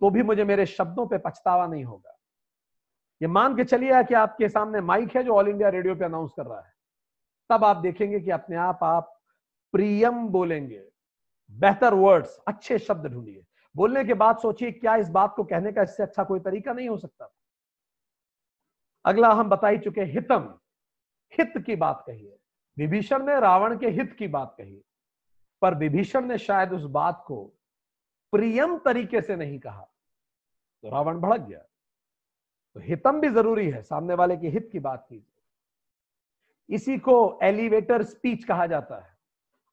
तो 0.00 0.10
भी 0.10 0.22
मुझे 0.22 0.44
मेरे 0.44 0.66
शब्दों 0.66 1.06
पे 1.06 1.18
पछतावा 1.18 1.66
नहीं 1.66 1.84
होगा। 1.84 2.18
ये 3.20 3.28
मान 3.28 3.56
के 3.56 3.64
चलिए 3.64 4.02
कि 4.04 4.14
आपके 4.14 4.48
सामने 4.48 4.80
माइक 4.80 5.16
है 5.16 5.22
जो 5.24 5.34
ऑल 5.34 5.48
इंडिया 5.48 5.68
रेडियो 5.68 5.94
पे 5.94 6.04
अनाउंस 6.04 6.32
कर 6.36 6.46
रहा 6.46 6.60
है। 6.60 6.72
तब 7.50 7.64
आप 7.64 7.76
देखेंगे 7.76 8.20
कि 8.20 8.30
अपने 8.30 8.56
आप 8.56 8.84
आप 8.84 9.18
प्रियम 9.74 10.26
बोलेंगे। 10.28 10.82
बेहतर 11.50 11.94
वर्ड्स 11.94 12.38
अच्छे 12.48 12.78
शब्द 12.78 13.06
ढूंढिए। 13.06 13.44
बोलने 13.76 14.04
के 14.04 14.14
बाद 14.14 14.38
सोचिए 14.38 14.70
क्या 14.72 14.94
इस 14.96 15.08
बात 15.08 15.34
को 15.36 15.44
कहने 15.44 15.72
का 15.72 15.82
इससे 15.82 16.02
अच्छा 16.02 16.24
कोई 16.24 16.40
तरीका 16.40 16.72
नहीं 16.72 16.88
हो 16.88 16.96
सकता। 16.96 17.32
अगला 19.04 19.30
हम 19.30 19.48
बता 19.48 19.68
ही 19.68 19.78
चुके 19.78 20.00
हितम, 20.02 20.54
हित 21.32 21.52
की 21.66 21.76
बात 21.76 22.02
कही 22.06 22.24
है 22.26 22.36
विभीषण 22.76 23.24
ने 23.26 23.40
रावण 23.40 23.78
के 23.78 23.88
हित 23.88 24.12
की 24.12 24.28
बात 24.28 24.54
कही, 24.58 24.82
पर 25.62 25.74
विभीषण 25.74 26.24
ने 26.24 26.38
शायद 26.38 26.72
उस 26.72 26.84
बात 26.90 27.22
को 27.26 27.44
प्रियम 28.32 28.76
तरीके 28.78 29.20
से 29.22 29.36
नहीं 29.36 29.58
कहा। 29.58 29.82
तो 30.84 30.90
रावण 30.90 31.18
भड़क 31.20 31.40
गया। 31.40 31.58
तो 32.76 32.80
हितम 32.80 33.20
भी 33.20 33.28
ज़रूरी 33.28 33.68
है, 33.70 33.82
सामने 33.82 34.14
वाले 34.14 34.36
के 34.36 34.48
हित 34.48 34.68
की 34.72 34.78
बात 34.78 35.06
कीजिए। 35.08 36.74
इसी 36.74 36.98
को 36.98 37.38
एलिवेटर 37.42 38.02
स्पीच 38.02 38.44
कहा 38.44 38.66
जाता 38.66 38.96
है। 38.96 39.16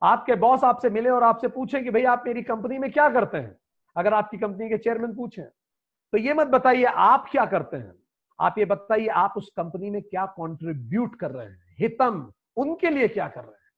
आपके 0.02 0.36
बॉस 0.36 0.64
आपसे 0.64 0.90
मिले 0.90 1.10
और 1.10 1.24
आपसे 1.24 1.48
पूछे 1.48 1.82
कि 1.82 1.90
भाई 1.90 2.04
आप 2.04 2.24
मेरी 2.26 2.42
कंपनी 2.42 2.78
में 2.78 2.92
क्या 2.92 3.10
करते 3.10 3.38
हैं? 3.38 3.58
अगर 4.00 4.14
आपकी 4.14 4.38
कंपनी 4.38 4.70
के 4.70 4.78
चेयरमैन 4.78 5.16
पूछे 5.16 5.42
तो 5.42 6.18
ये 6.18 6.34
मत 6.34 6.48
बताइए 6.48 6.84
आप 6.84 7.26
क्या 7.32 7.46
करते 7.46 7.78
हैं। 7.78 7.94
आप 8.40 8.58
ये 8.58 8.66
बताइए 8.66 9.08
आप 9.08 9.34
उस 9.38 9.50
कंपनी 9.58 9.90
में 9.90 10.02
क्या 10.02 10.26
कंट्रीब्यूट 10.26 11.20
कर 11.20 11.32
रहे 11.32 11.46
हैं। 11.46 11.76
हितम, 11.80 12.32
उनके 12.58 12.90
लिए 12.90 13.08
क्या 13.08 13.28
कर 13.28 13.42
रहे 13.42 13.52
हैं। 13.52 13.72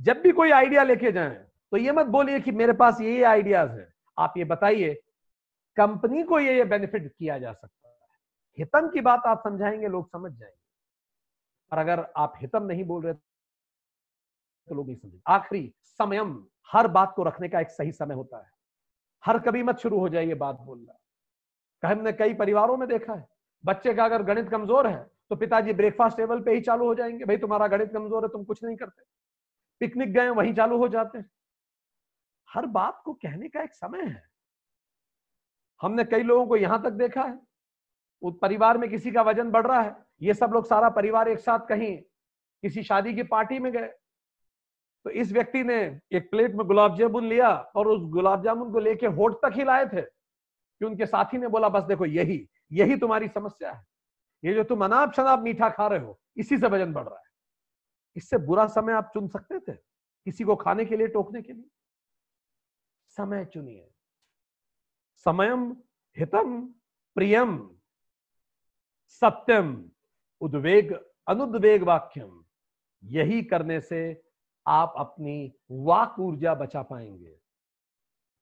जब 0.00 0.20
भी 0.22 0.32
कोई 0.32 0.50
आइडिया 0.50 0.82
लेके 0.82 1.12
जाए 1.12 1.44
तो 1.72 1.76
ये 1.76 1.92
मत 1.92 2.06
बोलिए 2.06 2.40
कि 2.40 2.52
मेरे 2.52 2.72
पास 2.72 3.00
ये 3.00 3.22
आइडियाज़ 3.24 3.70
है। 3.70 3.88
आप 4.18 4.34
ये 4.36 4.44
बताइए, 4.44 4.94
कंपनी 5.76 6.22
को 6.22 6.38
ये 6.40 6.56
ये 6.56 6.64
बेनिफिट 6.64 7.06
किया 7.08 7.38
जा 7.38 7.52
सकता 7.52 7.88
है। 7.88 7.94
हितम 8.58 8.88
की 8.88 9.00
बात 9.00 9.26
आप 9.26 9.40
समझाएँगे, 9.40 9.88
लोग 9.88 10.08
समझ 10.08 10.32
जाएँगे। 10.32 10.64
और 11.72 11.78
अगर 11.78 12.06
आप 12.16 12.34
हितम 12.36 12.66
नहीं 12.66 12.84
बोल 12.84 13.04
रहे 13.04 13.14
तो 13.14 14.74
लोग 14.74 14.86
नहीं 14.86 14.96
समझेंगे। 14.96 15.22
आखिरी, 15.26 15.72
समयम, 15.98 16.46
हर 16.72 16.88
बात 16.88 17.12
को 17.16 17.22
रखने 17.22 17.48
का 17.48 17.60
एक 17.60 17.70
सही 17.70 17.92
समय 17.92 18.14
होता 18.14 18.38
है। 18.38 18.50
हर 19.26 19.38
कभी 19.38 19.62
मत 19.62 19.78
शुरू 19.78 19.98
हो 19.98 20.08
जाए 20.08 20.26
ये 20.26 20.34
बात 20.36 20.60
बोलना। 20.60 20.98
हमने 21.82 22.12
कई 22.12 22.34
परिवारों 22.34 22.76
में 22.76 22.88
देखा 22.88 23.14
है, 23.14 23.26
बच्चे 23.64 23.94
का 23.94 24.04
अगर 24.04 24.22
गणित 24.22 24.48
कमज़ोर 24.48 24.86
है 24.86 25.04
तो 25.30 25.36
पिताजी 25.36 25.72
ब्रेकफास्ट 25.72 26.16
टेबल 26.16 26.40
पे 26.40 26.54
ही 26.54 26.60
चालू 26.60 26.86
हो 26.86 26.94
जाएँगे, 26.94 27.24
भाई, 27.24 27.36
तुम्हारा 27.36 27.66
गणित 27.68 27.92
कमज़ोर 27.92 28.24
है, 28.24 28.28
तुम 28.28 28.44
कुछ 28.44 28.62
नहीं 28.64 28.76
करते। 28.76 29.02
पिकनिक 29.80 30.12
गए, 30.12 30.28
वहीं 30.30 30.54
चालू 30.54 30.76
हो 30.78 30.88
जाते 30.88 31.18
हैं। 31.18 31.30
हर 32.48 32.66
बात 32.68 33.00
को 33.04 33.12
कहने 33.14 33.48
का 33.48 33.62
एक 33.62 33.74
समय 33.74 34.02
है। 34.02 34.22
हमने 35.80 36.04
कई 36.04 36.22
लोगों 36.22 36.46
को 36.46 36.56
यहाँ 36.56 36.82
तक 36.82 36.90
देखा 36.92 37.22
है, 37.22 37.38
उस 38.22 38.38
परिवार 38.42 38.78
में 38.78 38.88
किसी 38.90 39.10
का 39.10 39.22
वज़न 39.22 39.50
बढ़ 39.50 39.66
रहा 39.66 39.80
है, 39.80 39.94
ये 40.22 40.34
सब 40.34 40.50
लोग 40.52 40.66
सारा 40.66 40.88
परिवार 40.90 41.28
एक 41.28 41.40
साथ 41.40 41.66
कहीं 41.68 41.96
किसी 42.62 42.82
शादी 42.82 43.14
की 43.14 43.22
पार्टी 43.24 43.58
में 43.58 43.72
गए 43.72 43.90
तो 45.06 45.10
इस 45.10 45.32
व्यक्ति 45.32 45.62
ने 45.62 46.00
एक 46.12 46.30
प्लेट 46.30 46.54
में 46.54 46.66
गुलाब 46.66 46.96
जामुन 46.98 47.26
लिया 47.28 47.48
और 47.50 47.88
उस 47.88 48.00
गुलाब 48.10 48.44
जामुन 48.44 48.72
को 48.72 48.78
लेके 48.78 49.06
होठ 49.06 49.34
तक 49.34 49.50
ही 49.54 49.64
लाए 49.64 49.86
थे 49.86 50.02
कि 50.02 50.84
उनके 50.84 51.06
साथी 51.06 51.38
ने 51.38 51.48
बोला, 51.48 51.68
बस 51.68 51.82
देखो, 51.82 52.06
यही 52.06 52.48
यही 52.72 52.96
तुम्हारी 52.96 53.28
समस्या 53.28 53.72
है। 53.72 53.86
ये 54.44 54.54
जो 54.54 54.64
तुम 54.64 54.84
अनाप 54.84 55.12
शनाप 55.12 55.40
मीठा 55.40 55.68
खा 55.70 55.86
रहे 55.86 55.98
हो, 55.98 56.20
इसी 56.36 56.58
से 56.58 56.66
वज़न 56.66 56.92
बढ़ 56.92 57.04
रहा 57.04 57.18
है। 57.18 57.24
इससे 58.16 58.38
बुरा 58.38 58.66
समय 58.66 58.92
आप 58.92 59.10
चुन 59.14 59.28
सकते 59.28 59.58
थे, 59.58 59.76
किसी 60.24 60.44
को 60.44 60.56
खाने 60.56 60.84
के 60.84 60.96
लिए 60.96 61.06
टोकने 61.06 61.42
के 61.42 61.52
लिए। 61.52 61.68
समय 63.08 63.44
चुनिए। 63.44 63.88
समयम 65.24 65.76
हितम 66.18 66.62
प्रियम 67.14 67.76
सत्यम 69.08 69.90
उद्वेग 70.40 70.98
अनुद्वेग 71.28 71.82
वाक्यम। 71.82 72.44
यही 73.04 73.42
करने 73.42 73.80
से 73.80 74.25
आप 74.66 74.94
अपनी 74.96 75.52
वाक 75.70 76.18
ऊर्जा 76.20 76.54
बचा 76.54 76.82
पाएँगे। 76.82 77.38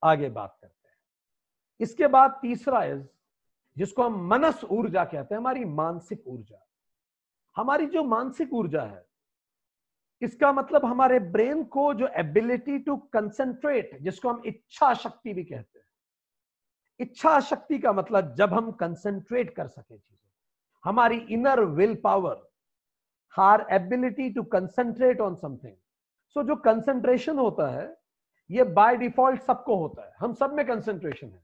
आगे 0.05 0.29
बात 0.29 0.57
करते 0.61 0.89
हैं। 0.89 0.97
इसके 1.81 2.07
बाद 2.07 2.39
तीसरा 2.43 2.85
इज़ 2.85 3.03
जिसको 3.77 4.03
हम 4.03 4.27
मनस 4.29 4.65
ऊर्जा 4.65 5.05
कहते 5.05 5.35
हैं, 5.35 5.41
हमारी 5.41 5.65
मानसिक 5.65 6.27
ऊर्जा। 6.27 6.67
हमारी 7.57 7.87
जो 7.87 8.05
मानसिक 8.05 8.53
ऊर्जा 8.53 8.83
है, 8.83 9.05
इसका 10.23 10.53
मतलब 10.53 10.85
हमारे 10.85 11.19
ब्रेन 11.19 11.65
को 11.65 11.95
जो 11.95 12.09
एबिलिटी 12.09 12.79
टू 12.79 12.97
कंसेंट्रेट 12.97 13.99
जिसको 14.01 14.29
हम 14.29 14.43
इच्छा 14.47 14.95
शक्ति 14.95 15.35
भी 15.35 15.45
कहते 15.45 15.79
हैं। 15.79 15.87
इच्छा 17.01 17.41
शक्ति 17.41 17.79
का 17.79 17.93
मतलब 17.93 18.35
जब 18.35 18.55
हम 18.55 18.71
कंसेंट्रेट 18.73 19.55
कर 19.55 19.69
सके 19.69 19.99
चीज़ों 19.99 20.29
हमारी 20.85 21.17
inner 21.17 21.61
will 21.61 21.95
power 21.95 22.49
our 23.35 23.67
ability 23.71 24.31
to 24.31 24.43
concentrate 24.43 25.21
on 25.21 25.35
something 25.35 25.77
so 26.37 26.43
जो 26.43 26.57
कंसेंट्रेशन 26.57 27.39
होता 27.39 27.69
है, 27.69 27.97
ये 28.51 28.65
बाय 28.65 28.97
डिफ़ॉल्ट 28.97 29.43
सबको 29.43 29.77
होता 29.77 30.03
है। 30.03 30.13
हम 30.19 30.33
सब 30.35 30.53
में 30.53 30.67
कंसेंट्रेशन 30.67 31.27
है। 31.27 31.43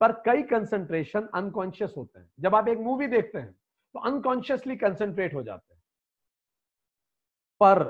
पर 0.00 0.12
कई 0.26 0.42
कंसेंट्रेशन 0.42 1.28
अनकॉन्शियस 1.34 1.94
होते 1.96 2.20
हैं। 2.20 2.30
जब 2.40 2.54
आप 2.54 2.68
एक 2.68 2.78
मूवी 2.78 3.06
देखते 3.06 3.38
हैं 3.38 3.52
तो 3.94 4.00
अनकॉन्शियसली 4.00 4.76
कंसेंट्रेट 4.76 5.34
हो 5.34 5.42
जाते 5.42 5.74
हैं। 5.74 5.82
पर 7.60 7.82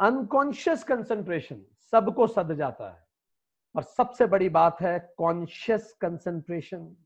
अनकॉन्शियस 0.00 0.84
कंसेंट्रेशन 0.84 1.64
सबको 1.92 2.26
सद 2.26 2.54
जाता 2.54 2.88
है। 2.90 3.06
और 3.74 3.82
सबसे 3.82 4.26
बड़ी 4.26 4.48
बात 4.48 4.80
है 4.80 4.98
कॉन्शियस 5.18 5.92
कंसेंट्रेशन 6.00 6.96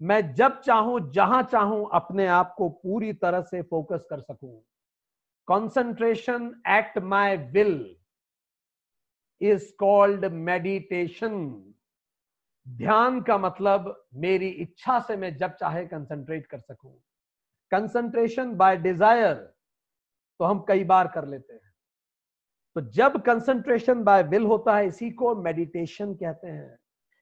मैं 0.00 0.34
जब 0.34 0.60
चाहूँ, 0.60 1.10
जहाँ 1.12 1.42
चाहूँ, 1.42 1.88
अपने 1.92 2.26
आप 2.26 2.54
को 2.58 2.68
पूरी 2.68 3.12
तरह 3.12 3.42
से 3.42 3.62
फोकस 3.62 4.06
कर 4.10 4.20
सकूँ। 4.20 4.60
Concentration 5.48 6.62
at 6.68 6.98
my 6.98 7.36
will 7.36 7.95
is 9.40 9.72
called 9.78 10.24
meditation 10.24 11.34
ध्यान 12.66 13.20
का 13.22 13.36
मतलब 13.38 14.06
मेरी 14.14 14.48
इच्छा 14.48 14.98
से 15.00 15.16
मैं 15.16 15.36
जब 15.36 15.54
चाहे 15.56 15.84
कंसंट्रेट 15.86 16.46
कर 16.46 16.60
सकूँ। 16.60 16.92
कंसंट्रेशन 17.72 18.54
बाय 18.56 18.76
डिज़ायर 18.76 19.34
तो 20.40 20.44
हम 20.44 20.64
कई 20.68 20.84
बार 20.84 21.08
कर 21.08 21.26
लेते 21.26 21.54
हैं। 21.54 21.72
तो 22.76 22.80
जब 22.90 23.20
कंसंट्रेशन 23.22 24.02
बाय 24.04 24.22
विल 24.22 24.44
होता 24.44 24.76
है, 24.76 24.86
इसी 24.86 25.10
को 25.10 25.34
मेडिटेशन 25.34 26.14
कहते 26.14 26.48
हैं। 26.48 26.78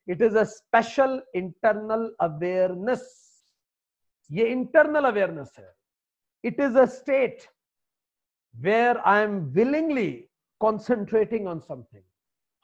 It 0.08 0.22
is 0.22 0.38
a 0.38 0.42
special 0.44 1.22
internal 1.34 2.14
awareness 2.20 3.04
ये 4.30 4.46
इंटरनल 4.46 5.04
अवेयरनेस 5.04 5.54
है। 5.58 5.74
It 6.44 6.60
is 6.60 6.78
a 6.78 6.84
state 6.86 7.42
where 8.54 8.98
I 8.98 9.22
am 9.22 9.38
willingly 9.52 10.10
concentrating 10.60 11.46
on 11.46 11.58
something 11.60 12.02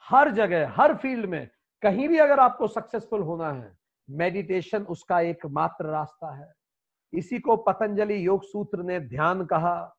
हर 0.08 0.30
जगह, 0.30 0.72
हर 0.76 0.96
फ़ील्ड 0.96 1.26
में 1.26 1.48
कहीं 1.82 2.08
भी 2.08 2.18
अगर 2.18 2.40
आपको 2.40 2.66
सक्सेसफुल 2.68 3.22
होना 3.22 3.52
है 3.52 3.78
मेडिटेशन 4.10 4.82
उसका 4.82 5.20
एक 5.20 5.46
मात्र 5.46 5.84
रास्ता 5.84 6.34
है। 6.34 6.52
इसी 7.12 7.38
को 7.38 7.56
पतंजलि 7.56 8.26
योग 8.26 8.42
सूत्र 8.42 8.82
ने 8.82 9.00
ध्यान 9.00 9.44
कहा। 9.44 9.96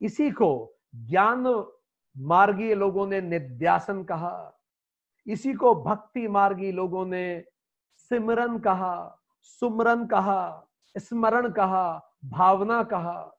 इसी 0.00 0.30
को 0.30 0.74
ज्ञान 0.94 1.64
मार्गी 2.18 2.74
लोगों 2.74 3.06
ने 3.06 3.20
निध्यासन 3.20 4.04
कहा। 4.04 4.58
इसी 5.26 5.54
को 5.54 5.74
भक्ति 5.74 6.28
मार्गी 6.28 6.72
लोगों 6.72 7.06
ने 7.06 7.44
सिमरन 7.96 8.58
कहा, 8.58 9.18
सुमरन 9.42 10.06
कहा, 10.06 10.66
स्मरण 10.98 11.52
कहा, 11.52 12.12
भावना 12.24 12.82
कहा। 12.82 13.34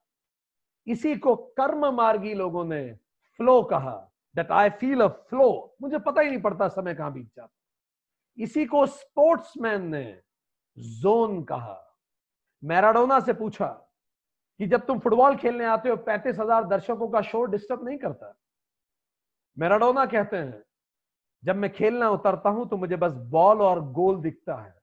इसी 0.86 1.16
को 1.16 1.36
कर्म 1.36 1.86
मार्गी 1.86 2.34
लोगों 2.34 2.64
ने 2.64 2.98
फ्लो 3.40 3.62
कहा 3.62 3.92
that 4.34 4.50
I 4.52 4.70
feel 4.70 5.00
a 5.00 5.06
flow 5.08 5.76
मुझे 5.82 5.98
पता 5.98 6.20
ही 6.20 6.30
नहीं 6.30 6.40
पड़ता 6.40 6.68
समय 6.68 6.94
कहाँ 6.94 7.12
बीत 7.12 7.26
जाता। 7.26 7.48
इसी 8.38 8.64
को 8.66 8.84
स्पोर्ट्समैन 8.86 9.86
ने 9.86 10.04
जोन 11.00 11.42
कहा। 11.44 11.76
मैराडोना 12.62 13.18
से 13.20 13.32
पूछा 13.32 13.66
कि 14.60 14.66
जब 14.66 14.84
तुम 14.86 14.98
फुटबॉल 14.98 15.36
खेलने 15.36 15.64
आते 15.64 15.88
हो, 15.88 15.96
पैंतीस 15.96 16.38
हज़ार 16.38 16.64
दर्शकों 16.64 17.08
का 17.08 17.20
शो 17.22 17.44
डिस्टर्ब 17.44 17.84
नहीं 17.84 17.98
करता? 17.98 18.34
मैराडोना 19.56 20.04
कहते 20.06 20.36
हैं, 20.36 20.62
जब 21.42 21.56
मैं 21.56 21.72
खेलना 21.72 22.10
उतरता 22.10 22.50
हूँ 22.50 22.68
तो 22.68 22.76
मुझे 22.76 22.96
बस 22.96 23.12
बॉल 23.30 23.62
और 23.62 23.80
गोल 23.92 24.20
दिखता 24.22 24.56
है। 24.56 24.74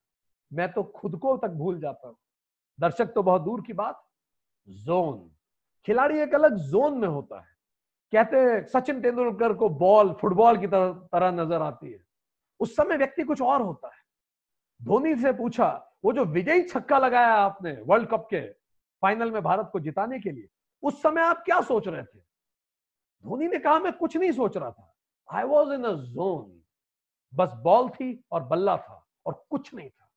मैं 0.51 0.72
तो 0.74 0.84
खुद 0.95 1.20
को 1.20 1.36
तक 1.38 1.49
भूल 1.55 1.80
जाता 1.80 2.08
हूँ। 2.08 2.18
दर्शक 2.80 3.14
तो 3.14 3.24
बहुत 3.24 3.41
दूर 3.41 3.62
की 3.62 3.74
बात 3.74 4.03
जोन 4.68 5.30
खिलाड़ी 5.88 6.20
एक 6.20 6.36
अलग 6.36 6.55
जोन 6.70 6.97
में 6.97 7.08
होता 7.08 7.39
है। 7.39 7.55
कहते 8.12 8.38
हैं, 8.38 8.66
सचिन 8.66 9.01
तेंदुलकर 9.01 9.53
को 9.53 9.70
बॉल 9.70 10.14
फुटबॉल 10.14 10.58
की 10.58 10.68
तरह 10.68 10.93
तरह 10.93 11.32
नज़र 11.32 11.62
आती 11.62 11.91
है। 11.91 12.05
उस 12.60 12.76
समय 12.76 12.97
व्यक्ति 12.97 13.24
कुछ 13.24 13.41
और 13.41 13.62
होता 13.62 13.88
है। 13.88 14.01
धोनी 14.84 15.16
से 15.16 15.34
पूछा, 15.34 15.97
वो 16.05 16.14
जो 16.14 16.26
विजयी 16.26 16.64
छक्का 16.64 16.99
लगाया 16.99 17.34
आपने 17.34 17.72
वर्ल्ड 17.82 18.10
कप 18.10 18.28
के 18.30 18.41
फाइनल 19.01 19.32
में 19.32 19.43
भारत 19.43 19.70
को 19.74 19.80
जिताने 19.80 20.20
के 20.20 20.32
लिए, 20.32 20.47
उस 20.84 21.01
समय 21.01 21.22
आप 21.22 21.43
क्या 21.45 21.62
सोच 21.62 21.88
रहे 21.88 22.03
थे? 22.03 22.20
धोनी 23.24 23.47
ने 23.47 23.60
कहा, 23.60 23.80
मैं 23.80 23.93
कुछ 23.93 24.18
नहीं 24.18 24.32
सोच 24.32 24.58
रहा 24.58 24.72
था। 24.72 24.95
आई 25.30 25.43
वॉज़ 25.43 25.74
इन 25.74 25.84
जोन 25.84 26.64
बस 27.36 27.49
बॉल 27.53 27.89
थी 27.89 28.24
और 28.32 28.43
बल्ला 28.43 28.78
था 28.78 29.08
और 29.26 29.45
कुछ 29.49 29.74
नहीं 29.74 29.89
था। 29.89 30.10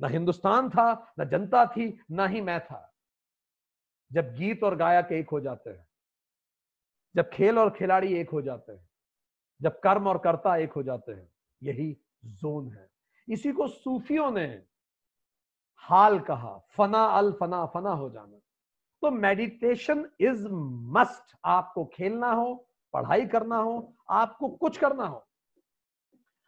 न 0.00 0.10
हिंदुस्तान 0.10 0.70
था, 0.70 1.12
न 1.20 1.24
जनता 1.24 1.66
थी, 1.66 2.00
ना 2.10 2.26
ही 2.26 2.40
मैं 2.40 2.60
था। 2.60 2.94
जब 4.12 4.34
गीत 4.34 4.64
और 4.64 4.76
गायक 4.76 5.12
एक 5.12 5.30
हो 5.30 5.40
जाते 5.40 5.70
हैं 5.70 5.87
जब 7.14 7.30
खेल 7.30 7.58
और 7.58 7.70
खिलाड़ी 7.70 8.14
एक 8.14 8.30
हो 8.30 8.42
जाते 8.42 8.72
हैं, 8.72 8.88
जब 9.60 9.78
कर्म 9.80 10.08
और 10.08 10.18
कर्ता 10.18 10.56
एक 10.56 10.72
हो 10.72 10.82
जाते 10.82 11.12
हैं, 11.12 11.28
यही 11.62 11.96
जोन 12.24 12.70
है। 12.70 12.88
इसी 13.28 13.52
को 13.52 13.66
सूफियों 13.68 14.30
ने 14.30 14.46
हाल 15.84 16.18
कहा, 16.20 16.56
फना 16.76 17.04
अल 17.06 17.32
फना 17.32 17.64
फना 17.66 17.90
हो 17.90 18.08
जाना। 18.10 18.38
तो 19.02 19.10
मेडिटेशन 19.10 20.06
इज़ 20.20 20.46
मस्ट। 20.92 21.36
आपको 21.44 21.84
खेलना 21.84 22.30
हो, 22.32 22.54
पढ़ाई 22.94 23.26
करना 23.26 23.56
हो, 23.56 23.94
आपको 24.10 24.48
कुछ 24.48 24.78
करना 24.78 25.04
हो, 25.04 25.24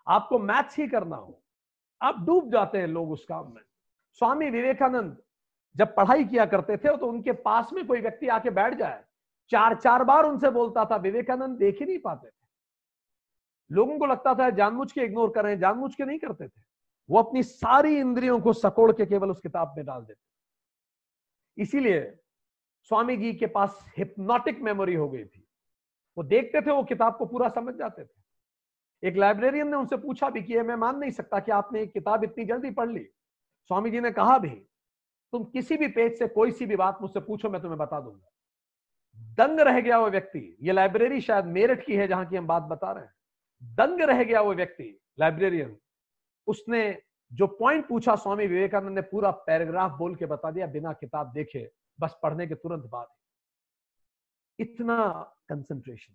आपको 0.06 0.38
मैथ्स 0.38 0.78
ही 0.78 0.86
करना 0.88 1.16
हो, 1.16 1.42
आप 2.00 2.20
डूब 2.20 2.50
जाते 2.52 2.78
हैं 2.78 2.86
लोग 2.86 3.10
उस 3.10 3.24
काम 3.24 3.52
में। 3.54 3.62
स्वामी 4.20 4.50
विवेकानंद 4.50 5.16
जब 5.76 5.94
पढ़ाई 5.94 6.24
किया 6.24 6.46
करते 6.46 6.76
थे 6.76 6.96
तो 6.96 7.06
उनके 7.06 7.32
पास 7.42 7.72
में 7.72 7.86
कोई 7.86 8.00
व्यक्ति 8.00 8.28
आके 8.28 8.50
बैठ 8.50 8.74
जाए 8.74 9.04
चार 9.50 9.74
चार 9.74 10.04
बार 10.04 10.24
उनसे 10.24 10.50
बोलता 10.50 10.84
था, 10.84 10.96
विवेकानंद 10.96 11.58
देख 11.58 11.80
ही 11.80 11.86
नहीं 11.86 11.98
पाते 11.98 12.28
थे। 12.28 12.48
लोगों 13.70 13.98
को 13.98 14.06
लगता 14.06 14.34
था, 14.34 14.50
जानबूझ 14.50 14.92
के 14.92 15.00
इग्नोर 15.00 15.30
कर 15.30 15.44
रहे 15.44 15.52
हैं, 15.52 15.60
जानबूझ 15.60 15.94
के 15.94 16.04
नहीं 16.04 16.18
करते 16.18 16.48
थे। 16.48 16.62
वो 17.10 17.18
अपनी 17.18 17.42
सारी 17.42 17.98
इंद्रियों 17.98 18.40
को 18.40 18.52
सकोड़ 18.52 18.92
के 18.92 19.06
केवल 19.06 19.30
उस 19.30 19.40
किताब 19.40 19.74
में 19.76 19.86
डाल 19.86 20.00
देते 20.00 21.62
इसीलिए 21.62 22.18
स्वामी 22.82 23.16
जी 23.16 23.32
के 23.34 23.46
पास 23.46 23.92
हिप्नोटिक 23.98 24.60
मेमोरी 24.60 24.94
हो 24.94 25.08
गई 25.08 25.24
थी। 25.24 25.46
वो 26.16 26.24
देखते 26.24 26.60
थे, 26.60 26.70
वो 26.70 26.84
किताब 26.84 27.16
को 27.16 27.26
पूरा 27.26 27.48
समझ 27.48 27.74
जाते 27.74 28.04
थे। 28.04 29.08
एक 29.08 29.16
लाइब्रेरियन 29.16 29.68
ने 29.68 29.76
उनसे 29.76 29.96
पूछा 29.96 30.30
भी 30.30 30.42
कि 30.42 30.60
मैं 30.60 30.76
मान 30.76 30.98
नहीं 30.98 31.10
सकता 31.10 31.40
कि 31.40 31.52
आपने 31.52 31.82
एक 31.82 31.92
किताब 31.92 32.24
इतनी 32.24 32.44
जल्दी 32.44 32.70
पढ़ 32.70 32.90
ली? 32.90 33.04
स्वामी 33.70 33.90
जी 33.90 34.00
ने 34.00 34.10
कहा 34.10 34.38
भी, 34.38 34.50
तुम 35.32 35.44
किसी 35.44 35.76
भी 35.76 35.88
पेज 35.88 36.18
से 36.18 36.28
कोई 36.28 36.50
सी 36.50 36.66
भी 36.66 36.76
बात 36.76 36.98
मुझसे 37.02 37.20
पूछो, 37.20 37.50
मैं 37.50 37.62
तुम्हें 37.62 37.78
बता 37.78 38.00
दूँगा। 38.00 38.28
दंग 39.16 39.60
रह 39.60 39.80
गया 39.80 39.98
वो 39.98 40.08
व्यक्ति। 40.10 40.56
ये 40.62 40.72
लाइब्रेरी 40.72 41.20
शायद 41.20 41.44
मेरठ 41.46 41.84
की 41.86 41.96
है 41.96 42.06
जहाँ 42.08 42.26
की 42.26 42.36
हम 42.36 42.46
बात 42.46 42.62
बता 42.62 42.92
रहे 42.92 43.04
हैं। 43.04 43.12
दंग 43.62 44.00
रह 44.00 44.22
गया 44.24 44.40
वो 44.40 44.54
व्यक्ति 44.54 44.96
लाइब्रेरियन 45.20 45.76
उसने 46.46 47.02
जो 47.32 47.46
पॉइंट 47.48 47.86
पूछा 47.88 48.14
स्वामी 48.16 48.46
विवेकानंद 48.46 48.94
ने 48.94 49.00
पूरा 49.02 49.30
पैराग्राफ 49.30 49.98
बोल 49.98 50.14
के 50.14 50.26
बता 50.26 50.50
दिया, 50.50 50.66
बिना 50.66 50.92
किताब 50.92 51.32
देखे, 51.32 51.70
बस 51.98 52.18
पढ़ने 52.22 52.46
के 52.46 52.54
तुरंत 52.54 52.84
बाद। 52.84 53.06
इतना 54.58 55.10
कंसंट्रेशन 55.48 56.14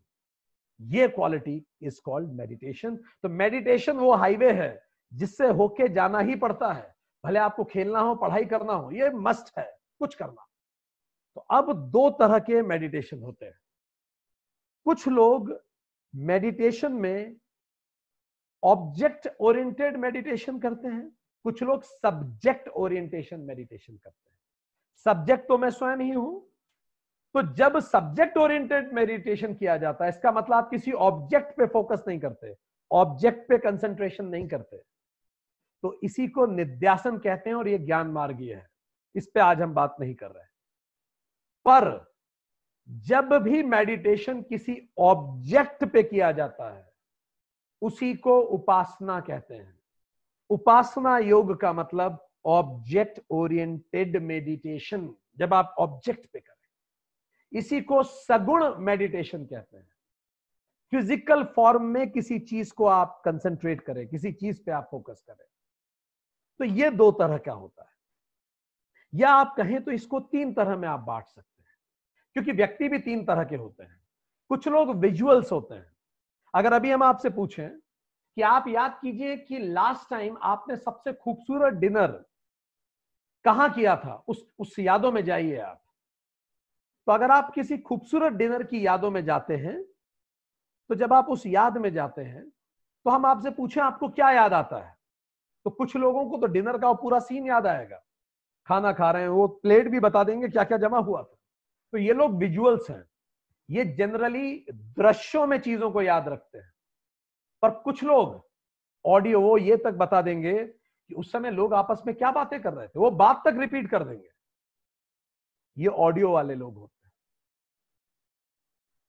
ये 0.80 1.08
क्वालिटी 1.08 1.64
इज़ 1.82 2.00
कॉल्ड 2.06 2.32
मेडिटेशन 2.32 2.96
तो 2.96 3.30
मेडिटेशन 3.30 3.98
वो 3.98 4.14
हाईवे 4.14 4.52
है, 4.52 4.84
जिससे 5.12 5.48
होके 5.50 5.88
जाना 5.90 6.20
ही 6.20 6.36
पड़ता 6.36 6.72
है। 6.74 6.94
भले 7.24 7.40
आपको 7.40 7.64
खेलना 7.64 8.00
हो, 8.00 8.16
पढ़ाई 8.16 8.46
करना 8.46 8.74
हो, 8.74 8.92
ये 8.92 9.10
मस्ट 9.10 9.58
है, 9.58 9.66
कुछ 10.00 10.16
करना। 10.16 10.46
तो 11.36 11.42
अब 11.52 11.74
दो 11.92 12.10
तरह 12.20 12.40
के 12.40 12.62
मेडिटेशन 12.64 13.22
होते 13.22 13.46
हैं। 13.46 13.58
कुछ 14.86 15.08
लोग 15.10 15.54
मेडिटेशन 16.14 16.92
में 16.94 17.36
ऑब्जेक्ट 18.64 19.28
ओरिएंटेड 19.40 19.98
मेडिटेशन 19.98 20.60
करते 20.60 20.88
हैं, 20.88 21.10
कुछ 21.46 21.64
लोग 21.64 21.84
सब्जेक्ट 21.84 22.68
ओरिएंटेशन 22.70 23.40
मेडिटेशन 23.42 23.96
करते 23.96 24.30
हैं। 24.30 24.38
सब्जेक्ट 25.06 25.48
तो 25.48 25.58
मैं 25.58 25.70
स्वयं 25.72 26.00
ही 26.00 26.12
हूँ 26.12 26.48
तो 27.36 27.42
जब 27.54 27.80
सब्जेक्ट 27.82 28.38
ओरिएंटेड 28.38 28.94
मेडिटेशन 28.94 29.54
किया 29.56 29.76
जाता 29.78 30.04
है, 30.06 30.10
इसका 30.10 30.32
मतलब 30.32 30.54
आप 30.56 30.70
किसी 30.70 30.92
ऑब्जेक्ट 30.92 31.58
पे 31.58 31.66
फोकस 31.68 32.04
नहीं 32.08 32.20
करते 32.20 32.54
ऑब्जेक्ट 32.92 33.48
पे 33.50 33.58
कंसंट्रेशन 33.60 34.26
नहीं 34.26 34.48
करते। 34.48 34.78
तो 35.84 36.00
इसी 36.04 36.28
को 36.28 36.46
निध्यासन 36.48 37.18
कहते 37.18 37.50
हैं 37.50 37.58
और 37.58 37.68
ये 37.68 37.78
ज्ञान 37.80 38.08
मार्गीय 38.12 38.54
है 38.54 38.66
इस 39.16 39.28
पे 39.28 39.40
आज 39.42 39.62
हम 39.62 39.74
बात 39.74 39.96
नहीं 40.00 40.14
कर 40.16 40.28
रहे 40.28 40.44
पर 41.68 42.14
जब 42.90 43.34
भी 43.34 43.64
मेडिटेशन 43.64 44.42
किसी 44.42 44.90
ऑब्जेक्ट 44.98 45.84
पे 45.86 46.04
किया 46.04 46.32
जाता 46.32 46.70
है, 46.76 46.94
उसी 47.82 48.14
को 48.16 48.40
उपासना 48.40 49.20
कहते 49.20 49.56
हैं। 49.56 49.80
उपासना 50.50 51.18
योग 51.18 51.60
का 51.60 51.74
मतलब 51.74 52.28
ऑब्जेक्ट 52.46 53.20
ओरिएंटेड 53.30 54.18
मेडिटेशन 54.18 55.10
जब 55.38 55.54
आप 55.54 55.76
ऑब्जेक्ट 55.80 56.26
पे 56.26 56.40
करें। 56.40 57.60
इसी 57.60 57.82
को 57.82 58.04
सगुण 58.04 58.64
मेडिटेशन 58.78 59.46
कहते 59.46 59.78
हैं। 59.78 59.90
फ़िज़िकल 60.92 61.44
फॉर्म 61.44 61.84
में 61.84 62.10
किसी 62.12 62.40
चीज़ 62.40 62.74
को 62.74 62.86
आप 62.86 63.22
कंसंट्रेट 63.26 63.82
करें, 63.82 64.08
किसी 64.08 64.32
चीज़ 64.32 64.62
पे 64.64 64.72
आप 64.72 64.88
फोकस 64.92 65.24
करें। 65.28 65.46
तो 66.60 66.66
ये 66.66 66.90
दो 66.92 67.12
तरह 67.12 67.38
का 67.38 67.52
होता 67.52 67.84
है। 67.84 67.90
या 69.14 69.30
आप 69.30 69.54
कहें 69.58 69.84
तो 69.84 69.92
इसको 69.92 70.20
तीन 70.20 70.54
तरह 70.54 70.76
में 70.76 70.88
आप 70.88 71.00
बांट 71.00 71.26
सकते 71.26 71.40
हैं। 71.40 71.55
क्योंकि 72.36 72.52
व्यक्ति 72.52 72.88
भी 72.90 72.98
तीन 73.00 73.24
तरह 73.26 73.44
के 73.44 73.56
होते 73.56 73.84
हैं। 73.84 74.00
कुछ 74.52 74.68
लोग 74.68 74.90
विजुअल्स 74.96 75.52
होते 75.52 75.76
हैं। 75.76 75.92
अगर 76.54 76.74
अभी 76.74 76.92
हम 76.92 77.04
आपसे 77.04 77.30
पूछें 77.30 77.70
कि 77.70 78.42
आप 78.42 78.68
याद 78.68 78.98
कीजिए 79.02 79.36
कि 79.38 79.60
लास्ट 79.60 80.10
टाइम 80.10 80.36
आपने 80.44 80.76
सबसे 80.78 81.14
खूबसूरत 81.14 81.74
डिनर 81.74 82.08
कहाँ 83.46 83.70
किया 83.74 83.96
था? 83.96 84.24
उस 84.28 84.46
उस 84.60 84.78
यादों 84.80 85.12
में 85.12 85.24
जाइए 85.24 85.58
आप। 85.58 85.82
तो 87.08 87.12
अगर 87.12 87.32
आप 87.32 87.52
किसी 87.54 87.78
खूबसूरत 87.78 88.34
डिनर 88.34 88.64
की 88.64 88.86
यादों 88.86 89.12
में 89.12 89.24
जाते 89.26 89.56
हैं 89.56 89.82
तो 90.90 90.96
जब 90.96 91.14
आप 91.14 91.30
उस 91.30 91.46
याद 91.46 91.78
में 91.78 91.92
जाते 91.94 92.22
हैं 92.22 92.44
तो 93.06 93.12
हम 93.12 93.26
आपसे 93.26 93.52
पूछें 93.52 93.82
आपको 93.82 94.10
क्या 94.10 94.30
याद 94.32 94.54
आता 94.54 94.78
है? 94.78 94.96
तो 95.66 95.70
कुछ 95.70 95.96
लोगों 95.96 96.26
को 96.30 96.38
तो 96.38 96.48
डिनर 96.48 96.78
का 96.78 96.92
पूरा 96.94 97.20
सीन 97.20 97.48
याद 97.48 97.68
आएगा। 97.68 98.02
खाना 98.66 98.92
खा 98.94 99.12
रहे 99.12 99.22
हैं, 99.22 99.30
वो 99.30 99.48
प्लेट 99.48 99.88
भी 99.88 100.00
बता 100.00 100.24
देंगे 100.24 100.48
क्या 100.48 100.64
क्या 100.64 100.78
जमा 100.78 101.00
हुआ 101.00 101.22
था। 101.24 101.35
तो 101.96 102.00
ये 102.00 102.14
लोग 102.14 102.36
विजुअल्स 102.36 102.90
हैं। 102.90 103.04
ये 103.70 103.86
जनरली 103.86 104.66
दृश्यों 104.72 105.48
में 105.48 105.62
चीज़ों 105.62 105.92
को 105.92 106.02
याद 106.02 106.28
रखते 106.28 106.58
हैं। 106.58 106.74
पर 107.62 107.70
कुछ 107.70 108.04
लोग 108.04 108.50
ऑडियो 109.06 109.42
वो 109.42 109.58
ये 109.58 109.78
तक 109.78 109.92
बता 109.92 110.22
देंगे 110.22 110.64
कि 110.64 111.16
उस 111.16 111.32
समय 111.32 111.52
लोग 111.52 111.74
आपस 111.74 112.04
में 112.08 112.16
क्या 112.16 112.32
बातें 112.32 112.62
कर 112.62 112.74
रहे 112.74 112.88
थे, 112.88 113.00
वो 113.00 113.12
बात 113.12 113.42
तक 113.46 113.56
रिपीट 113.58 113.90
कर 113.90 114.04
देंगे। 114.04 114.30
ये 115.78 115.88
ऑडियो 115.88 116.32
वाले 116.32 116.56
लोग 116.56 116.76
होते 116.76 117.08
हैं। 117.08 117.14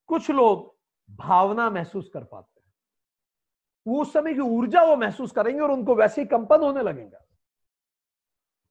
कुछ 0.07 0.31
लोग 0.31 0.77
भावना 1.11 1.71
महसूस 1.71 2.11
कर 2.15 2.25
पाते 2.25 2.61
हैं। 2.61 2.73
वो 3.87 4.03
उस 4.03 4.13
समय 4.13 4.35
की 4.35 4.41
ऊर्जा 4.41 4.83
वो 4.83 4.97
महसूस 4.97 5.33
करेंगे 5.33 5.61
और 5.61 5.71
उनको 5.71 5.95
वैसे 5.95 6.21
ही 6.21 6.27
कंपन 6.27 6.61
होने 6.61 6.83
लगेगा। 6.83 7.19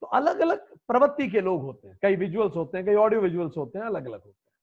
तो 0.01 0.07
अलग 0.07 0.39
अलग 0.39 0.74
प्रवृत्ति 0.89 1.27
के 1.29 1.41
लोग 1.41 1.61
होते 1.61 1.87
हैं, 1.87 1.97
कई 2.01 2.15
विजुअल्स 2.15 2.55
होते 2.55 2.77
हैं, 2.77 2.85
कई 2.87 2.95
ऑडियो 2.95 3.21
विजुअल्स 3.21 3.57
होते 3.57 3.79
हैं 3.79 3.85
अलग 3.85 4.05
अलग 4.05 4.13
होते 4.15 4.29
हैं। 4.29 4.53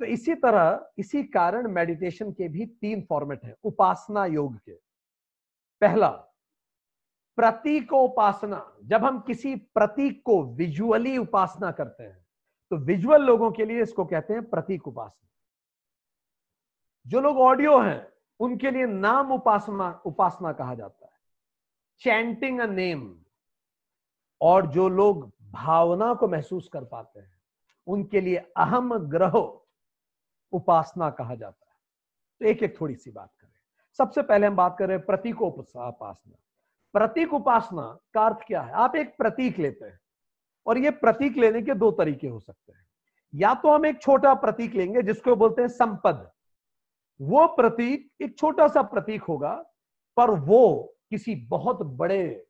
तो 0.00 0.04
इसी 0.04 0.34
तरह, 0.36 0.86
इसी 0.98 1.22
कारण 1.24 1.68
मेडिटेशन 1.70 2.32
के 2.32 2.48
भी 2.48 2.66
तीन 2.66 3.02
फॉर्मेट 3.08 3.44
हैं, 3.44 3.54
उपासना 3.64 4.24
योग 4.26 4.56
के। 4.56 4.72
पहला 5.82 6.08
प्रतीक 7.38 7.92
उपासना 7.92 8.64
जब 8.84 9.04
हम 9.04 9.20
किसी 9.20 9.54
प्रतीक 9.56 10.22
को 10.26 10.42
विजुअली 10.54 11.16
उपासना 11.18 11.70
करते 11.72 12.02
हैं 12.02 12.26
तो 12.70 12.76
विजुअल 12.76 13.22
लोगों 13.22 13.50
के 13.52 13.64
लिए 13.64 13.82
इसको 13.82 14.04
कहते 14.04 14.34
हैं 14.34 14.42
प्रतीक 14.44 14.88
उपासना। 14.88 15.28
जो 17.06 17.20
लोग 17.20 17.38
ऑडियो 17.38 17.78
हैं, 17.78 18.08
उनके 18.40 18.70
लिए 18.70 18.86
नाम 18.86 19.32
उपासना 19.32 19.90
उपासना 20.06 20.52
कहा 20.52 20.74
जाता 20.74 21.06
है। 21.06 21.12
चैंटिंग 22.02 22.60
अ 22.60 22.66
नेम 22.66 23.14
और 24.40 24.66
जो 24.66 24.88
लोग 24.88 25.30
भावना 25.50 26.14
को 26.14 26.28
महसूस 26.28 26.68
कर 26.68 26.84
पाते 26.84 27.20
हैं। 27.20 27.38
उनके 27.86 28.20
लिए 28.20 28.36
अहम 28.56 28.98
ग्रह 28.98 29.60
उपासना 30.52 31.10
कहा 31.10 31.34
जाता 31.34 31.66
है। 31.70 31.76
तो 32.40 32.46
एक 32.46 32.62
एक 32.62 32.80
थोड़ी 32.80 32.94
सी 32.94 33.10
बात 33.10 33.32
करें। 33.40 33.52
सबसे 33.98 34.22
पहले 34.22 34.46
हम 34.46 34.56
बात 34.56 34.76
करें 34.78 35.00
प्रतीक 35.00 35.42
उपासना। 35.42 36.36
प्रतीक 36.92 37.34
उपासना 37.34 37.98
का 38.14 38.26
अर्थ 38.26 38.38
क्या 38.46 38.62
है? 38.62 38.72
आप 38.72 38.96
एक 38.96 39.16
प्रतीक 39.18 39.58
लेते 39.58 39.84
हैं 39.84 40.00
और 40.66 40.78
ये 40.78 40.90
प्रतीक 40.90 41.36
लेने 41.36 41.62
के 41.62 41.74
दो 41.74 41.90
तरीके 41.90 42.28
हो 42.28 42.40
सकते 42.40 42.72
हैं। 42.72 42.86
या 43.34 43.54
तो 43.54 43.70
हम 43.70 43.86
एक 43.86 44.02
छोटा 44.02 44.34
प्रतीक 44.34 44.74
लेंगे 44.74 45.02
जिसको 45.02 45.36
बोलते 45.36 45.62
हैं 45.62 45.68
संपद। 45.68 46.30
वो 47.20 47.46
प्रतीक 47.46 48.10
एक 48.22 48.38
छोटा 48.38 48.68
सा 48.68 48.82
प्रतीक 48.82 49.22
होगा, 49.22 49.54
पर 50.16 50.30
वो 50.30 50.94
किसी 51.10 51.34
बहुत 51.34 51.82
बड़े 51.82 52.47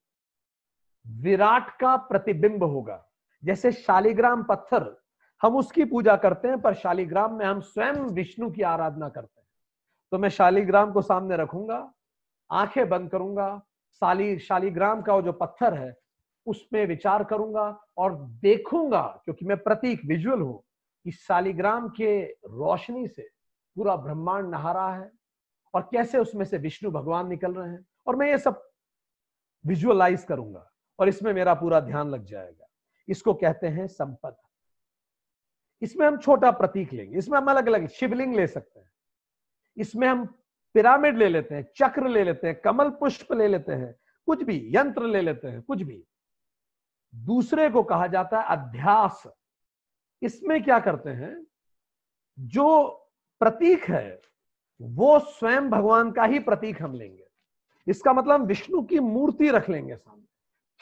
विराट 1.10 1.78
का 1.78 1.96
प्रतिबिंब 1.96 2.62
होगा। 2.62 3.08
जैसे 3.44 3.72
शालिग्राम 3.72 4.42
पत्थर, 4.42 5.00
हम 5.42 5.56
उसकी 5.56 5.84
पूजा 5.84 6.16
करते 6.16 6.48
हैं, 6.48 6.60
पर 6.60 6.74
शालिग्राम 6.74 7.34
में 7.34 7.46
हम 7.46 7.60
स्वयं 7.60 7.94
विष्णु 7.94 8.50
की 8.50 8.62
आराधना 8.62 9.08
करते 9.08 9.40
हैं। 9.40 9.48
तो 10.12 10.18
मैं 10.18 10.28
शालिग्राम 10.28 10.92
को 10.92 11.02
सामने 11.02 11.36
रखूँगा, 11.36 11.92
आँखें 12.50 12.88
बंद 12.88 13.10
करूँगा, 13.10 13.62
शाली, 13.94 14.38
शालिग्राम 14.38 15.02
का 15.02 15.14
वो 15.14 15.22
जो 15.22 15.32
पत्थर 15.32 15.74
है, 15.74 15.96
उसमें 16.46 16.86
विचार 16.86 17.24
करूँगा 17.24 17.80
और 17.98 18.14
देखूँगा, 18.16 19.20
क्योंकि 19.24 19.44
मैं 19.44 19.56
प्रतीक 19.56 20.00
विजुअल 20.06 20.40
हूँ, 20.40 20.62
कि 21.04 21.12
शालिग्राम 21.12 21.88
के 21.88 22.24
रोशनी 22.24 23.08
से 23.08 23.22
पूरा 23.76 23.96
ब्रह्मांड 23.96 24.50
नहा 24.50 24.72
रहा 24.72 24.96
है 24.96 25.12
और 25.74 25.88
कैसे 25.92 26.18
उसमें 26.18 26.44
से 26.44 26.58
विष्णु 26.58 26.90
भगवान 26.90 27.28
निकल 27.28 27.52
रहे 27.52 27.68
हैं। 27.68 27.86
और 28.06 28.16
मैं 28.16 28.30
ये 28.30 28.38
सब 28.38 28.70
विजुअलाइज 29.66 30.24
करूँगा। 30.24 30.70
और 30.98 31.08
इसमें 31.08 31.32
मेरा 31.32 31.54
पूरा 31.54 31.80
ध्यान 31.80 32.08
लग 32.08 32.24
जाएगा। 32.24 32.68
इसको 33.08 33.34
कहते 33.34 33.66
हैं 33.66 33.86
संपद। 33.86 34.36
इसमें 35.82 36.06
हम 36.06 36.18
छोटा 36.18 36.50
प्रतीक 36.50 36.92
लेंगे। 36.92 37.18
इसमें 37.18 37.38
हम 37.38 37.50
अलग 37.50 37.66
अलग 37.66 37.88
शिवलिंग 37.88 38.34
ले 38.34 38.46
सकते 38.46 38.80
हैं। 38.80 38.90
इसमें 39.76 40.08
हम 40.08 40.26
पिरामिड 40.74 41.18
ले 41.18 41.28
लेते 41.28 41.54
हैं, 41.54 41.68
चक्र 41.76 42.08
ले 42.08 42.24
लेते 42.24 42.46
हैं, 42.46 42.60
कमल 42.60 42.90
पुष्प 42.90 43.32
ले 43.32 43.48
लेते 43.48 43.72
हैं, 43.72 43.94
कुछ 44.26 44.42
भी, 44.42 44.70
यंत्र 44.74 45.02
ले 45.02 45.20
लेते 45.20 45.48
हैं, 45.48 45.62
कुछ 45.62 45.82
भी। 45.82 46.04
दूसरे 47.14 47.70
को 47.70 47.82
कहा 47.82 48.06
जाता 48.06 48.40
है 48.40 48.46
अध्यास। 48.46 49.22
इसमें 50.22 50.64
क्या 50.64 50.80
करते 50.80 51.10
हैं? 51.10 51.46
जो 52.38 52.88
प्रतीक 53.40 53.84
है, 53.84 54.22
वो 54.82 55.18
स्वयं 55.18 55.70
भगवान 55.70 56.12
का 56.12 56.24
ही 56.24 56.38
प्रतीक 56.38 56.82
हम 56.82 56.94
लेंगे। 56.94 57.24
इसका 57.88 58.12
मतलब 58.12 58.46
विष्णु 58.46 58.82
की 58.82 58.98
मूर्ति 58.98 59.50
रख 59.50 59.68
लेंगे 59.68 59.96
सामने। 59.96 60.24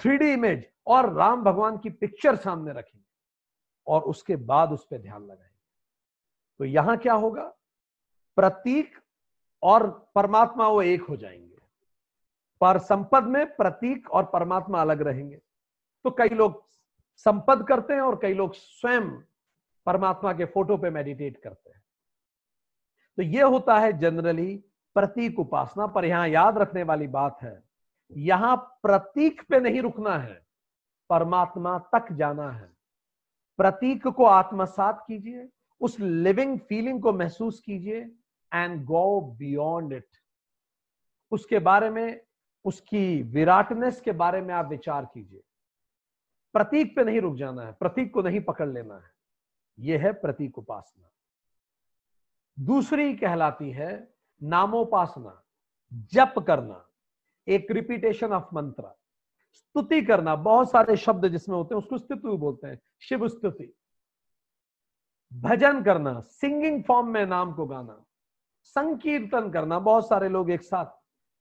थ्री 0.01 0.33
इमेज 0.33 0.69
और 0.87 1.13
राम 1.13 1.43
भगवान 1.43 1.79
की 1.79 1.91
पिक्चर 1.91 2.37
सामने 2.37 2.73
रखेंगे 2.73 3.07
और 3.87 4.03
उसके 4.03 4.37
बाद 4.37 4.73
उस 4.73 4.87
पर 4.87 4.99
ध्यान 4.99 5.23
लगाएँगे। 5.23 5.57
तो 6.59 6.65
यहाँ 6.65 6.97
क्या 6.97 7.15
होगा? 7.15 7.43
प्रतीक 8.37 8.99
और 9.63 10.11
परमात्मा 10.15 10.69
वो 10.69 10.83
एक 10.83 11.03
हो 11.03 11.17
जाएँगे। 11.17 11.57
पर 12.61 12.79
संपद 12.79 13.25
में 13.25 13.57
प्रतीक 13.57 14.11
और 14.11 14.25
परमात्मा 14.25 14.81
अलग 14.81 15.03
रहेंगे। 15.03 15.37
तो 16.05 16.11
कई 16.11 16.29
लोग 16.29 16.69
संपद 17.17 17.67
करते 17.69 17.95
हैं 17.95 18.01
और 18.01 18.19
कई 18.23 18.35
लोग 18.35 18.55
स्वयं 18.55 19.11
परमात्मा 19.87 20.33
के 20.33 20.45
फ़ोटो 20.45 20.77
पे 20.77 20.91
मेडिटेट 20.91 21.43
करते 21.43 21.71
हैं। 21.71 21.83
तो 23.17 23.23
ये 23.23 23.43
होता 23.43 23.79
है 23.79 23.99
जनरली 23.99 24.65
प्रतीक 24.95 25.39
उपासना। 25.39 25.87
पर 25.87 26.05
यहाँ 26.05 26.29
याद 26.29 26.59
रखने 26.59 26.83
वाली 26.83 27.07
बात 27.07 27.39
है 27.43 27.66
यहाँ 28.11 28.57
प्रतीक 28.57 29.43
पे 29.49 29.61
नहीं 29.61 29.83
रुकना 29.83 30.19
है, 30.19 30.47
परमात्मा 31.11 31.79
तक 31.79 32.13
जाना 32.13 32.51
है। 32.51 32.77
प्रतीक 33.57 34.07
को 34.07 34.25
आत्मसात 34.25 35.05
कीजिए, 35.09 35.49
उस 35.81 36.01
लिविंग 36.01 36.59
फीलिंग 36.59 37.03
को 37.03 37.13
महसूस 37.13 37.61
कीजिए 37.61 38.01
एंड 38.55 38.85
गो 38.85 39.21
बियॉन्ड 39.21 39.93
इट 39.93 40.07
उसके 41.33 41.59
बारे 41.59 41.91
में, 41.91 42.21
उसकी 42.65 43.23
विराटनेस 43.23 44.01
के 44.01 44.13
बारे 44.13 44.41
में 44.41 44.55
आप 44.55 44.67
विचार 44.67 45.05
कीजिए। 45.05 45.43
प्रतीक 46.53 46.97
पे 46.97 47.05
नहीं 47.05 47.21
रुक 47.21 47.37
जाना 47.37 47.63
है, 47.63 47.73
प्रतीक 47.73 48.15
को 48.15 48.23
नहीं 48.23 48.41
पकड़ 48.41 48.69
लेना 48.69 48.95
है। 48.95 49.11
यह 49.79 50.03
है 50.03 50.13
प्रतीक 50.13 50.59
उपासना। 50.59 51.11
दूसरी 52.59 53.15
कहलाती 53.15 53.71
है 53.71 54.15
नामोपासना, 54.43 55.43
जप 55.93 56.35
करना। 56.39 56.86
एक 57.49 57.71
रिपीटेशन 57.71 58.33
ऑफ़ 58.33 58.55
मंत्र 58.55 58.95
स्तुति 59.53 60.03
करना, 60.03 60.37
बहुत 60.37 60.71
सारे 60.71 60.97
शब्द 60.97 61.29
जिसमें 61.29 61.57
होते 61.57 61.75
हैं, 61.75 61.83
उसको 61.83 61.99
स्तुति 61.99 62.37
बोलते 62.37 62.67
हैं, 62.67 62.81
शिव 63.01 63.29
स्तुति। 63.29 63.73
भजन 65.33 65.83
करना 65.83 66.21
सिंगिंग 66.21 66.83
फॉर्म 66.85 67.09
में 67.09 67.27
नाम 67.27 67.53
को 67.53 67.67
गाना, 67.67 68.05
संकीर्तन 68.63 69.51
करना, 69.51 69.79
बहुत 69.79 70.09
सारे 70.09 70.29
लोग 70.29 70.51
एक 70.51 70.63
साथ 70.63 70.87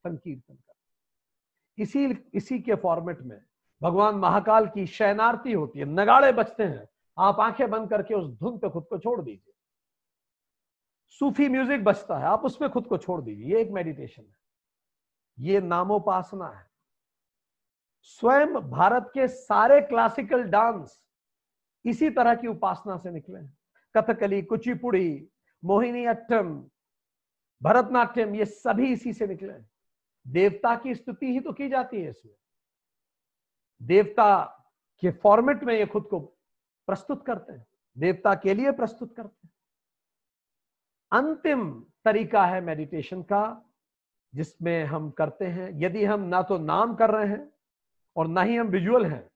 संकीर्तन 0.06 0.54
करना। 0.54 1.84
इसी 1.84 2.30
इसी 2.34 2.60
के 2.60 2.76
फॉर्मेट 2.76 3.22
में 3.22 3.40
भगवान 3.82 4.16
महाकाल 4.16 4.68
की 4.68 4.86
शयनारती 4.88 5.54
होती 5.54 5.80
है, 5.80 5.86
नगाड़े 5.86 6.32
बजते 6.32 6.64
हैं, 6.64 6.88
आप 7.18 7.40
आँखें 7.40 7.70
बंद 7.70 7.90
करके 7.90 8.14
उस 8.14 8.30
धुन 8.40 8.58
पे 8.58 8.70
खुद 8.70 8.86
को 8.90 8.98
छोड़ 8.98 9.22
दीजिए। 9.22 9.54
सूफी 11.10 11.50
म्यूज़िक 11.50 11.84
बजता 11.84 12.18
है, 12.18 12.26
आप 12.26 12.46
उसमें 12.46 12.70
खुद 12.70 12.88
को 12.88 12.98
छोड़ 12.98 13.22
दीजिए, 13.22 13.46
ये 13.46 13.62
एक 13.62 13.72
मेडिटेशन 13.72 14.22
है। 14.22 14.45
ये 15.40 15.62
नामोपासना 15.62 16.48
है। 16.48 16.68
स्वयं 18.02 18.54
भारत 18.54 19.12
के 19.14 19.28
सारे 19.28 19.82
क्लासिकल 19.82 20.44
डांस 20.44 21.06
इसी 21.86 22.10
तरह 22.10 22.36
की 22.36 22.48
उपासना 22.48 22.98
से 22.98 23.12
निकले 23.12 23.40
हैं। 23.40 23.58
कथकली, 23.98 24.42
कुचिपुड़ी, 24.42 25.30
मोहिनी 25.64 26.06
अट्टम, 26.06 26.70
भरतनाट्यम, 27.64 28.36
ये 28.36 28.46
सभी 28.46 28.94
इसी 28.94 29.14
से 29.14 29.28
निकले 29.28 29.54
हैं। 29.54 29.70
देवता 30.28 30.76
की 30.76 30.96
स्तुति 30.96 31.26
ही 31.26 31.40
तो 31.40 31.54
की 31.54 31.70
जाती 31.70 32.02
है 32.02 32.10
इसमें। 32.10 32.34
देवता 33.84 34.46
के 35.02 35.12
फॉर्मेट 35.12 35.64
में 35.64 35.74
ये 35.74 35.86
खुद 35.86 36.04
को 36.04 36.20
प्रस्तुत 36.88 37.26
करते 37.26 37.54
हैं। 37.54 37.68
देवता 37.98 38.36
के 38.36 38.54
लिए 38.54 38.72
प्रस्तुत 38.72 39.16
करते 39.16 39.48
हैं। 39.48 39.54
अंतिम 41.12 41.86
तरीका 42.06 42.46
है 42.46 42.62
मेडिटेशन 42.62 43.22
का। 43.24 43.72
जिसमें 44.36 44.84
हम 44.86 45.10
करते 45.10 45.46
हैं, 45.46 45.70
यदि 45.76 46.04
हम 46.06 46.22
ना 46.22 46.42
तो 46.42 46.58
नाम 46.58 46.96
कर 46.96 47.12
रहे 47.12 47.28
हैं 47.28 47.50
और 48.16 48.28
ना 48.28 48.42
ही 48.42 48.56
हम 48.56 48.68
विजुअल 48.68 49.06
हैं। 49.06 49.28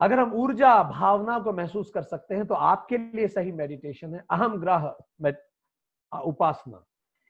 अगर 0.00 0.18
हम 0.18 0.32
ऊर्जा, 0.32 0.82
भावना 0.82 1.38
को 1.38 1.52
महसूस 1.52 1.90
कर 1.90 2.02
सकते 2.02 2.34
हैं 2.34 2.46
तो 2.46 2.54
आपके 2.54 2.98
लिए 2.98 3.28
सही 3.28 3.52
मेडिटेशन 3.52 4.14
है, 4.14 4.24
अहम 4.30 4.56
ग्रह 4.60 4.86
उपासना। 6.12 6.84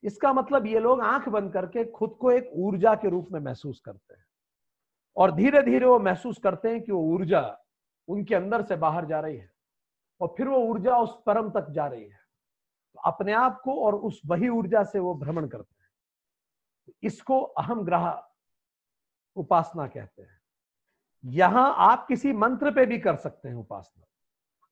इसका 0.05 0.33
मतलब 0.33 0.67
ये 0.67 0.79
लोग 0.79 1.01
आँख 1.01 1.29
बंद 1.29 1.53
करके 1.53 1.85
खुद 1.85 2.17
को 2.21 2.31
एक 2.31 2.51
ऊर्जा 2.57 2.95
के 2.95 3.09
रूप 3.09 3.29
में 3.33 3.41
महसूस 3.41 3.81
करते 3.81 4.15
हैं। 4.15 4.25
और 5.17 5.33
धीरे 5.33 5.63
धीरे 5.63 5.87
वो 5.87 5.99
महसूस 5.99 6.39
करते 6.39 6.69
हैं 6.69 6.83
कि 6.83 6.93
वो 6.93 7.01
ऊर्जा 7.05 7.41
उनके 8.09 8.35
अंदर 8.35 8.63
से 8.63 8.77
बाहर 8.77 9.07
जा 9.07 9.21
रही 9.21 9.37
है 9.37 9.51
और 10.21 10.35
फिर 10.37 10.49
वो 10.49 10.59
ऊर्जा 10.59 10.97
उस 10.97 11.19
परम 11.27 11.51
तक 11.51 11.71
जा 11.71 11.87
रही 11.87 12.05
है। 12.05 12.19
तो 12.95 13.01
अपने 13.01 13.33
आप 13.33 13.61
को 13.65 13.75
और 13.85 13.95
उस 13.95 14.21
वही 14.27 14.49
ऊर्जा 14.49 14.83
से 14.85 14.99
वो 14.99 15.15
भ्रमण 15.15 15.49
करते 15.49 15.75
हैं। 15.75 15.78
इसको 17.03 17.41
अहम 17.41 17.85
ग्रह 17.85 18.23
उपासना 19.37 19.87
कहते 19.87 20.23
हैं। 20.23 20.41
यहाँ 21.25 21.75
आप 21.79 22.07
किसी 22.09 22.33
मंत्र 22.33 22.71
पे 22.71 22.87
भी 22.87 22.99
कर 22.99 23.17
सकते 23.17 23.49
हैं 23.49 23.57
उपासना। 23.57 24.05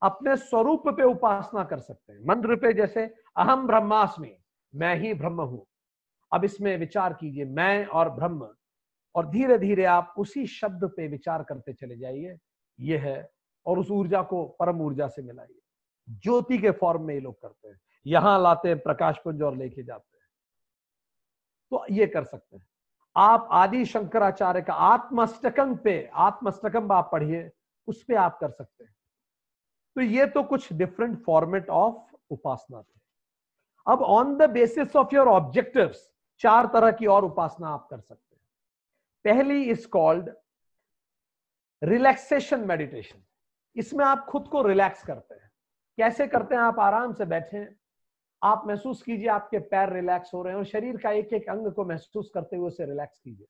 अपने 0.02 0.36
स्वरूप 0.36 0.88
पे 0.88 1.02
उपासना 1.02 1.64
कर 1.64 1.78
सकते 1.78 2.12
हैं। 2.12 2.20
मंत्र 2.20 2.56
पे 2.56 2.72
जैसे, 2.72 3.14
अहम 3.36 3.66
ब्रह्मास्मि, 3.66 4.36
मैं 4.74 4.96
ही 4.96 5.14
ब्रह्म 5.14 5.40
हूँ। 5.40 5.66
अब 6.32 6.44
इसमें 6.44 6.76
विचार 6.78 7.12
कीजिए, 7.12 7.44
मैं 7.44 7.86
और 7.86 8.10
ब्रह्म, 8.10 8.48
और 9.14 9.26
धीरे 9.26 9.58
धीरे 9.58 9.84
आप 9.84 10.14
उसी 10.18 10.46
शब्द 10.46 10.84
पे 10.84 11.08
विचार 11.08 11.42
करते 11.42 11.72
चले 11.72 11.96
जाइए। 11.96 12.38
यह 12.80 13.02
है, 13.02 13.30
और 13.66 13.78
उस 13.78 13.90
ऊर्जा 13.90 14.22
को 14.22 14.44
परम 14.44 14.80
ऊर्जा 14.80 15.08
से 15.08 15.22
मिलाइए। 15.22 15.60
ज्योति 16.08 16.58
के 16.58 16.70
फॉर्म 16.70 17.02
में 17.02 17.14
ये 17.14 17.20
लोग 17.20 17.42
करते 17.42 17.68
हैं। 17.68 17.80
यहाँ 18.06 18.42
लाते 18.42 18.68
हैं 18.68 18.78
प्रकाश 18.78 19.18
पुंज 19.24 19.42
और 19.42 19.56
लेके 19.56 19.82
जाते 19.82 20.15
हैं। 20.15 20.15
तो 21.70 21.86
ये 21.90 22.06
कर 22.06 22.24
सकते 22.24 22.56
हैं। 22.56 22.66
आप 23.16 23.48
आदि 23.52 23.84
शंकराचार्य 23.84 24.62
का 24.62 24.72
आत्मष्टकम 24.72 25.76
पे 25.76 26.10
आत्मष्टकम 26.14 26.92
आप 26.92 27.08
पढ़िए, 27.12 27.50
उस 27.86 28.02
पर 28.02 28.14
आप 28.14 28.38
कर 28.40 28.50
सकते 28.50 28.84
हैं। 28.84 28.94
तो 29.96 30.00
ये 30.00 30.26
तो 30.26 30.42
कुछ 30.42 30.72
डिफरेंट 30.72 31.18
फॉर्मेट 31.24 31.70
ऑफ़ 31.70 32.16
उपासना 32.30 32.82
थे। 32.82 33.00
अब 33.86 34.02
on 34.02 34.36
the 34.36 34.50
basis 34.50 34.96
of 34.96 35.14
your 35.14 35.28
objective 35.28 35.94
चार 36.38 36.66
तरह 36.66 36.90
की 36.90 37.06
और 37.06 37.24
उपासना 37.24 37.68
आप 37.68 37.86
कर 37.90 38.00
सकते 38.00 38.36
हैं। 38.36 38.42
पहली 39.24 39.62
इज़ 39.62 39.88
कॉल्ड 39.88 40.30
रिलैक्सेशन 41.82 42.60
मेडिटेशन 42.60 43.22
इसमें 43.76 44.04
आप 44.04 44.26
खुद 44.26 44.48
को 44.48 44.62
रिलैक्स 44.62 45.02
करते 45.02 45.34
हैं। 45.34 45.50
कैसे 45.98 46.26
करते 46.26 46.54
हैं? 46.54 46.62
आप 46.62 46.78
आराम 46.78 47.12
से 47.12 47.24
बैठे 47.24 47.58
आप 48.42 48.62
महसूस 48.66 49.02
कीजिए 49.02 49.28
आपके 49.28 49.58
पैर 49.68 49.92
रिलैक्स 49.92 50.34
हो 50.34 50.42
रहे 50.42 50.52
हैं 50.52 50.58
और 50.58 50.64
शरीर 50.66 50.96
का 50.96 51.10
एक 51.10 51.32
एक 51.32 51.48
अंग 51.50 51.72
को 51.72 51.84
महसूस 51.84 52.30
करते 52.34 52.56
हुए 52.56 52.66
उसे 52.66 52.86
रिलैक्स 52.86 53.18
कीजिए। 53.18 53.46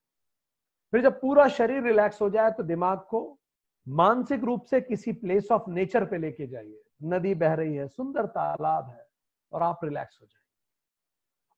फिर 0.93 1.03
जब 1.03 1.21
पूरा 1.21 1.47
शरीर 1.49 1.83
रिलैक्स 1.83 2.21
हो 2.23 2.31
जाए 2.31 2.51
तो 2.51 2.63
दिमाग 2.63 2.99
को 3.11 3.39
मानसिक 3.87 4.45
रूप 4.45 4.65
से 4.65 4.81
किसी 4.81 5.13
प्लेस 5.15 5.51
ऑफ़ 5.53 5.71
नेचर 5.71 6.05
पे 6.05 6.19
लेके 6.19 6.47
जाइए। 6.47 6.83
नदी 7.05 7.35
बह 7.35 7.55
रही 7.55 7.75
है, 7.75 7.87
सुंदर 7.89 8.27
तालाब 8.27 8.89
है 8.91 9.07
और 9.53 9.63
आप 9.63 9.85
रिलैक्स 9.85 10.19
हो 10.21 10.27
जाए 10.27 10.45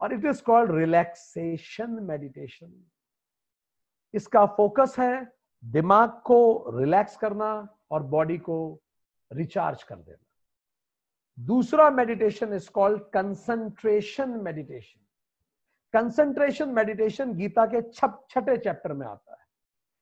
और 0.00 0.12
it 0.14 0.24
is 0.24 0.42
called 0.42 0.74
relaxation 0.74 1.98
meditation 2.02 2.72
इसका 4.14 4.44
फोकस 4.46 4.94
है 4.98 5.32
दिमाग 5.64 6.10
को 6.24 6.78
रिलैक्स 6.78 7.16
करना 7.16 7.50
और 7.90 8.02
बॉडी 8.04 8.38
को 8.38 8.58
रिचार्ज 9.30 9.82
कर 9.82 9.96
देना। 9.96 10.24
दूसरा 11.38 11.88
meditation 11.90 12.54
is 12.54 12.70
called 12.70 13.02
concentration 13.12 14.30
meditation 14.42 15.00
concentration 15.94 16.68
meditation 16.68 17.34
Gita 17.34 17.66
के 17.66 17.80
छप 17.82 18.26
छठे 18.30 18.56
चैप्टर 18.56 18.92
में 18.92 19.06
आता 19.06 19.32
है। 19.32 19.46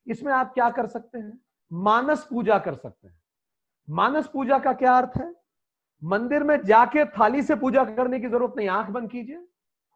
इसमें 0.07 0.32
आप 0.32 0.53
क्या 0.55 0.70
कर 0.70 0.87
सकते 0.87 1.18
हैं? 1.18 1.39
मानस 1.72 2.26
पूजा 2.30 2.59
कर 2.59 2.74
सकते 2.74 3.09
हैं। 3.09 3.18
मानस 3.89 4.28
पूजा 4.28 4.59
का 4.59 4.72
क्या 4.72 4.97
अर्थ 4.99 5.16
है? 5.16 5.34
मंदिर 6.03 6.43
में 6.43 6.57
जाके 6.62 7.05
थाली 7.11 7.43
से 7.43 7.55
पूजा 7.55 7.84
करने 7.84 8.20
की 8.20 8.28
ज़रूरत 8.28 8.55
नहीं, 8.57 8.68
आँख 8.68 8.91
बंद 8.91 9.11
कीजिए 9.11 9.47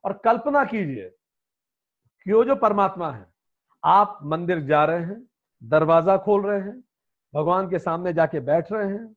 और 0.05 0.13
कल्पना 0.25 0.65
कीजिए 0.65 1.09
कि 2.27 2.33
वो 2.33 2.45
जो 2.45 2.57
परमात्मा 2.57 3.11
है, 3.13 3.27
आप 3.85 4.19
मंदिर 4.23 4.61
जा 4.61 4.85
रहे 4.85 5.05
हैं, 5.05 5.23
दरवाज़ा 5.63 6.17
खोल 6.17 6.47
रहे 6.47 6.61
हैं, 6.61 6.81
भगवान 7.35 7.71
के 7.71 7.79
सामने 7.79 8.13
जाके 8.13 8.41
बैठ 8.41 8.73
रहे 8.73 8.89
हैं 8.89 9.17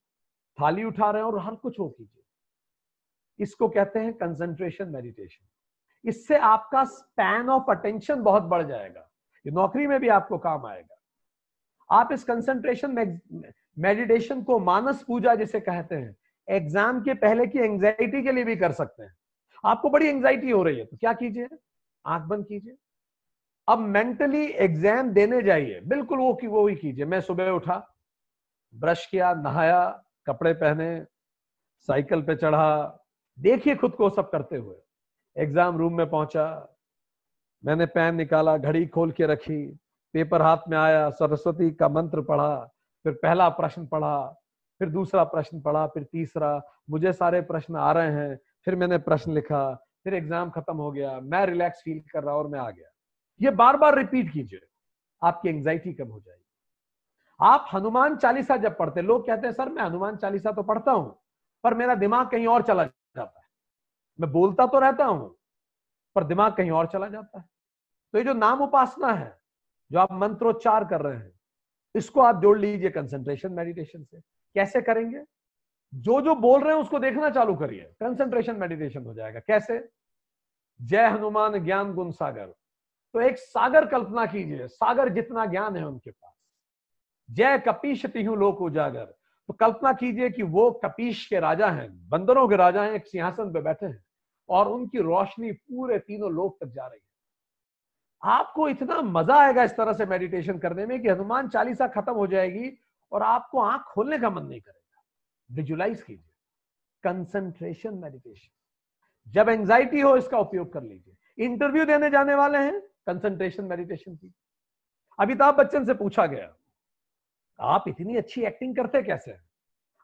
थाली 0.57 0.83
उठा 0.83 1.09
रहे 1.11 1.21
हैं 1.21 1.29
और 1.29 1.39
हर 1.39 1.55
कुछ 1.55 1.79
हो 1.79 1.87
कीजिए। 1.89 2.23
इसको 3.39 3.67
कहते 3.69 3.99
हैं 3.99 4.13
कंसंट्रेशन 4.13 4.89
मेडिटेशन 4.89 5.45
इससे 6.05 6.37
आपका 6.37 6.83
स्पैन 6.85 7.49
ऑफ़ 7.49 7.71
अटेंशन 7.71 8.21
बहुत 8.23 8.43
बढ़ 8.45 8.67
जाएगा। 8.67 9.09
ये 9.45 9.51
नौकरी 9.51 9.87
में 9.87 9.99
भी 9.99 10.07
आपको 10.09 10.37
काम 10.39 10.65
आएगा। 10.65 10.99
आप 11.89 12.11
इस 12.13 12.23
कंसंट्रेशन 12.23 13.19
मेडिटेशन 13.77 14.43
को 14.43 14.59
मानस 14.61 15.03
पूजा 15.03 15.35
जिसे 15.35 15.59
कहते 15.61 15.95
हैं 15.95 16.15
एग्ज़ाम 16.47 17.01
के 17.01 17.13
पहले 17.15 17.47
की 17.47 17.59
एंजाइटी 17.59 18.21
के 18.23 18.31
लिए 18.31 18.43
भी 18.43 18.55
कर 18.55 18.71
सकते 18.73 19.03
हैं। 19.03 19.13
आपको 19.63 19.89
बड़ी 19.89 20.07
एंजाइटी 20.07 20.49
हो 20.49 20.63
रही 20.63 20.79
है 20.79 20.85
तो 20.85 20.97
क्या 20.97 21.13
कीजिए? 21.13 21.47
आँख 22.05 22.23
बंद 22.23 22.45
कीजिए। 22.45 22.75
अब 23.67 23.79
मेंटली 23.79 24.45
एग्ज़ाम 24.45 25.09
देने 25.13 25.41
जाइए। 25.41 25.79
बिल्कुल 25.81 26.19
वो 26.19 26.33
की, 26.33 26.47
वो 26.47 26.67
ही 26.67 26.75
कीजिए। 26.75 27.05
मैं 27.05 27.21
सुबह 27.21 27.49
उठा 27.51 27.77
ब्रश 28.73 29.05
किया, 29.05 29.33
नहाया 29.33 30.02
कपड़े 30.28 30.53
पहने, 30.53 31.05
साइकिल 31.88 32.21
पे 32.21 32.36
चढ़ा, 32.36 32.99
देखिए 33.38 33.76
खुद 33.76 33.95
को 33.95 34.09
सब 34.09 34.30
करते 34.32 34.57
हुए। 34.57 34.76
एग्ज़ाम 35.36 35.78
रूम 35.78 35.97
में 35.97 36.09
पहुँचा, 36.09 36.45
मैंने 37.63 37.86
पेन 37.86 38.15
निकाला, 38.15 38.57
घड़ी 38.57 38.86
खोल 38.88 39.11
के 39.11 39.26
रखी, 39.26 39.65
पेपर 40.13 40.41
हाथ 40.41 40.69
में 40.69 40.78
आया, 40.78 41.09
सरस्वती 41.09 41.71
का 41.71 41.89
मंत्र 41.89 42.21
पढ़ा, 42.21 42.55
फिर 43.05 43.13
पहला 43.13 43.47
प्रश्न 43.51 43.86
पढ़ा, 43.88 44.26
फिर 44.82 44.89
दूसरा 44.89 45.24
प्रश्न 45.24 45.61
पढ़ा, 45.61 45.86
फिर 45.88 46.03
तीसरा, 46.03 46.61
मुझे 46.89 47.13
सारे 47.13 47.41
प्रश्न 47.41 47.76
आ 47.76 47.91
रहे 47.91 48.11
हैं, 48.11 48.38
फिर 48.65 48.76
मैंने 48.76 48.97
प्रश्न 48.99 49.34
लिखा, 49.34 49.74
फिर 50.03 50.13
एग्ज़ाम 50.13 50.49
खत्म 50.49 50.76
हो 50.78 50.91
गया, 50.91 51.19
मैं 51.19 51.45
रिलैक्स 51.45 51.82
फील 51.82 51.99
कर 52.13 52.24
रहा 52.24 52.36
और 52.36 52.47
मैं 52.47 52.59
आ 52.59 52.69
गया। 52.69 52.89
ये 53.41 53.51
बार 53.51 53.78
बार 53.78 53.97
रिपीट 53.97 54.32
कीजिए, 54.34 54.59
आपकी 55.21 55.49
एंग्जाइटी 55.49 55.93
कम 55.93 56.07
हो 56.07 56.19
जाएगी। 56.19 56.42
आप 57.43 57.65
हनुमान 57.73 58.15
चालीसा 58.17 58.57
जब 58.57 58.77
पढ़ते, 58.77 59.01
लोग 59.01 59.27
कहते 59.27 59.47
हैं, 59.47 59.53
सर, 59.53 59.69
मैं 59.69 59.83
हनुमान 59.83 60.17
चालीसा 60.17 60.51
तो 60.51 60.63
पढ़ता 60.63 60.91
हूँ, 60.91 61.21
पर 61.63 61.73
मेरा 61.73 61.95
दिमाग 61.95 62.29
कहीं 62.29 62.47
और 62.47 62.63
चला 62.63 62.83
जाता 62.83 63.39
है। 63.39 63.45
मैं 64.19 64.31
बोलता 64.31 64.65
तो 64.67 64.79
रहता 64.79 65.05
हूँ, 65.05 65.35
पर 66.15 66.23
दिमाग 66.23 66.55
कहीं 66.55 66.71
और 66.71 66.87
चला 66.87 67.07
जाता 67.07 67.39
है। 67.39 67.45
तो 68.13 68.17
ये 68.17 68.23
जो 68.23 68.33
नाम 68.33 68.61
उपासना 68.61 69.07
है, 69.07 69.37
जो 69.91 69.99
आप 69.99 70.11
मंत्रोच्चार 70.11 70.85
कर 70.85 71.01
रहे 71.01 71.17
हैं, 71.17 71.31
इसको 71.95 72.21
आप 72.21 72.41
जोड़ 72.41 72.57
लीजिए 72.59 72.89
कंसंट्रेशन 72.89 73.51
मेडिटेशन 73.51 74.03
से। 74.03 74.19
कैसे 74.55 74.81
करेंगे? 74.81 75.23
जो 75.93 76.21
जो 76.21 76.35
बोल 76.35 76.61
रहे 76.61 76.75
हैं, 76.75 76.81
उसको 76.81 76.99
देखना 76.99 77.29
चालू 77.29 77.55
करिए। 77.55 77.83
कंसंट्रेशन 77.99 78.55
मेडिटेशन 78.55 79.05
हो 79.05 79.13
जाएगा। 79.13 79.39
कैसे? 79.39 79.89
जय 80.81 81.07
हनुमान 81.07 81.59
ज्ञान 81.65 81.93
गुण 81.93 82.11
सागर। 82.11 82.45
तो 83.13 83.21
एक 83.21 83.37
सागर 83.37 83.85
कल्पना 83.85 84.25
कीजिए। 84.25 84.67
सागर 84.67 85.09
जितना 85.09 85.45
ज्ञान 85.45 85.75
है 85.75 85.85
उनके 85.87 86.11
पास। 86.11 86.32
जय 87.34 87.57
कपीश 87.57 88.05
तिहु 88.05 88.36
लोक 88.36 88.61
उजागर। 88.61 89.05
तो 89.49 89.53
कल्पना 89.53 89.93
कीजिए 89.93 90.29
कि 90.29 90.43
वो 90.43 90.69
कपीश 90.84 91.25
के 91.27 91.39
राजा 91.39 91.69
हैं, 91.69 92.09
बंदरों 92.09 92.47
के 92.47 92.55
राजा 92.55 92.84
हैं, 92.84 92.91
एक 92.91 93.07
सिंहासन 93.07 93.51
पे 93.53 93.61
बैठे 93.61 93.86
हैं 93.86 94.03
और 94.49 94.67
उनकी 94.67 94.99
रोशनी 94.99 95.51
पूरे 95.51 95.97
तीनों 95.99 96.31
लोक 96.31 96.57
तक 96.61 96.67
जा 96.67 96.86
रही 96.88 96.99
है। 96.99 98.31
आपको 98.34 98.67
इतना 98.69 99.01
मज़ा 99.01 99.38
आएगा 99.38 99.63
इस 99.63 99.71
तरह 99.71 99.93
से 99.93 100.05
मेडिटेशन 100.05 100.57
करने 100.57 100.86
में 100.86 101.01
कि 101.01 101.09
हनुमान 101.09 101.49
चालीसा 101.49 101.88
खत्म 101.88 102.13
हो 102.13 102.27
जाएगी 102.27 102.71
और 103.11 103.23
आपको 103.23 103.59
आँख 103.59 103.81
खोलने 103.88 104.17
का 104.19 104.29
मन 104.29 104.45
नहीं 104.45 104.61
करेगा। 104.61 105.55
विजुलाइज 105.55 106.01
कीजिए। 106.03 106.31
कंसंट्रेशन 107.03 107.93
मेडिटेशन 107.93 109.31
जब 109.31 109.49
एंजाइटी 109.49 110.01
हो, 110.01 110.15
इसका 110.17 110.38
उपयोग 110.38 110.71
कर 110.73 110.84
लीजिए। 110.84 111.45
इंटरव्यू 111.45 111.86
देने 111.86 112.09
जाने 112.09 112.36
वाले 112.36 112.57
हैं 112.57 112.79
कंसंट्रेशन 113.07 113.63
मेडिटेशन 113.63 114.15
की 114.15 114.34
अमिताभ 115.19 115.55
बच्चन 115.55 115.86
से 115.86 115.93
पूछा 115.93 116.25
गया 116.25 116.53
आप 117.59 117.83
इतनी 117.87 118.15
अच्छी 118.15 118.41
एक्टिंग 118.41 118.75
करते 118.75 119.01
कैसे 119.01 119.37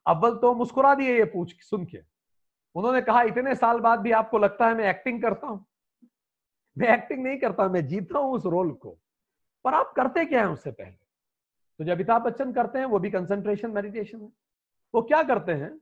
अव्वल 0.06 0.36
तो 0.36 0.54
मुस्कुरा 0.54 0.96
दिए 0.96 1.18
ये 1.18 1.26
पूछ 1.26 1.56
सुन 1.62 1.86
के। 1.86 1.98
उन्होंने 2.76 3.02
कहा, 3.02 3.22
इतने 3.22 3.56
साल 3.56 3.80
बाद 3.80 4.00
भी 4.00 4.12
आपको 4.12 4.38
लगता 4.38 4.68
है 4.68 4.76
मैं 4.76 4.90
एक्टिंग 4.90 5.22
करता 5.22 5.48
हूँ? 5.48 5.66
मैं 6.78 6.88
एक्टिंग 6.88 7.24
नहीं 7.24 7.38
करता, 7.38 7.68
मैं 7.68 7.88
जीता 7.88 8.20
हूँ 8.20 8.34
उस 8.34 8.46
रोल 8.46 8.72
को। 8.72 9.00
पर 9.66 9.74
आप 9.74 9.94
करते 9.96 10.26
क्या 10.26 10.42
है 10.42 10.50
उससे 10.50 10.72
पहले? 10.72 10.98
तो 11.80 11.84
जो 11.84 11.92
अमिताभ 11.92 12.22
बच्चन 12.22 12.54
करते 12.54 12.80
हैं, 12.80 12.86
वो 12.86 13.00
भी 13.00 13.10
कंसंट्रेशन 13.10 13.72
मेडिटेशन 13.72 14.22
है। 14.22 14.32
वो 14.96 15.02
क्या 15.02 15.24
करते 15.24 15.52
हैं? 15.52 15.78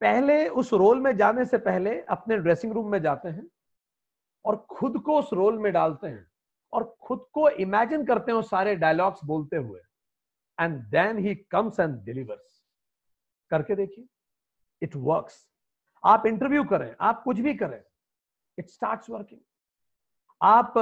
पहले 0.00 0.48
उस 0.48 0.72
रोल 0.72 1.00
में 1.00 1.16
जाने 1.16 1.44
से 1.44 1.58
पहले 1.58 2.00
अपने 2.00 2.36
ड्रेसिंग 2.36 2.72
रूम 2.72 2.90
में 2.90 3.02
जाते 3.02 3.28
हैं 3.28 3.46
और 4.44 4.56
खुद 4.70 4.98
को 4.98 5.18
उस 5.18 5.32
रोल 5.32 5.58
में 5.58 5.72
डालते 5.72 6.06
हैं 6.06 6.26
और 6.72 6.96
खुद 7.00 7.26
को 7.32 7.48
इमेजिन 7.48 8.04
करते 8.04 8.32
हैं 8.32 8.42
सारे 8.42 8.76
डायलॉग्स 8.76 9.20
बोलते 9.24 9.56
हुए। 9.56 9.80
And 10.62 10.80
then 10.90 11.18
he 11.18 11.34
comes 11.34 11.80
and 11.80 12.02
delivers 12.04 12.60
करके 13.50 13.76
देखिए 13.76 14.04
इट 14.82 14.96
वर्क्स 14.96 15.46
आप 16.02 16.26
इंटरव्यू 16.26 16.64
करें, 16.64 16.94
आप 17.00 17.22
कुछ 17.22 17.40
भी 17.40 17.54
करें 17.54 17.80
इट 18.58 18.68
स्टार्ट 18.70 19.10
वर्किंग 19.10 19.40
आप 20.40 20.74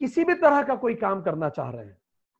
किसी 0.00 0.24
भी 0.24 0.34
तरह 0.36 0.62
का 0.62 0.74
कोई 0.76 0.94
काम 0.96 1.22
करना 1.22 1.48
चाह 1.48 1.70
रहे 1.70 1.84
हैं, 1.84 1.96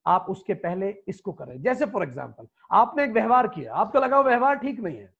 आप 0.06 0.26
उसके 0.30 0.54
पहले 0.56 0.90
इसको 1.08 1.32
करें। 1.32 1.60
जैसे 1.62 1.86
फॉर 1.86 2.02
एग्ज़ाम्पल 2.02 2.46
आपने 2.70 3.04
एक 3.04 3.10
व्यवहार 3.10 3.48
किया, 3.48 3.74
आपको 3.74 4.00
लगा 4.00 4.20
व्यवहार 4.20 4.58
ठीक 4.58 4.80
नहीं 4.80 4.96
है। 4.96 5.14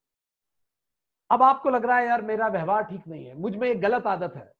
अब 1.31 1.43
आपको 1.43 1.71
लग 1.71 1.85
रहा 1.85 1.97
है, 1.99 2.07
यार, 2.07 2.23
मेरा 2.23 2.49
व्यवहार 2.49 2.83
ठीक 2.85 3.07
नहीं 3.09 3.25
है, 3.27 3.35
मुझमें 3.37 3.69
एक 3.69 3.81
गलत 3.81 4.07
आदत 4.07 4.37
है। 4.37 4.53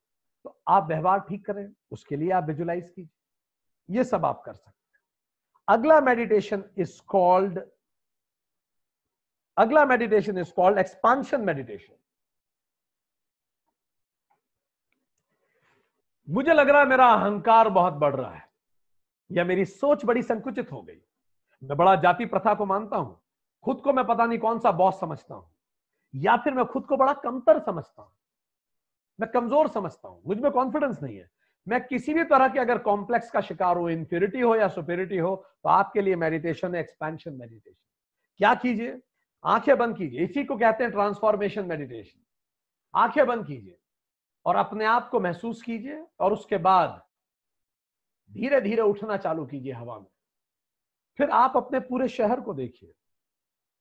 तो 0.45 0.57
आप 0.69 0.87
व्यवहार 0.89 1.21
ठीक 1.21 1.45
करें, 1.47 1.69
उसके 1.91 2.17
लिए 2.17 2.31
आप 2.31 2.45
विजुलाइज 2.45 2.89
कीजिए। 2.89 3.97
ये 3.97 4.05
सब 4.05 4.25
आप 4.25 4.43
कर 4.43 4.55
सकते 4.55 4.71
अगला 5.69 6.01
मेडिटेशन 6.01 6.63
इज़ 6.79 7.01
कॉल्ड 7.09 7.61
अगला 9.57 9.85
meditation 9.87 10.39
is 10.39 10.53
called 10.57 10.79
expansion 10.79 11.41
meditation 11.41 11.95
मुझे 16.29 16.55
लग 16.55 16.69
रहा 16.69 16.81
है 16.81 16.87
मेरा 16.89 17.07
अहंकार 17.11 17.69
बहुत 17.71 17.93
बढ़ 17.95 18.15
रहा 18.15 18.31
है, 18.31 18.43
या 19.31 19.45
मेरी 19.45 19.65
सोच 19.65 20.05
बड़ी 20.05 20.23
संकुचित 20.23 20.73
हो 20.73 20.81
गई। 20.83 21.01
मैं 21.63 21.77
बड़ा 21.77 21.95
जाति 21.97 22.25
प्रथा 22.27 22.55
को 22.55 22.67
मानता 22.67 22.97
हूँ, 22.97 23.21
खुद 23.65 23.81
को 23.81 23.93
मैं 23.93 24.05
पता 24.07 24.27
नहीं 24.27 24.39
कौन 24.39 24.59
सा 24.59 24.73
बॉस 24.73 25.01
समझता 25.01 25.35
हूँ, 25.35 25.49
या 26.15 26.37
फिर 26.37 26.55
मैं 26.55 26.65
खुद 26.65 26.87
को 26.87 26.97
बड़ा 26.97 27.13
कमतर 27.15 27.59
समझता 27.61 28.03
हूँ, 28.03 28.11
मैं 29.19 29.31
कमज़ोर 29.31 29.69
समझता 29.69 30.09
हूँ, 30.09 30.21
मुझमें 30.27 30.51
कॉन्फिडेंस 30.53 31.03
नहीं 31.03 31.17
है। 31.17 31.31
मैं 31.67 31.81
किसी 31.87 32.15
भी 32.15 32.25
तरह 32.25 32.49
के 32.49 32.61
अगर 32.61 32.79
कॉम्प्लेक्स 32.79 33.31
का 33.31 33.41
शिकार 33.41 33.77
हो 33.77 33.89
इंफ्योरिटी 33.91 34.41
हो 34.41 34.55
या 34.57 34.69
सुपेरिटी 34.69 35.17
हो 35.19 35.35
तो 35.37 35.69
आपके 35.69 36.01
लिए 36.01 36.17
मेडिटेशन 36.17 36.75
है 36.75 36.81
एक्सपेंशन 36.81 37.33
मेडिटेशन 37.33 37.77
क्या 38.41 38.55
कीजिए? 38.55 39.01
आँखें 39.45 39.77
बंद 39.79 39.97
कीजिए। 39.97 40.21
इसी 40.21 40.45
को 40.45 40.57
कहते 40.57 40.85
हैं 40.85 40.93
ट्रांसफॉर्मेशन 40.93 41.67
मेडिटेशन 41.67 42.21
आँखें 42.95 43.27
बंद 43.27 43.47
कीजिए 43.47 43.77
और 44.47 44.57
अपने 44.57 44.85
आप 44.85 45.09
को 45.09 45.21
महसूस 45.21 45.63
कीजिए 45.63 46.05
और 46.21 46.33
उसके 46.33 46.57
बाद 46.59 47.01
धीरे 48.31 48.61
धीरे 48.61 48.83
उठना 48.83 49.17
चालू 49.17 49.45
कीजिए 49.47 49.73
हवा 49.73 49.99
में। 49.99 50.07
फिर 51.19 51.31
आप 51.31 51.57
अपने 51.57 51.81
पूरे 51.81 52.09
शहर 52.09 52.41
को 52.41 52.55
देखिए, 52.55 52.93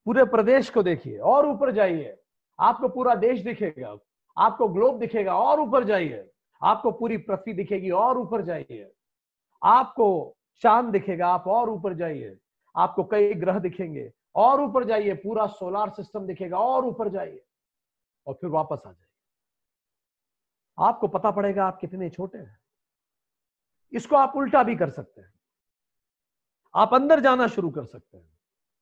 पूरे 0.08 0.24
प्रदेश 0.26 0.70
को 0.70 0.84
देखिए 0.84 1.18
और 1.20 1.48
ऊपर 1.48 1.72
जाइए। 1.72 2.16
आपको 2.60 2.90
पूरा 2.90 3.16
देश 3.16 3.40
दिखेगा, 3.42 3.96
आपको 4.38 4.68
ग्लोब 4.68 5.00
दिखेगा 5.00 5.36
और 5.36 5.60
ऊपर 5.60 5.84
जाइए। 5.84 6.30
आपको 6.64 6.92
पूरी 6.92 7.18
पृथ्वी 7.18 7.54
दिखेगी, 7.54 7.90
और 7.90 8.18
ऊपर 8.18 8.42
जाइए। 8.42 8.92
आपको 9.64 10.38
चाँद 10.62 10.86
दिखेगा, 10.86 11.28
आप 11.28 11.48
और 11.48 11.70
ऊपर 11.70 11.94
जाइए। 11.94 12.40
आपको 12.78 13.04
कई 13.04 13.34
ग्रह 13.34 13.60
दिखेंगे, 13.60 14.14
और 14.36 14.62
ऊपर 14.62 14.84
जाइए। 14.84 15.14
पूरा 15.14 15.48
सोलार 15.48 15.90
सिस्टम 15.90 16.28
दिखेगा, 16.28 16.60
और 16.60 16.86
ऊपर 16.86 17.10
जाइए, 17.10 17.46
और 18.28 18.34
फिर 18.34 18.50
वापस 18.50 18.82
आ 18.88 18.92
जाइए। 18.92 19.06
आपको 20.80 21.08
पता 21.08 21.32
पड़ेगा 21.32 21.66
आप 21.66 21.78
कितने 21.80 22.10
छोटे 22.10 22.38
हैं। 22.38 22.60
इसको 23.92 24.16
आप 24.16 24.34
उल्टा 24.36 24.64
भी 24.64 24.76
कर 24.76 24.90
सकते 24.90 25.22
हैं। 25.22 25.34
आप 26.76 26.94
अंदर 26.94 27.20
जाना 27.20 27.48
शुरू 27.48 27.70
कर 27.70 27.86
सकते 27.86 28.18
हैं। 28.18 28.35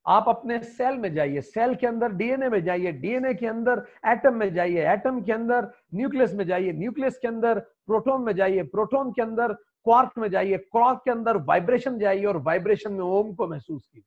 आप 0.05 0.25
अपने 0.29 0.57
सेल 0.59 0.97
में 0.97 1.13
जाइए, 1.13 1.41
सेल 1.41 1.75
के 1.75 1.87
अंदर 1.87 2.11
डीएनए 2.11 2.49
में 2.49 2.63
जाइए, 2.63 2.91
डीएनए 2.91 3.33
के 3.33 3.47
अंदर 3.47 3.85
एटम 4.07 4.35
में 4.35 4.53
जाइए, 4.53 4.87
एटम 4.93 5.21
के 5.21 5.31
अंदर 5.31 5.69
न्यूक्लियस 5.93 6.33
में 6.33 6.45
जाइए, 6.47 6.71
न्यूक्लियस 6.73 7.17
के 7.17 7.27
अंदर 7.27 7.59
प्रोटोन 7.59 8.21
में 8.21 8.33
जाइए, 8.35 8.63
प्रोटोन 8.65 9.11
के 9.11 9.21
अंदर 9.21 9.53
क्वार्क 9.53 10.11
में 10.17 10.29
जाइए, 10.29 10.57
क्वार्क 10.57 11.01
के 11.05 11.11
अंदर 11.11 11.37
वाइब्रेशन 11.43 11.99
जाइए 11.99 12.25
और 12.25 12.37
वाइब्रेशन 12.37 12.93
में 12.93 13.01
ओम 13.01 13.33
को 13.33 13.47
महसूस 13.47 13.85
कीजिए, 13.85 14.03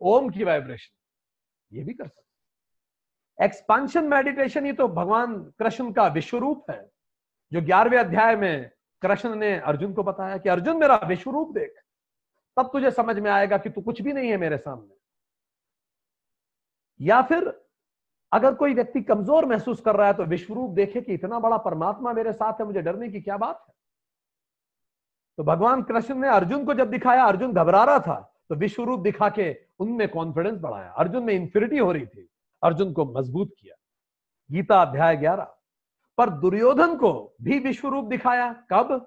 ओम 0.00 0.28
की 0.30 0.44
वाइब्रेशन। 0.44 1.76
ये 1.76 1.84
भी 1.84 1.94
कर 1.94 2.06
सकते 2.06 2.20
एक्सपांशन 3.38 4.04
मेडिटेशन 4.04 4.66
ये 4.66 4.72
तो 4.72 4.86
भगवान 4.88 5.34
कृष्ण 5.58 5.92
का 5.92 6.06
विश्व 6.08 6.38
रूप 6.38 6.70
है। 6.70 6.90
जो 7.52 7.60
ग्यारहवें 7.60 7.98
अध्याय 7.98 8.36
में 8.36 8.70
कृष्ण 9.02 9.34
ने 9.34 9.54
अर्जुन 9.56 9.92
को 9.92 10.02
बताया 10.02 10.36
कि 10.38 10.48
अर्जुन 10.48 10.76
मेरा 10.76 11.00
विश्व 11.08 11.30
रूप 11.30 11.54
देख, 11.54 11.74
तब 12.56 12.70
तुझे 12.72 12.90
समझ 12.90 13.18
में 13.18 13.30
आएगा 13.30 13.58
कि 13.58 13.70
तू 13.70 13.80
कुछ 13.80 14.02
भी 14.02 14.12
नहीं 14.12 14.30
है 14.30 14.36
मेरे 14.36 14.56
सामने। 14.58 14.94
या 17.02 17.20
फिर 17.22 17.52
अगर 18.32 18.54
कोई 18.54 18.74
व्यक्ति 18.74 19.00
कमज़ोर 19.02 19.46
महसूस 19.46 19.80
कर 19.80 19.96
रहा 19.96 20.06
है 20.06 20.14
तो 20.14 20.24
विश्वरूप 20.24 20.70
देखे 20.70 21.00
कि 21.00 21.14
इतना 21.14 21.38
बड़ा 21.38 21.56
परमात्मा 21.58 22.12
मेरे 22.12 22.32
साथ 22.32 22.60
है, 22.60 22.66
मुझे 22.66 22.82
डरने 22.82 23.08
की 23.08 23.20
क्या 23.20 23.36
बात 23.36 23.64
है? 23.68 23.74
तो 25.38 25.44
भगवान 25.44 25.82
कृष्ण 25.82 26.14
ने 26.14 26.28
अर्जुन 26.28 26.64
को 26.64 26.74
जब 26.74 26.90
दिखाया, 26.90 27.24
अर्जुन 27.24 27.52
घबरा 27.52 27.84
रहा 27.84 27.98
था 27.98 28.28
तो 28.48 28.54
विश्वरूप 28.54 29.00
दिखा 29.00 29.28
के 29.28 29.52
उनमें 29.80 30.08
कॉन्फिडेंस 30.08 30.58
बढ़ाया। 30.60 30.90
अर्जुन 30.90 31.22
में 31.24 31.34
इंफिनिटी 31.34 31.78
हो 31.78 31.92
रही 31.92 32.06
थी। 32.06 32.28
अर्जुन 32.62 32.92
को 32.92 33.04
मज़बूत 33.12 33.52
किया। 33.58 33.74
गीता 34.50 34.80
अध्याय 34.82 35.16
ग्यारह। 35.16 35.54
पर 36.18 36.30
दुर्योधन 36.30 36.96
को 36.96 37.12
भी 37.42 37.58
विश्वरूप 37.58 38.04
दिखाया। 38.04 38.52
कब? 38.70 39.06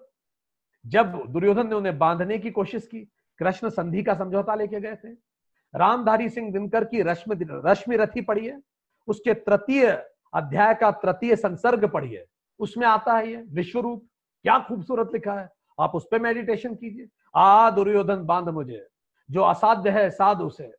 जब 0.85 1.21
दुर्योधन 1.27 1.67
ने 1.67 1.75
उन्हें 1.75 1.97
बांधने 1.97 2.37
की 2.39 2.51
कोशिश 2.51 2.87
की। 2.87 2.99
कृष्ण 3.39 3.69
संधि 3.69 4.03
का 4.03 4.13
समझौता 4.13 4.55
लेके 4.55 4.79
गए 4.79 4.95
थे। 4.95 5.13
रामधारी 5.76 6.30
सिंह 6.30 6.51
दिनकर 6.51 6.84
की 6.84 7.01
रश्मि 7.01 7.36
रश्मि 7.65 7.95
रथी 7.97 8.21
पढ़िए 8.21 8.57
उसके 9.07 9.34
तृतीय 9.34 9.88
अध्याय 10.34 10.73
का 10.73 10.91
तृतीय 10.93 11.36
संसर्ग 11.36 11.86
पढ़िए 11.86 12.26
उसमें 12.59 12.86
आता 12.88 13.13
है 13.13 13.30
ये 13.30 13.43
विश्वरूप 13.49 14.07
क्या 14.45 14.57
खूबसूरत 14.59 15.09
लिखा 15.13 15.34
है, 15.34 15.49
आप 15.78 15.95
उस 15.95 16.07
पर 16.11 16.19
मेडिटेशन 16.19 16.76
कीजिए, 16.76 17.07
आ 17.36 17.69
दुर्योधन 17.69 18.26
बाँध 18.26 18.49
मुझे, 18.49 18.88
जो 19.30 19.41
असाध्य 19.43 19.89
है 19.89 20.09
साधु 20.09 20.45
उसे। 20.45 20.71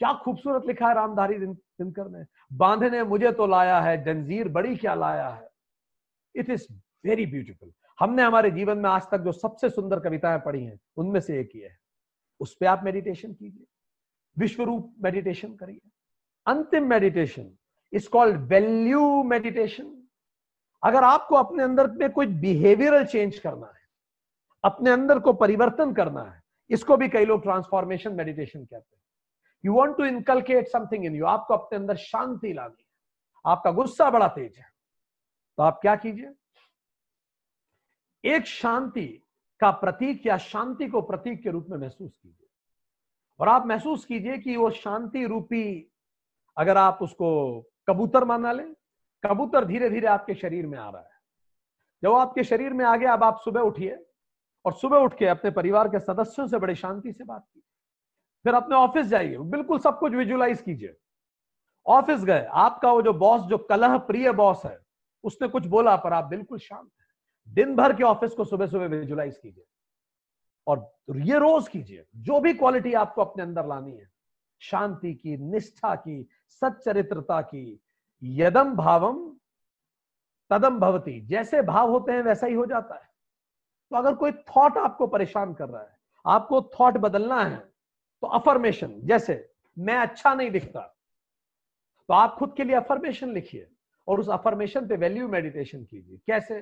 क्या 0.00 0.12
खूबसूरत 0.14 0.66
लिखा 0.66 0.88
है 0.88 0.94
रामधारी 0.94 1.38
दिनकर 1.38 2.08
ने, 2.08 2.24
बांधने 2.52 3.02
मुझे 3.04 3.30
तो 3.32 3.46
लाया 3.46 3.80
है, 3.80 4.02
जंजीर 4.04 4.48
बड़ी 4.48 4.76
क्या 4.76 4.94
लाया 4.94 5.28
है। 5.28 5.48
इट 6.34 6.50
इज़ 6.50 6.66
वेरी 7.04 7.26
ब्यूटिफुल 7.26 7.72
हमने 7.98 8.22
हमारे 8.22 8.50
जीवन 8.50 8.78
में 8.78 8.90
आज 8.90 9.06
तक 9.10 9.20
जो 9.20 9.32
सबसे 9.32 9.70
सुंदर 9.70 10.00
कविताएँ 10.00 10.40
पढ़ी 10.44 10.64
हैं, 10.64 10.78
उनमें 10.96 11.20
से 11.20 11.38
एक 11.40 11.50
ही 11.54 11.60
है। 11.60 11.76
उस 12.42 12.54
पर 12.54 12.66
आप 12.66 12.82
मेडिटेशन 12.84 13.32
कीजिए। 13.32 13.64
विश्व 14.36 14.62
रूप 14.62 14.94
मेडिटेशन 15.04 15.54
करिए। 15.56 15.80
अंतिम 16.46 16.88
meditation 16.88 17.50
is 17.92 18.08
called 18.08 18.36
value 18.48 19.22
meditation 19.22 19.98
अगर 20.82 21.04
आपको 21.04 21.34
अपने 21.34 21.62
अंदर 21.62 21.90
में 21.90 22.10
कोई 22.12 22.26
बिहेवियरल 22.26 23.04
चेंज 23.06 23.38
करना 23.38 23.66
है, 23.66 23.80
अपने 24.64 24.90
अंदर 24.90 25.18
को 25.18 25.32
परिवर्तन 25.32 25.92
करना 25.94 26.22
है, 26.22 26.40
इसको 26.70 26.96
भी 26.96 27.08
कई 27.08 27.24
लोग 27.24 27.42
ट्रांसफॉर्मेशन 27.42 28.14
मेडिटेशन 28.14 28.64
कहते 28.64 28.96
हैं। 28.96 29.02
You 29.64 29.74
want 29.74 29.96
to 29.96 30.04
inculcate 30.04 30.68
something 30.68 31.04
in 31.04 31.16
you 31.16 31.26
आपको 31.26 31.54
अपने 31.54 31.78
अंदर 31.78 31.96
शांति 31.96 32.52
लानी 32.52 32.82
है। 32.82 33.50
आपका 33.52 33.70
गुस्सा 33.70 34.10
बड़ा 34.10 34.28
तेज 34.28 34.56
है। 34.58 34.64
तो 35.58 35.62
आप 35.62 35.78
क्या 35.82 35.96
कीजिए? 35.96 36.32
एक 38.24 38.46
शांति 38.46 39.06
का 39.62 39.70
प्रतीक 39.70 40.26
या 40.26 40.38
शांति 40.38 40.86
को 40.88 41.00
प्रतीक 41.00 41.42
के 41.42 41.50
रूप 41.50 41.66
में 41.70 41.78
महसूस 41.78 42.16
कीजिए। 42.22 42.46
और 43.40 43.48
आप 43.48 43.66
महसूस 43.66 44.04
कीजिए 44.04 44.38
कि 44.38 44.56
वो 44.56 44.70
शांति 44.70 45.26
रूपी, 45.26 45.92
अगर 46.56 46.76
आप 46.76 46.98
उसको 47.02 47.60
कबूतर 47.88 48.24
माना 48.24 48.52
ले, 48.52 48.64
कबूतर 49.24 49.64
धीरे 49.64 49.90
धीरे 49.90 50.06
आपके 50.06 50.34
शरीर 50.34 50.66
में 50.66 50.78
आ 50.78 50.90
रहा 50.90 51.02
है। 51.02 51.20
जब 52.02 52.12
आपके 52.12 52.44
शरीर 52.44 52.72
में 52.72 52.84
आ 52.84 52.96
गया, 52.96 53.12
अब 53.12 53.24
आप 53.24 53.40
सुबह 53.44 53.60
उठिए 53.60 54.06
और 54.64 54.72
सुबह 54.72 54.96
उठ 54.96 55.18
के 55.18 55.26
अपने 55.26 55.50
परिवार 55.50 55.88
के 55.88 55.98
सदस्यों 55.98 56.46
से 56.46 56.58
बड़ी 56.58 56.74
शांति 56.74 57.12
से 57.12 57.24
बात 57.24 57.44
कीजिए। 57.54 57.68
फिर 58.44 58.54
अपने 58.54 58.76
ऑफ़िस 58.76 59.06
जाइए, 59.06 59.38
बिल्कुल 59.38 59.78
सब 59.78 59.98
कुछ 59.98 60.12
विजुलाइज 60.12 60.60
कीजिए। 60.60 60.96
ऑफ़िस 61.86 62.24
गए, 62.24 62.44
आपका 62.44 62.92
वो 62.92 63.02
जो 63.02 63.12
बॉस, 63.12 63.42
जो 63.42 63.58
कलह 63.58 63.98
प्रिय 63.98 64.32
बॉस 64.32 64.64
है, 64.64 64.78
उसने 65.24 65.48
कुछ 65.48 65.66
बोला 65.66 65.96
पर 65.96 66.12
आप 66.12 66.24
बिल्कुल 66.24 66.58
शांत 66.58 66.90
दिन 67.48 67.74
भर 67.76 67.96
के 67.96 68.04
ऑफ़िस 68.04 68.32
को 68.32 68.44
सुबह 68.44 68.66
सुबह 68.66 68.86
विजुलाइज 68.86 69.38
कीजिए। 69.38 69.64
और 70.66 70.92
ये 71.16 71.38
रोज 71.38 71.68
कीजिए, 71.68 72.04
जो 72.16 72.40
भी 72.40 72.54
क्वालिटी 72.54 72.92
आपको 72.94 73.20
अपने 73.20 73.42
अंदर 73.42 73.66
लानी 73.66 73.96
है। 73.96 74.10
शांति 74.60 75.14
की, 75.14 75.36
निष्ठा 75.36 75.94
की, 75.94 76.28
सच्चरित्रता 76.48 77.40
की। 77.42 77.80
यदम 78.22 78.74
भावम, 78.74 79.36
तदम 80.50 80.78
भवती। 80.78 81.20
जैसे 81.20 81.62
भाव 81.62 81.90
होते 81.90 82.12
हैं, 82.12 82.22
वैसा 82.22 82.46
ही 82.46 82.54
हो 82.54 82.66
जाता 82.66 82.94
है। 82.94 83.10
तो 83.92 83.96
अगर 83.96 84.14
कोई 84.14 84.32
थॉट 84.32 84.76
आपको 84.78 85.06
परेशान 85.06 85.54
कर 85.54 85.68
रहा 85.68 85.82
है, 85.82 85.96
आपको 86.26 86.60
थॉट 86.80 86.96
बदलना 86.96 87.42
है 87.44 87.56
तो 88.22 88.26
अफर्मेशन 88.28 89.00
जैसे, 89.00 89.34
मैं 89.78 89.96
अच्छा 89.96 90.34
नहीं 90.34 90.50
दिखता। 90.50 90.80
तो 92.08 92.14
आप 92.14 92.34
खुद 92.34 92.54
के 92.56 92.64
लिए 92.64 92.76
अफर्मेशन 92.76 93.32
लिखिए 93.32 93.68
और 94.08 94.20
उस 94.20 94.28
अफर्मेशन 94.28 94.86
पे 94.88 94.96
वैल्यू 94.96 95.28
मेडिटेशन 95.28 95.84
कीजिए। 95.84 96.18
कैसे? 96.26 96.60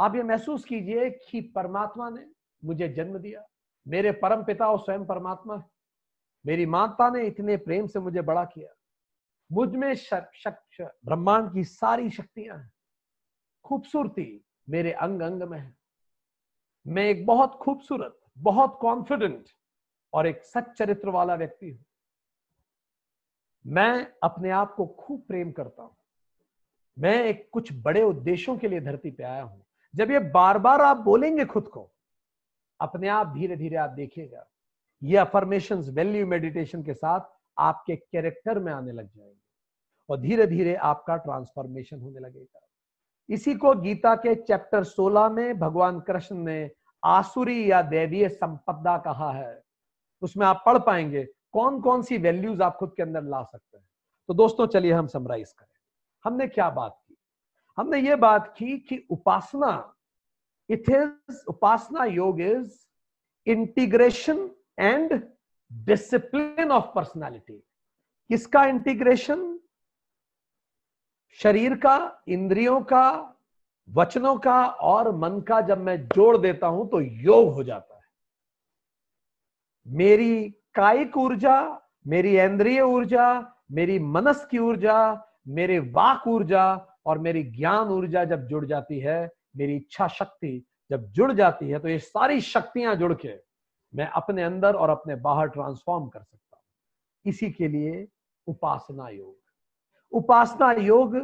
आप 0.00 0.14
ये 0.14 0.22
महसूस 0.22 0.64
कीजिए 0.64 1.10
कि 1.10 1.40
परमात्मा 1.40 2.10
ने 2.10 2.26
मुझे 2.64 2.88
जन्म 2.88 3.18
दिया। 3.18 3.46
मेरे 3.88 4.12
परम 4.12 4.44
पिता 4.44 4.70
और 4.70 4.78
स्वयं 4.78 5.04
परमात्मा 5.04 5.56
है। 5.56 5.64
मेरी 6.46 6.66
माता 6.66 7.10
ने 7.10 7.26
इतने 7.26 7.56
प्रेम 7.56 7.86
से 7.86 8.00
मुझे 8.00 8.22
बड़ा 8.22 8.44
किया। 8.44 8.74
मुझमें 9.52 9.96
ब्रह्मांड 11.04 11.52
की 11.52 11.64
सारी 11.64 12.10
शक्तियाँ 12.10 12.58
हैं। 12.58 12.72
खूबसूरती 13.64 14.44
मेरे 14.70 14.92
अंग 14.92 15.20
अंग 15.20 15.42
में 15.42 15.58
है। 15.58 15.76
मैं 16.86 17.04
एक 17.04 17.26
बहुत 17.26 17.52
खूबसूरत, 17.54 18.18
बहुत 18.38 18.78
कॉन्फिडेंट 18.80 19.44
और 20.12 20.26
एक 20.26 20.44
सच 20.44 20.64
चरित्र 20.78 21.08
वाला 21.08 21.34
व्यक्ति 21.34 21.70
हूँ। 21.70 21.84
मैं 23.66 24.12
अपने 24.22 24.50
आप 24.50 24.74
को 24.74 24.86
खूब 24.86 25.22
प्रेम 25.28 25.52
करता 25.52 25.82
हूँ। 25.82 25.96
मैं 26.98 27.24
एक 27.24 27.48
कुछ 27.52 27.72
बड़े 27.72 28.02
उद्देश्यों 28.02 28.58
के 28.58 28.68
लिए 28.68 28.80
धरती 28.80 29.10
पे 29.10 29.22
आया 29.22 29.42
हूँ। 29.42 29.66
जब 29.94 30.10
ये 30.10 30.18
बार 30.18 30.58
बार 30.58 30.80
आप 30.80 30.96
बोलेंगे 30.96 31.44
खुद 31.44 31.68
को, 31.68 31.92
अपने 32.80 33.08
आप 33.08 33.26
धीरे 33.26 33.56
धीरे 33.56 33.76
आप 33.76 33.90
देखिएगा, 33.90 34.50
ये 35.02 35.16
अफर्मेशन 35.16 35.76
वैल्यू 35.76 36.26
मेडिटेशन 36.26 36.82
के 36.82 36.94
साथ 36.94 37.20
आपके 37.58 37.96
कैरेक्टर 37.96 38.58
में 38.58 38.72
आने 38.72 38.92
लग 38.92 39.08
जाएँगे 39.08 39.40
और 40.10 40.20
धीरे 40.20 40.46
धीरे 40.46 40.74
आपका 40.74 41.16
ट्रांसफॉर्मेशन 41.16 42.00
होने 42.00 42.20
लगेगा। 42.20 42.60
इसी 43.28 43.54
को 43.54 43.74
गीता 43.74 44.14
के 44.14 44.34
चैप्टर 44.34 44.84
16 44.84 45.28
में 45.28 45.58
भगवान 45.58 46.00
कृष्ण 46.00 46.36
ने 46.36 46.70
आसुरी 47.04 47.70
या 47.70 47.82
दैवीय 47.82 48.28
संपदा 48.28 48.98
कहा 48.98 49.32
है। 49.32 49.62
उसमें 50.22 50.46
आप 50.46 50.62
पढ़ 50.66 50.78
पाएँगे 50.78 51.24
कौन 51.52 51.80
कौन 51.80 52.02
सी 52.02 52.18
वैल्यूज़ 52.18 52.62
आप 52.62 52.76
खुद 52.76 52.94
के 52.96 53.02
अंदर 53.02 53.22
ला 53.22 53.42
सकते 53.42 53.76
हैं। 53.76 53.88
तो 54.28 54.34
दोस्तों, 54.34 54.66
चलिए 54.66 54.92
हम 54.92 55.06
समराइज 55.06 55.52
करें। 55.52 55.78
हमने 56.24 56.46
क्या 56.48 56.70
बात 56.70 57.01
हमने 57.78 58.00
ये 58.00 58.16
बात 58.16 58.54
की 58.58 58.78
कि 58.78 59.06
उपासना 59.10 59.94
it 60.70 60.88
is 60.88 61.44
Upasana 61.48 62.04
yoga 62.04 62.40
is 62.40 62.86
integration 63.46 64.50
and 64.78 65.22
discipline 65.72 66.70
of 66.70 66.94
personality 66.94 67.62
किसका 68.28 68.64
इंटीग्रेशन 68.64 69.58
शरीर 71.40 71.74
का, 71.76 72.22
इंद्रियों 72.28 72.80
का, 72.80 73.34
वचनों 73.88 74.38
का 74.38 74.66
और 74.66 75.16
मन 75.16 75.40
का 75.40 75.60
जब 75.60 75.78
मैं 75.78 76.08
जोड़ 76.08 76.36
देता 76.38 76.66
हूँ 76.66 76.88
तो 76.90 77.00
योग 77.00 77.52
हो 77.54 77.62
जाता 77.64 77.94
है। 77.94 78.02
मेरी 79.86 80.50
कायिक 80.74 81.16
ऊर्जा, 81.16 81.82
मेरी 82.06 82.38
इंद्रिय 82.40 82.80
ऊर्जा, 82.80 83.54
मेरी 83.72 83.98
मनस 83.98 84.46
की 84.50 84.58
ऊर्जा, 84.58 85.24
मेरे 85.48 85.78
वाक 85.78 86.26
ऊर्जा 86.26 86.88
और 87.06 87.18
मेरी 87.18 87.42
ज्ञान 87.42 87.88
ऊर्जा 87.88 88.24
जब 88.24 88.46
जुड़ 88.46 88.66
जाती 88.66 88.98
है, 89.00 89.30
मेरी 89.56 89.76
इच्छा 89.76 90.08
शक्ति 90.08 90.66
जब 90.90 91.04
जुड़ 91.04 91.32
जाती 91.32 91.68
है 91.68 91.78
तो 91.78 91.88
ये 91.88 91.98
सारी 91.98 92.40
शक्तियाँ 92.40 92.94
जुड़ 92.94 93.14
के 93.14 93.34
मैं 93.94 94.06
अपने 94.06 94.42
अंदर 94.42 94.74
और 94.74 94.90
अपने 94.90 95.14
बाहर 95.14 95.48
ट्रांसफॉर्म 95.48 96.08
कर 96.08 96.22
सकता 96.22 96.56
हूँ। 96.56 96.64
इसी 97.24 97.50
के 97.50 97.68
लिए 97.68 98.08
उपासना 98.46 99.08
योग। 99.08 99.36
उपासना 100.12 100.72
योग 100.72 101.16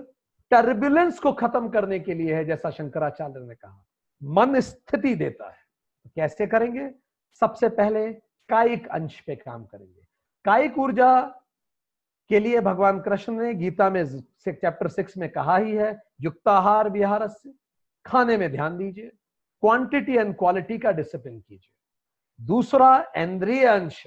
टर्बुलेंस 0.50 1.18
को 1.18 1.32
खत्म 1.32 1.68
करने 1.68 1.98
के 2.00 2.14
लिए 2.14 2.34
है, 2.34 2.44
जैसा 2.44 2.70
शंकराचार्य 2.70 3.40
ने 3.40 3.54
कहा। 3.54 3.84
मन 4.22 4.60
स्थिति 4.60 5.14
देता 5.14 5.48
है। 5.48 5.58
तो 6.04 6.10
कैसे 6.16 6.46
करेंगे? 6.46 6.90
सबसे 7.40 7.68
पहले 7.68 8.12
कायिक 8.48 8.88
अंश 8.88 9.20
पे 9.20 9.36
काम 9.36 9.64
करेंगे। 9.64 10.02
कायिक 10.44 10.78
ऊर्जा 10.78 11.20
के 12.28 12.40
लिए 12.40 12.60
भगवान 12.60 13.00
कृष्ण 13.00 13.32
ने 13.32 13.54
गीता 13.54 13.90
में 13.90 14.04
चैप्टर 14.44 14.88
सिक्स 14.88 15.16
में 15.16 15.28
कहा 15.28 15.56
ही 15.56 15.72
है, 15.72 15.96
युक्ताहार 16.20 16.90
विहार 16.90 17.26
खाने 18.06 18.36
में 18.36 18.50
ध्यान 18.52 18.76
दीजिए 18.78 19.10
क्वांटिटी 19.62 20.16
एंड 20.16 20.34
क्वालिटी 20.36 20.78
का 20.78 20.90
डिसिप्लिन 20.92 21.38
कीजिए। 21.40 22.46
दूसरा 22.46 23.12
इंद्रिय 23.16 23.64
अंश, 23.64 24.06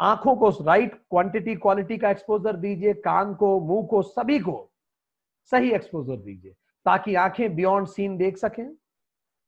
आँखों 0.00 0.34
को 0.36 0.48
राइट 0.64 0.94
क्वांटिटी 1.10 1.54
क्वालिटी 1.56 1.98
का 1.98 2.10
एक्सपोजर 2.10 2.56
दीजिए, 2.56 2.94
कान 2.94 3.34
को, 3.34 3.60
मुँह 3.60 3.86
को, 3.86 4.02
सभी 4.02 4.38
को 4.40 4.72
सही 5.50 5.72
एक्सपोजर 5.72 6.16
दीजिए, 6.16 6.52
ताकि 6.86 7.14
आँखें 7.14 7.54
बियॉन्ड 7.54 7.88
सीन 7.88 8.16
देख 8.16 8.36
सकें, 8.36 8.74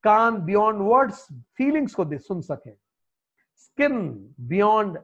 कान 0.04 0.38
बियॉन्ड 0.38 0.82
वर्ड्स 0.82 1.26
फीलिंग्स 1.56 1.94
को 1.94 2.18
सुन 2.18 2.40
सकें 2.40 2.74
skin 3.56 4.34
beyond 4.40 4.98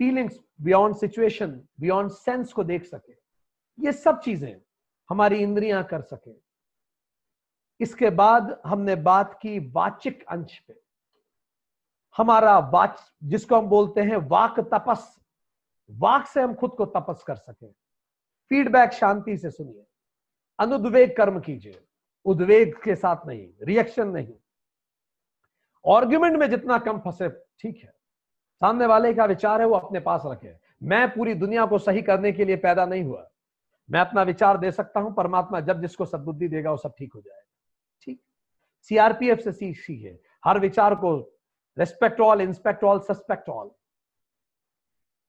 feelings 0.00 0.38
beyond 0.60 0.96
situation 0.96 1.60
beyond 1.80 2.10
sense 2.10 2.52
को 2.52 2.64
देख 2.64 2.84
सके। 2.84 3.23
ये 3.78 3.92
सब 3.92 4.20
चीज़ें 4.20 4.60
हमारी 5.10 5.36
इंद्रियाँ 5.36 5.84
कर 5.84 6.00
सके। 6.00 6.30
इसके 7.80 8.10
बाद 8.10 8.62
हमने 8.66 8.96
बात 8.96 9.38
की 9.42 9.58
वाचिक 9.58 10.24
अंश 10.28 10.58
पे। 10.58 10.80
हमारा 12.16 12.58
वाच, 12.58 13.12
जिसको 13.24 13.56
हम 13.56 13.66
बोलते 13.66 14.00
हैं 14.00 14.16
वाक 14.16 14.60
तपस। 14.60 15.20
वाक 15.90 16.26
से 16.26 16.42
हम 16.42 16.54
खुद 16.54 16.70
को 16.70 16.86
तपस 16.86 17.24
कर 17.26 17.36
सके। 17.36 17.66
फीडबैक 18.50 18.92
शांति 18.92 19.36
से 19.38 19.50
सुनिए। 19.50 19.86
अनुद्वेग 20.58 21.16
कर्म 21.16 21.40
कीजिए। 21.40 21.84
उद्वेग 22.24 22.82
के 22.84 22.94
साथ 22.96 23.26
नहीं 23.26 23.52
रिएक्शन 23.62 24.08
नहीं। 24.08 24.34
आर्ग्यूमेंट 25.96 26.36
में 26.36 26.50
जितना 26.50 26.78
कम 26.78 26.98
फंसे, 26.98 27.28
ठीक 27.28 27.84
है। 27.84 27.90
सामने 28.60 28.86
वाले 28.86 29.14
का 29.14 29.24
विचार 29.24 29.60
है, 29.60 29.66
वो 29.66 29.74
अपने 29.74 30.00
पास 30.00 30.22
रखे। 30.26 30.56
मैं 30.82 31.14
पूरी 31.14 31.34
दुनिया 31.34 31.66
को 31.66 31.78
सही 31.78 32.02
करने 32.02 32.32
के 32.32 32.44
लिए 32.44 32.56
पैदा 32.56 32.86
नहीं 32.86 33.04
हुआ। 33.04 33.30
मैं 33.88 34.00
अपना 34.00 34.22
विचार 34.22 34.58
दे 34.58 34.70
सकता 34.72 35.00
हूँ, 35.00 35.14
परमात्मा 35.14 35.60
जब 35.60 35.80
जिसको 35.80 36.04
सदबुद्धि 36.04 36.48
देगा 36.48 36.70
वो 36.70 36.76
सब 36.76 36.94
ठीक 36.98 37.12
हो 37.14 37.20
जाएगा। 37.20 37.42
ठीक? 38.02 38.20
सीआरपीएफ 38.90 39.40
से 39.40 39.52
सीख 39.52 39.76
सीखे 39.76 40.18
हर 40.44 40.58
विचार 40.58 40.94
को 40.94 41.16
respect 41.76 42.20
all 42.20 42.40
inspect 42.40 42.84
all 42.84 43.00
suspect 43.00 43.48
all 43.48 43.70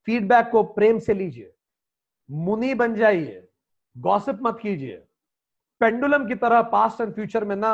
feedback 0.08 0.49
को 0.51 0.64
प्रेम 0.64 0.99
से 0.99 1.14
लीजिए। 1.14 1.53
मुनि 2.30 2.74
बन 2.74 2.95
जाइए। 2.95 3.47
गॉसिप 3.95 4.39
मत 4.41 4.58
कीजिए। 4.62 4.95
पेंडुलम 5.82 6.28
की 6.28 6.36
तरह 6.36 6.62
पास्ट 6.72 7.01
एंड 7.01 7.14
फ्यूचर 7.14 7.43
में 7.45 7.56
ना 7.56 7.74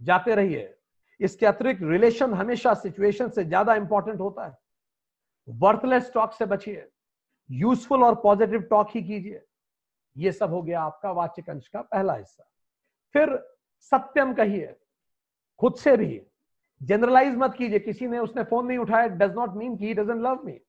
जाते 0.00 0.34
रहिए। 0.34 0.74
इसके 1.20 1.46
अतिरिक्त 1.46 1.82
रिलेशन 1.82 2.34
हमेशा 2.34 2.74
सिचुएशन 2.74 3.28
से 3.28 3.44
ज़्यादा 3.44 3.74
इंपॉर्टेंट 3.74 4.20
होता 4.20 4.46
है। 4.46 4.56
वर्थलेस 5.48 6.06
स्टॉक 6.06 6.32
से 6.32 6.46
बचिए। 6.46 6.88
यूजफुल 7.52 8.02
और 8.04 8.14
पॉजिटिव 8.14 8.60
टॉक 8.60 8.90
ही 8.94 9.02
कीजिए। 9.02 9.42
ये 10.16 10.32
सब 10.32 10.50
हो 10.50 10.62
गया 10.62 10.82
आपका 10.82 11.10
वाचिक 11.12 11.50
अंश 11.50 11.68
का 11.68 11.82
पहला 11.82 12.14
हिस्सा। 12.14 12.44
फिर 13.14 13.36
सत्यम 13.92 14.32
कहिए, 14.34 14.74
खुद 15.60 15.74
से 15.74 15.96
भी 15.96 16.20
जनरलाइज 16.80 17.36
मत 17.36 17.54
कीजिए, 17.54 17.78
किसी 17.78 18.06
ने 18.06 18.18
उसने 18.18 18.44
फ़ोन 18.44 18.66
नहीं 18.66 18.78
उठाया 18.78 19.06
डज 19.08 19.34
नॉट 19.34 19.54
मीन 19.56 19.76
की 19.76 19.94
डजेंट 19.94 20.20
लव 20.22 20.44
मी 20.44 20.60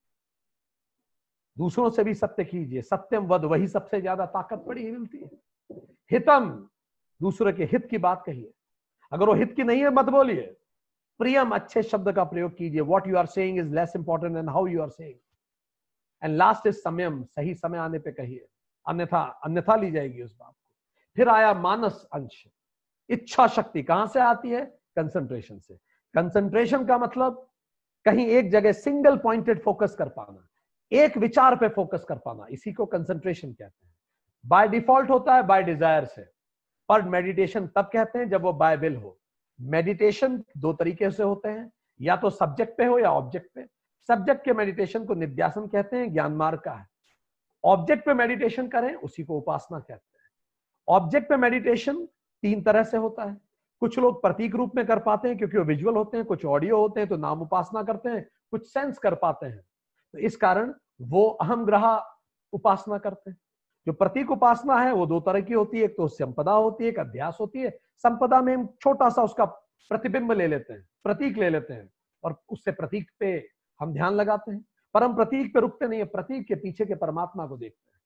दूसरों 1.57 1.89
से 1.89 2.03
भी 2.03 2.13
सत्य 2.13 2.43
कीजिए, 2.43 2.81
सत्यम 2.81 3.25
वध 3.27 3.43
वही 3.45 3.67
सबसे 3.67 3.99
ज़्यादा 4.01 4.25
ताकत 4.27 4.63
बड़ी 4.67 4.83
ही 4.83 4.91
मिलती 4.91 5.17
है। 5.17 5.29
हितम, 6.11 6.49
दूसरे 7.21 7.51
के 7.53 7.63
हित 7.63 7.85
की 7.89 7.97
बात 7.97 8.23
कहिए। 8.25 8.51
अगर 9.11 9.27
वो 9.27 9.33
हित 9.33 9.53
की 9.55 9.63
नहीं 9.63 9.81
है, 9.81 9.89
मत 9.89 10.05
बोलिए। 10.05 10.41
प्रियम, 11.19 11.49
अच्छे 11.49 11.83
शब्द 11.83 12.11
का 12.11 12.23
प्रयोग 12.23 12.55
कीजिए। 12.57 12.81
What 12.81 13.07
you 13.07 13.17
are 13.17 13.25
saying 13.25 13.59
is 13.59 13.73
less 13.75 13.93
important 13.95 14.37
and 14.37 14.49
how 14.49 14.67
you 14.67 14.81
are 14.81 14.89
saying 14.89 15.15
and 16.23 16.35
last 16.37 16.67
is 16.67 16.81
समयम 16.81 17.23
सही 17.25 17.53
समय 17.55 17.77
आने 17.77 17.99
पे 17.99 18.11
कहिए 18.11 18.47
अन्यथा 18.85 19.21
अन्यथा 19.45 19.75
ली 19.75 19.91
जाएगी 19.91 20.21
उस 20.21 20.35
बात 20.35 20.51
को 20.51 20.71
फिर 21.17 21.29
आया 21.29 21.53
मानस 21.53 22.05
अंश 22.13 22.43
इच्छा 23.09 23.47
शक्ति 23.47 23.83
कहाँ 23.83 24.07
से 24.07 24.19
आती 24.19 24.49
है 24.49 24.65
कंसंट्रेशन 24.95 25.59
से 25.59 25.75
कंसंट्रेशन 26.15 26.85
का 26.85 26.97
मतलब 26.97 27.47
कहीं 28.05 28.25
एक 28.27 28.51
जगह 28.51 28.71
सिंगल 28.71 29.17
पॉइंटेड 29.17 29.63
फोकस 29.63 29.95
कर 29.95 30.09
पाना 30.09 30.47
एक 30.91 31.17
विचार 31.17 31.55
पे 31.55 31.67
फोकस 31.69 32.05
कर 32.09 32.17
पाना 32.17 32.45
इसी 32.51 32.73
को 32.73 32.85
कंसंट्रेशन 32.85 33.51
कहते 33.51 33.85
हैं 33.85 33.93
बाय 34.45 34.67
डिफ़ॉल्ट 34.67 35.09
होता 35.09 35.35
है 35.35 35.43
बाय 35.43 35.63
डिज़ायर 35.63 36.05
से 36.05 36.21
पर 36.89 37.01
मेडिटेशन 37.09 37.67
तब 37.67 37.89
कहते 37.93 38.19
हैं 38.19 38.29
जब 38.29 38.41
वो 38.41 38.53
बाय 38.53 38.77
विल 38.77 38.95
हो 38.95 39.17
मेडिटेशन 39.59 40.43
दो 40.57 40.73
तरीके 40.73 41.11
से 41.11 41.23
होते 41.23 41.49
हैं 41.49 41.71
या 41.99 42.15
तो 42.15 42.29
सब्जेक्ट 42.29 42.77
पे 42.77 42.85
हो 42.85 42.97
या 42.99 43.11
ऑब्जेक्ट 43.11 43.49
पे 43.55 43.65
सब्जेक्ट 44.07 44.45
के 44.45 44.53
मेडिटेशन 44.53 45.05
को 45.05 45.13
निध्यासन 45.13 45.67
कहते 45.67 45.97
हैं, 45.97 46.13
ज्ञान 46.13 46.31
मार्ग 46.31 46.59
का 46.59 46.71
है। 46.71 46.87
ऑब्जेक्ट 47.63 48.05
पे 48.05 48.13
मेडिटेशन 48.13 48.67
करें, 48.67 48.95
उसी 48.95 49.23
को 49.23 49.37
उपासना 49.37 49.79
कहते 49.79 49.93
हैं। 49.93 50.29
ऑब्जेक्ट 50.87 51.29
पे 51.29 51.37
मेडिटेशन 51.37 52.05
तीन 52.43 52.63
तरह 52.63 52.83
से 52.83 52.97
होता 52.97 53.23
है। 53.23 53.37
कुछ 53.79 53.99
लोग 53.99 54.21
प्रतीक 54.21 54.55
रूप 54.55 54.75
में 54.75 54.85
कर 54.85 54.99
पाते 54.99 55.27
हैं, 55.27 55.37
क्योंकि 55.37 55.57
वो 55.57 55.63
विजुअल 55.63 55.95
होते 55.95 56.17
हैं, 56.17 56.25
कुछ 56.25 56.45
ऑडियो 56.45 56.77
होते 56.77 56.99
हैं 56.99 57.09
तो 57.09 57.17
नाम 57.17 57.41
उपासना 57.41 57.83
करते 57.83 58.09
हैं, 58.09 58.29
कुछ 58.51 58.73
सेंस 58.73 58.97
कर 58.97 59.15
पाते 59.15 59.45
हैं। 59.45 59.61
तो 60.13 60.19
इस 60.19 60.35
कारण 60.35 60.73
वो 61.01 61.27
अहम 61.29 61.65
ग्रह 61.65 62.05
उपासना 62.53 62.97
करते 62.97 63.29
हैं। 63.29 63.37
जो 63.87 63.93
प्रतीक 63.93 64.31
उपासना 64.31 64.79
है, 64.79 64.91
वो 64.91 65.05
दो 65.05 65.19
तरह 65.19 65.41
की 65.41 65.53
होती 65.53 65.77
है। 65.77 65.85
एक 65.85 65.97
तो 65.97 66.07
संपदा 66.07 66.51
होती 66.51 66.83
है, 66.83 66.89
एक 66.89 66.99
अध्यास 66.99 67.37
होती 67.39 67.59
है। 67.59 67.69
संपदा 67.97 68.41
में 68.41 68.55
हम 68.55 68.67
छोटा 68.81 69.09
सा 69.09 69.23
उसका 69.23 69.45
प्रतिबिंब 69.45 70.31
ले 70.31 70.47
लेते 70.47 70.73
हैं, 70.73 70.87
प्रतीक 71.03 71.37
ले 71.37 71.49
लेते 71.49 71.73
हैं, 71.73 71.89
और 72.23 72.43
उससे 72.49 72.71
प्रतीक 72.71 73.11
पे 73.19 73.52
हम 73.83 73.93
ध्यान 73.93 74.13
लगाते 74.13 74.51
हैं, 74.51 74.65
पर 74.93 75.03
हम 75.03 75.15
प्रतीक 75.15 75.53
पे 75.53 75.59
रुकते 75.59 75.87
नहीं 75.87 75.99
है, 75.99 76.05
प्रतीक 76.05 76.47
के 76.47 76.55
पीछे 76.55 76.85
के 76.85 76.95
परमात्मा 76.95 77.47
को 77.47 77.57
देखते 77.57 77.91
हैं। 77.91 77.99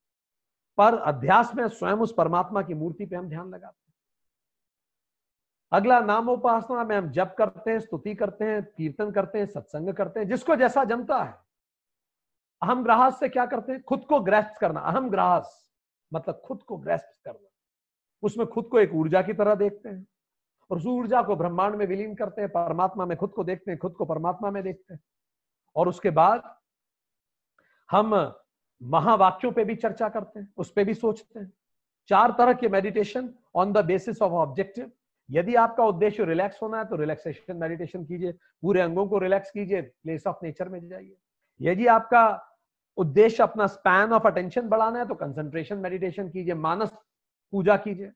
पर 0.77 0.99
अध्यास 0.99 1.55
में 1.55 1.67
स्वयं 1.67 1.95
उस 1.95 2.13
परमात्मा 2.17 2.61
की 2.61 2.73
मूर्ति 2.73 3.05
पे 3.05 3.15
हम 3.15 3.29
ध्यान 3.29 3.49
लगाते 3.49 3.83
हैं। 3.87 3.87
अगला 5.71 5.99
नाम 5.99 6.29
उपासना 6.29 6.83
में 6.83 6.97
हम 6.97 7.09
जप 7.09 7.35
करते 7.37 7.71
हैं, 7.71 7.79
स्तुति 7.79 8.15
करते 8.15 8.45
हैं, 8.45 8.63
कीर्तन 8.63 9.11
करते 9.11 9.39
हैं, 9.39 9.45
सत्संग 9.45 9.93
करते 9.93 10.19
हैं, 10.19 10.27
जिसको 10.27 10.55
जैसा 10.55 10.83
जमता 10.83 11.23
है। 11.23 11.35
अहम 12.61 12.83
ग्राहस 12.83 13.19
से 13.19 13.29
क्या 13.29 13.45
करते 13.45 13.71
हैं? 13.71 13.83
खुद 13.83 14.05
को 14.05 14.19
ग्रस्त 14.19 14.53
करना, 14.61 14.79
अहम 14.79 15.09
ग्राहस 15.09 15.69
मतलब 16.13 16.41
खुद 16.45 16.63
को 16.63 16.77
ग्रेस्प 16.77 17.19
करना। 17.25 17.49
उसमें 18.23 18.47
खुद 18.47 18.65
को 18.65 18.79
एक 18.79 18.93
ऊर्जा 18.93 19.21
की 19.21 19.33
तरह 19.33 19.55
देखते 19.55 19.89
हैं, 19.89 20.07
और 20.71 20.77
उस 20.77 20.85
ऊर्जा 20.85 21.21
को 21.21 21.35
ब्रह्मांड 21.35 21.75
में 21.75 21.85
विलीन 21.85 22.15
करते 22.15 22.41
हैं, 22.41 22.49
परमात्मा 22.49 23.05
में 23.05 23.17
खुद 23.17 23.31
को 23.31 23.43
देखते 23.43 23.71
हैं, 23.71 23.79
खुद 23.79 23.93
को 23.93 24.05
परमात्मा 24.05 24.51
में 24.51 24.63
देखते 24.63 24.93
हैं। 24.93 25.01
और 25.75 25.87
उसके 25.87 26.09
बाद 26.11 26.43
हम 27.89 28.13
महावाक्यों 28.81 29.51
पे 29.51 29.63
भी 29.63 29.75
चर्चा 29.75 30.09
करते 30.09 30.39
हैं, 30.39 30.51
उस 30.57 30.71
पर 30.71 30.83
भी 30.83 30.93
सोचते 30.93 31.39
हैं। 31.39 31.51
चार 32.09 32.31
तरह 32.37 32.53
के 32.53 32.69
meditation 32.69 33.33
on 33.55 33.71
the 33.73 33.85
basis 33.85 34.21
of 34.21 34.31
objective 34.33 34.91
यदि 35.29 35.55
आपका 35.57 35.83
उद्देश्य 35.85 36.25
रिलैक्स 36.25 36.61
होना 36.61 36.77
है 36.77 36.85
तो 36.85 36.95
रिलैक्सेशन 36.95 37.57
मेडिटेशन 37.57 38.03
कीजिए, 38.05 38.31
पूरे 38.31 38.81
अंगों 38.81 39.07
को 39.07 39.17
रिलैक्स 39.19 39.51
कीजिए 39.51 39.81
प्लेस 39.81 40.27
ऑफ़ 40.27 40.37
नेचर 40.43 40.69
में 40.69 40.87
जाइए। 40.87 41.17
यदि 41.59 41.87
आपका 41.87 42.21
उद्देश्य 42.97 43.43
अपना 43.43 43.67
स्पैन 43.67 44.13
ऑफ़ 44.13 44.27
अटेंशन 44.27 44.69
बढ़ाना 44.69 44.99
है 44.99 45.07
तो 45.07 45.15
कंसंट्रेशन 45.15 45.77
मेडिटेशन 45.77 46.29
कीजिए, 46.29 46.53
मानस 46.53 46.93
पूजा 47.53 47.75
कीजिए। 47.77 48.11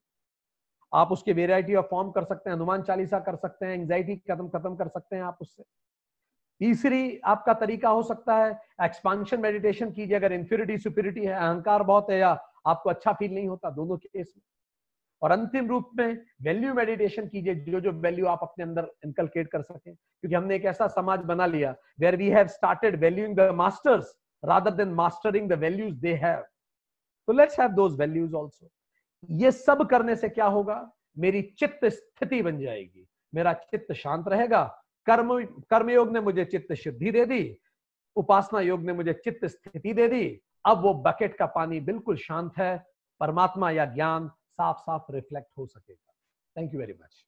आप 0.91 1.11
उसके 1.11 1.33
वेराइटी 1.33 1.75
ऑफ़ 1.75 1.85
फॉर्म 1.89 2.11
कर 2.11 2.23
सकते 2.23 2.49
हैं, 2.49 2.55
हनुमान 2.55 2.81
चालीसा 2.83 3.19
कर 3.19 3.35
सकते 3.37 3.65
हैं 3.65 3.73
एंग्जाइटी 3.73 4.15
खत्म 4.17 4.47
खत्म 4.49 4.75
कर 4.75 4.87
सकते 4.87 5.15
हैं 5.15 5.23
आप 5.23 5.37
उससे। 5.41 5.63
तीसरी 6.61 7.19
आपका 7.25 7.53
तरीका 7.53 7.89
हो 7.89 8.01
सकता 8.03 8.35
है 8.37 8.51
एक्सपांशन 8.83 9.41
मेडिटेशन 9.41 9.91
कीजिए, 9.91 10.15
अगर 10.15 10.33
इंफ्योरिटी 10.33 10.77
सुप्योरिटी 10.77 11.25
है, 11.25 11.33
अहंकार 11.33 11.83
बहुत 11.83 12.09
है 12.09 12.17
या 12.19 12.29
आपको 12.67 12.89
अच्छा 12.89 13.13
फील 13.13 13.33
नहीं 13.33 13.47
होता, 13.47 13.69
दोनों 13.69 13.97
केस 13.97 14.33
में। 14.37 14.43
और 15.21 15.31
अंतिम 15.31 15.67
रूप 15.67 15.89
में 15.97 16.17
वैल्यू 16.41 16.73
मेडिटेशन 16.73 17.27
कीजिए 17.27 17.55
जो 17.55 17.79
जो 17.81 17.91
वैल्यू 17.91 18.25
आप 18.27 18.39
अपने 18.43 18.63
अंदर 18.63 18.91
इनकलकेट 19.05 19.47
कर 19.51 19.61
सकें। 19.61 19.93
क्योंकि 19.93 20.35
हमने 20.35 20.55
एक 20.55 20.65
ऐसा 20.65 20.87
समाज 20.87 21.19
बना 21.25 21.45
लिया 21.45 21.75
where 21.99 22.15
we 22.15 22.29
have 22.29 22.47
started 22.47 22.99
valuing 22.99 23.35
the 23.35 23.51
masters 23.55 24.17
rather 24.43 24.71
than 24.77 24.93
mastering 24.97 25.47
the 25.49 25.57
values 25.63 25.97
they 26.03 26.13
have 26.21 26.45
so 27.27 27.33
let's 27.39 27.57
have 27.61 27.73
those 27.75 27.97
values 27.97 28.31
also 28.33 28.67
ये 29.41 29.51
सब 29.51 29.85
करने 29.89 30.15
से 30.15 30.29
क्या 30.29 30.45
होगा? 30.45 30.77
मेरी 31.17 31.41
चित्त 31.59 31.85
स्थिति 31.85 32.41
बन 32.41 32.59
जाएगी, 32.59 33.07
मेरा 33.33 33.53
चित्त 33.53 33.93
शांत 33.93 34.27
रहेगा 34.27 34.63
कर्म, 35.05 35.43
कर्मयोग 35.45 36.11
ने 36.11 36.19
मुझे 36.19 36.45
चित्त 36.45 36.73
शुद्धि 36.73 37.11
दे 37.11 37.25
दी, 37.25 37.57
उपासना 38.15 38.59
योग 38.59 38.81
ने 38.81 38.93
मुझे 38.93 39.13
चित्त 39.13 39.45
स्थिति 39.45 39.93
दे 39.93 40.07
दी। 40.07 40.41
अब 40.65 40.81
वो 40.81 40.93
बकेट 40.93 41.37
का 41.37 41.45
पानी 41.45 41.79
बिल्कुल 41.79 42.15
शांत 42.17 42.57
है, 42.57 42.85
परमात्मा 43.19 43.71
या 43.71 43.85
ज्ञान 43.85 44.27
साफ़ 44.27 44.77
साफ़ 44.77 45.11
रिफ्लेक्ट 45.11 45.49
हो 45.57 45.65
सकेगा। 45.65 46.13
Thank 46.57 46.73
you 46.73 46.79
very 46.79 46.93
much 46.93 47.25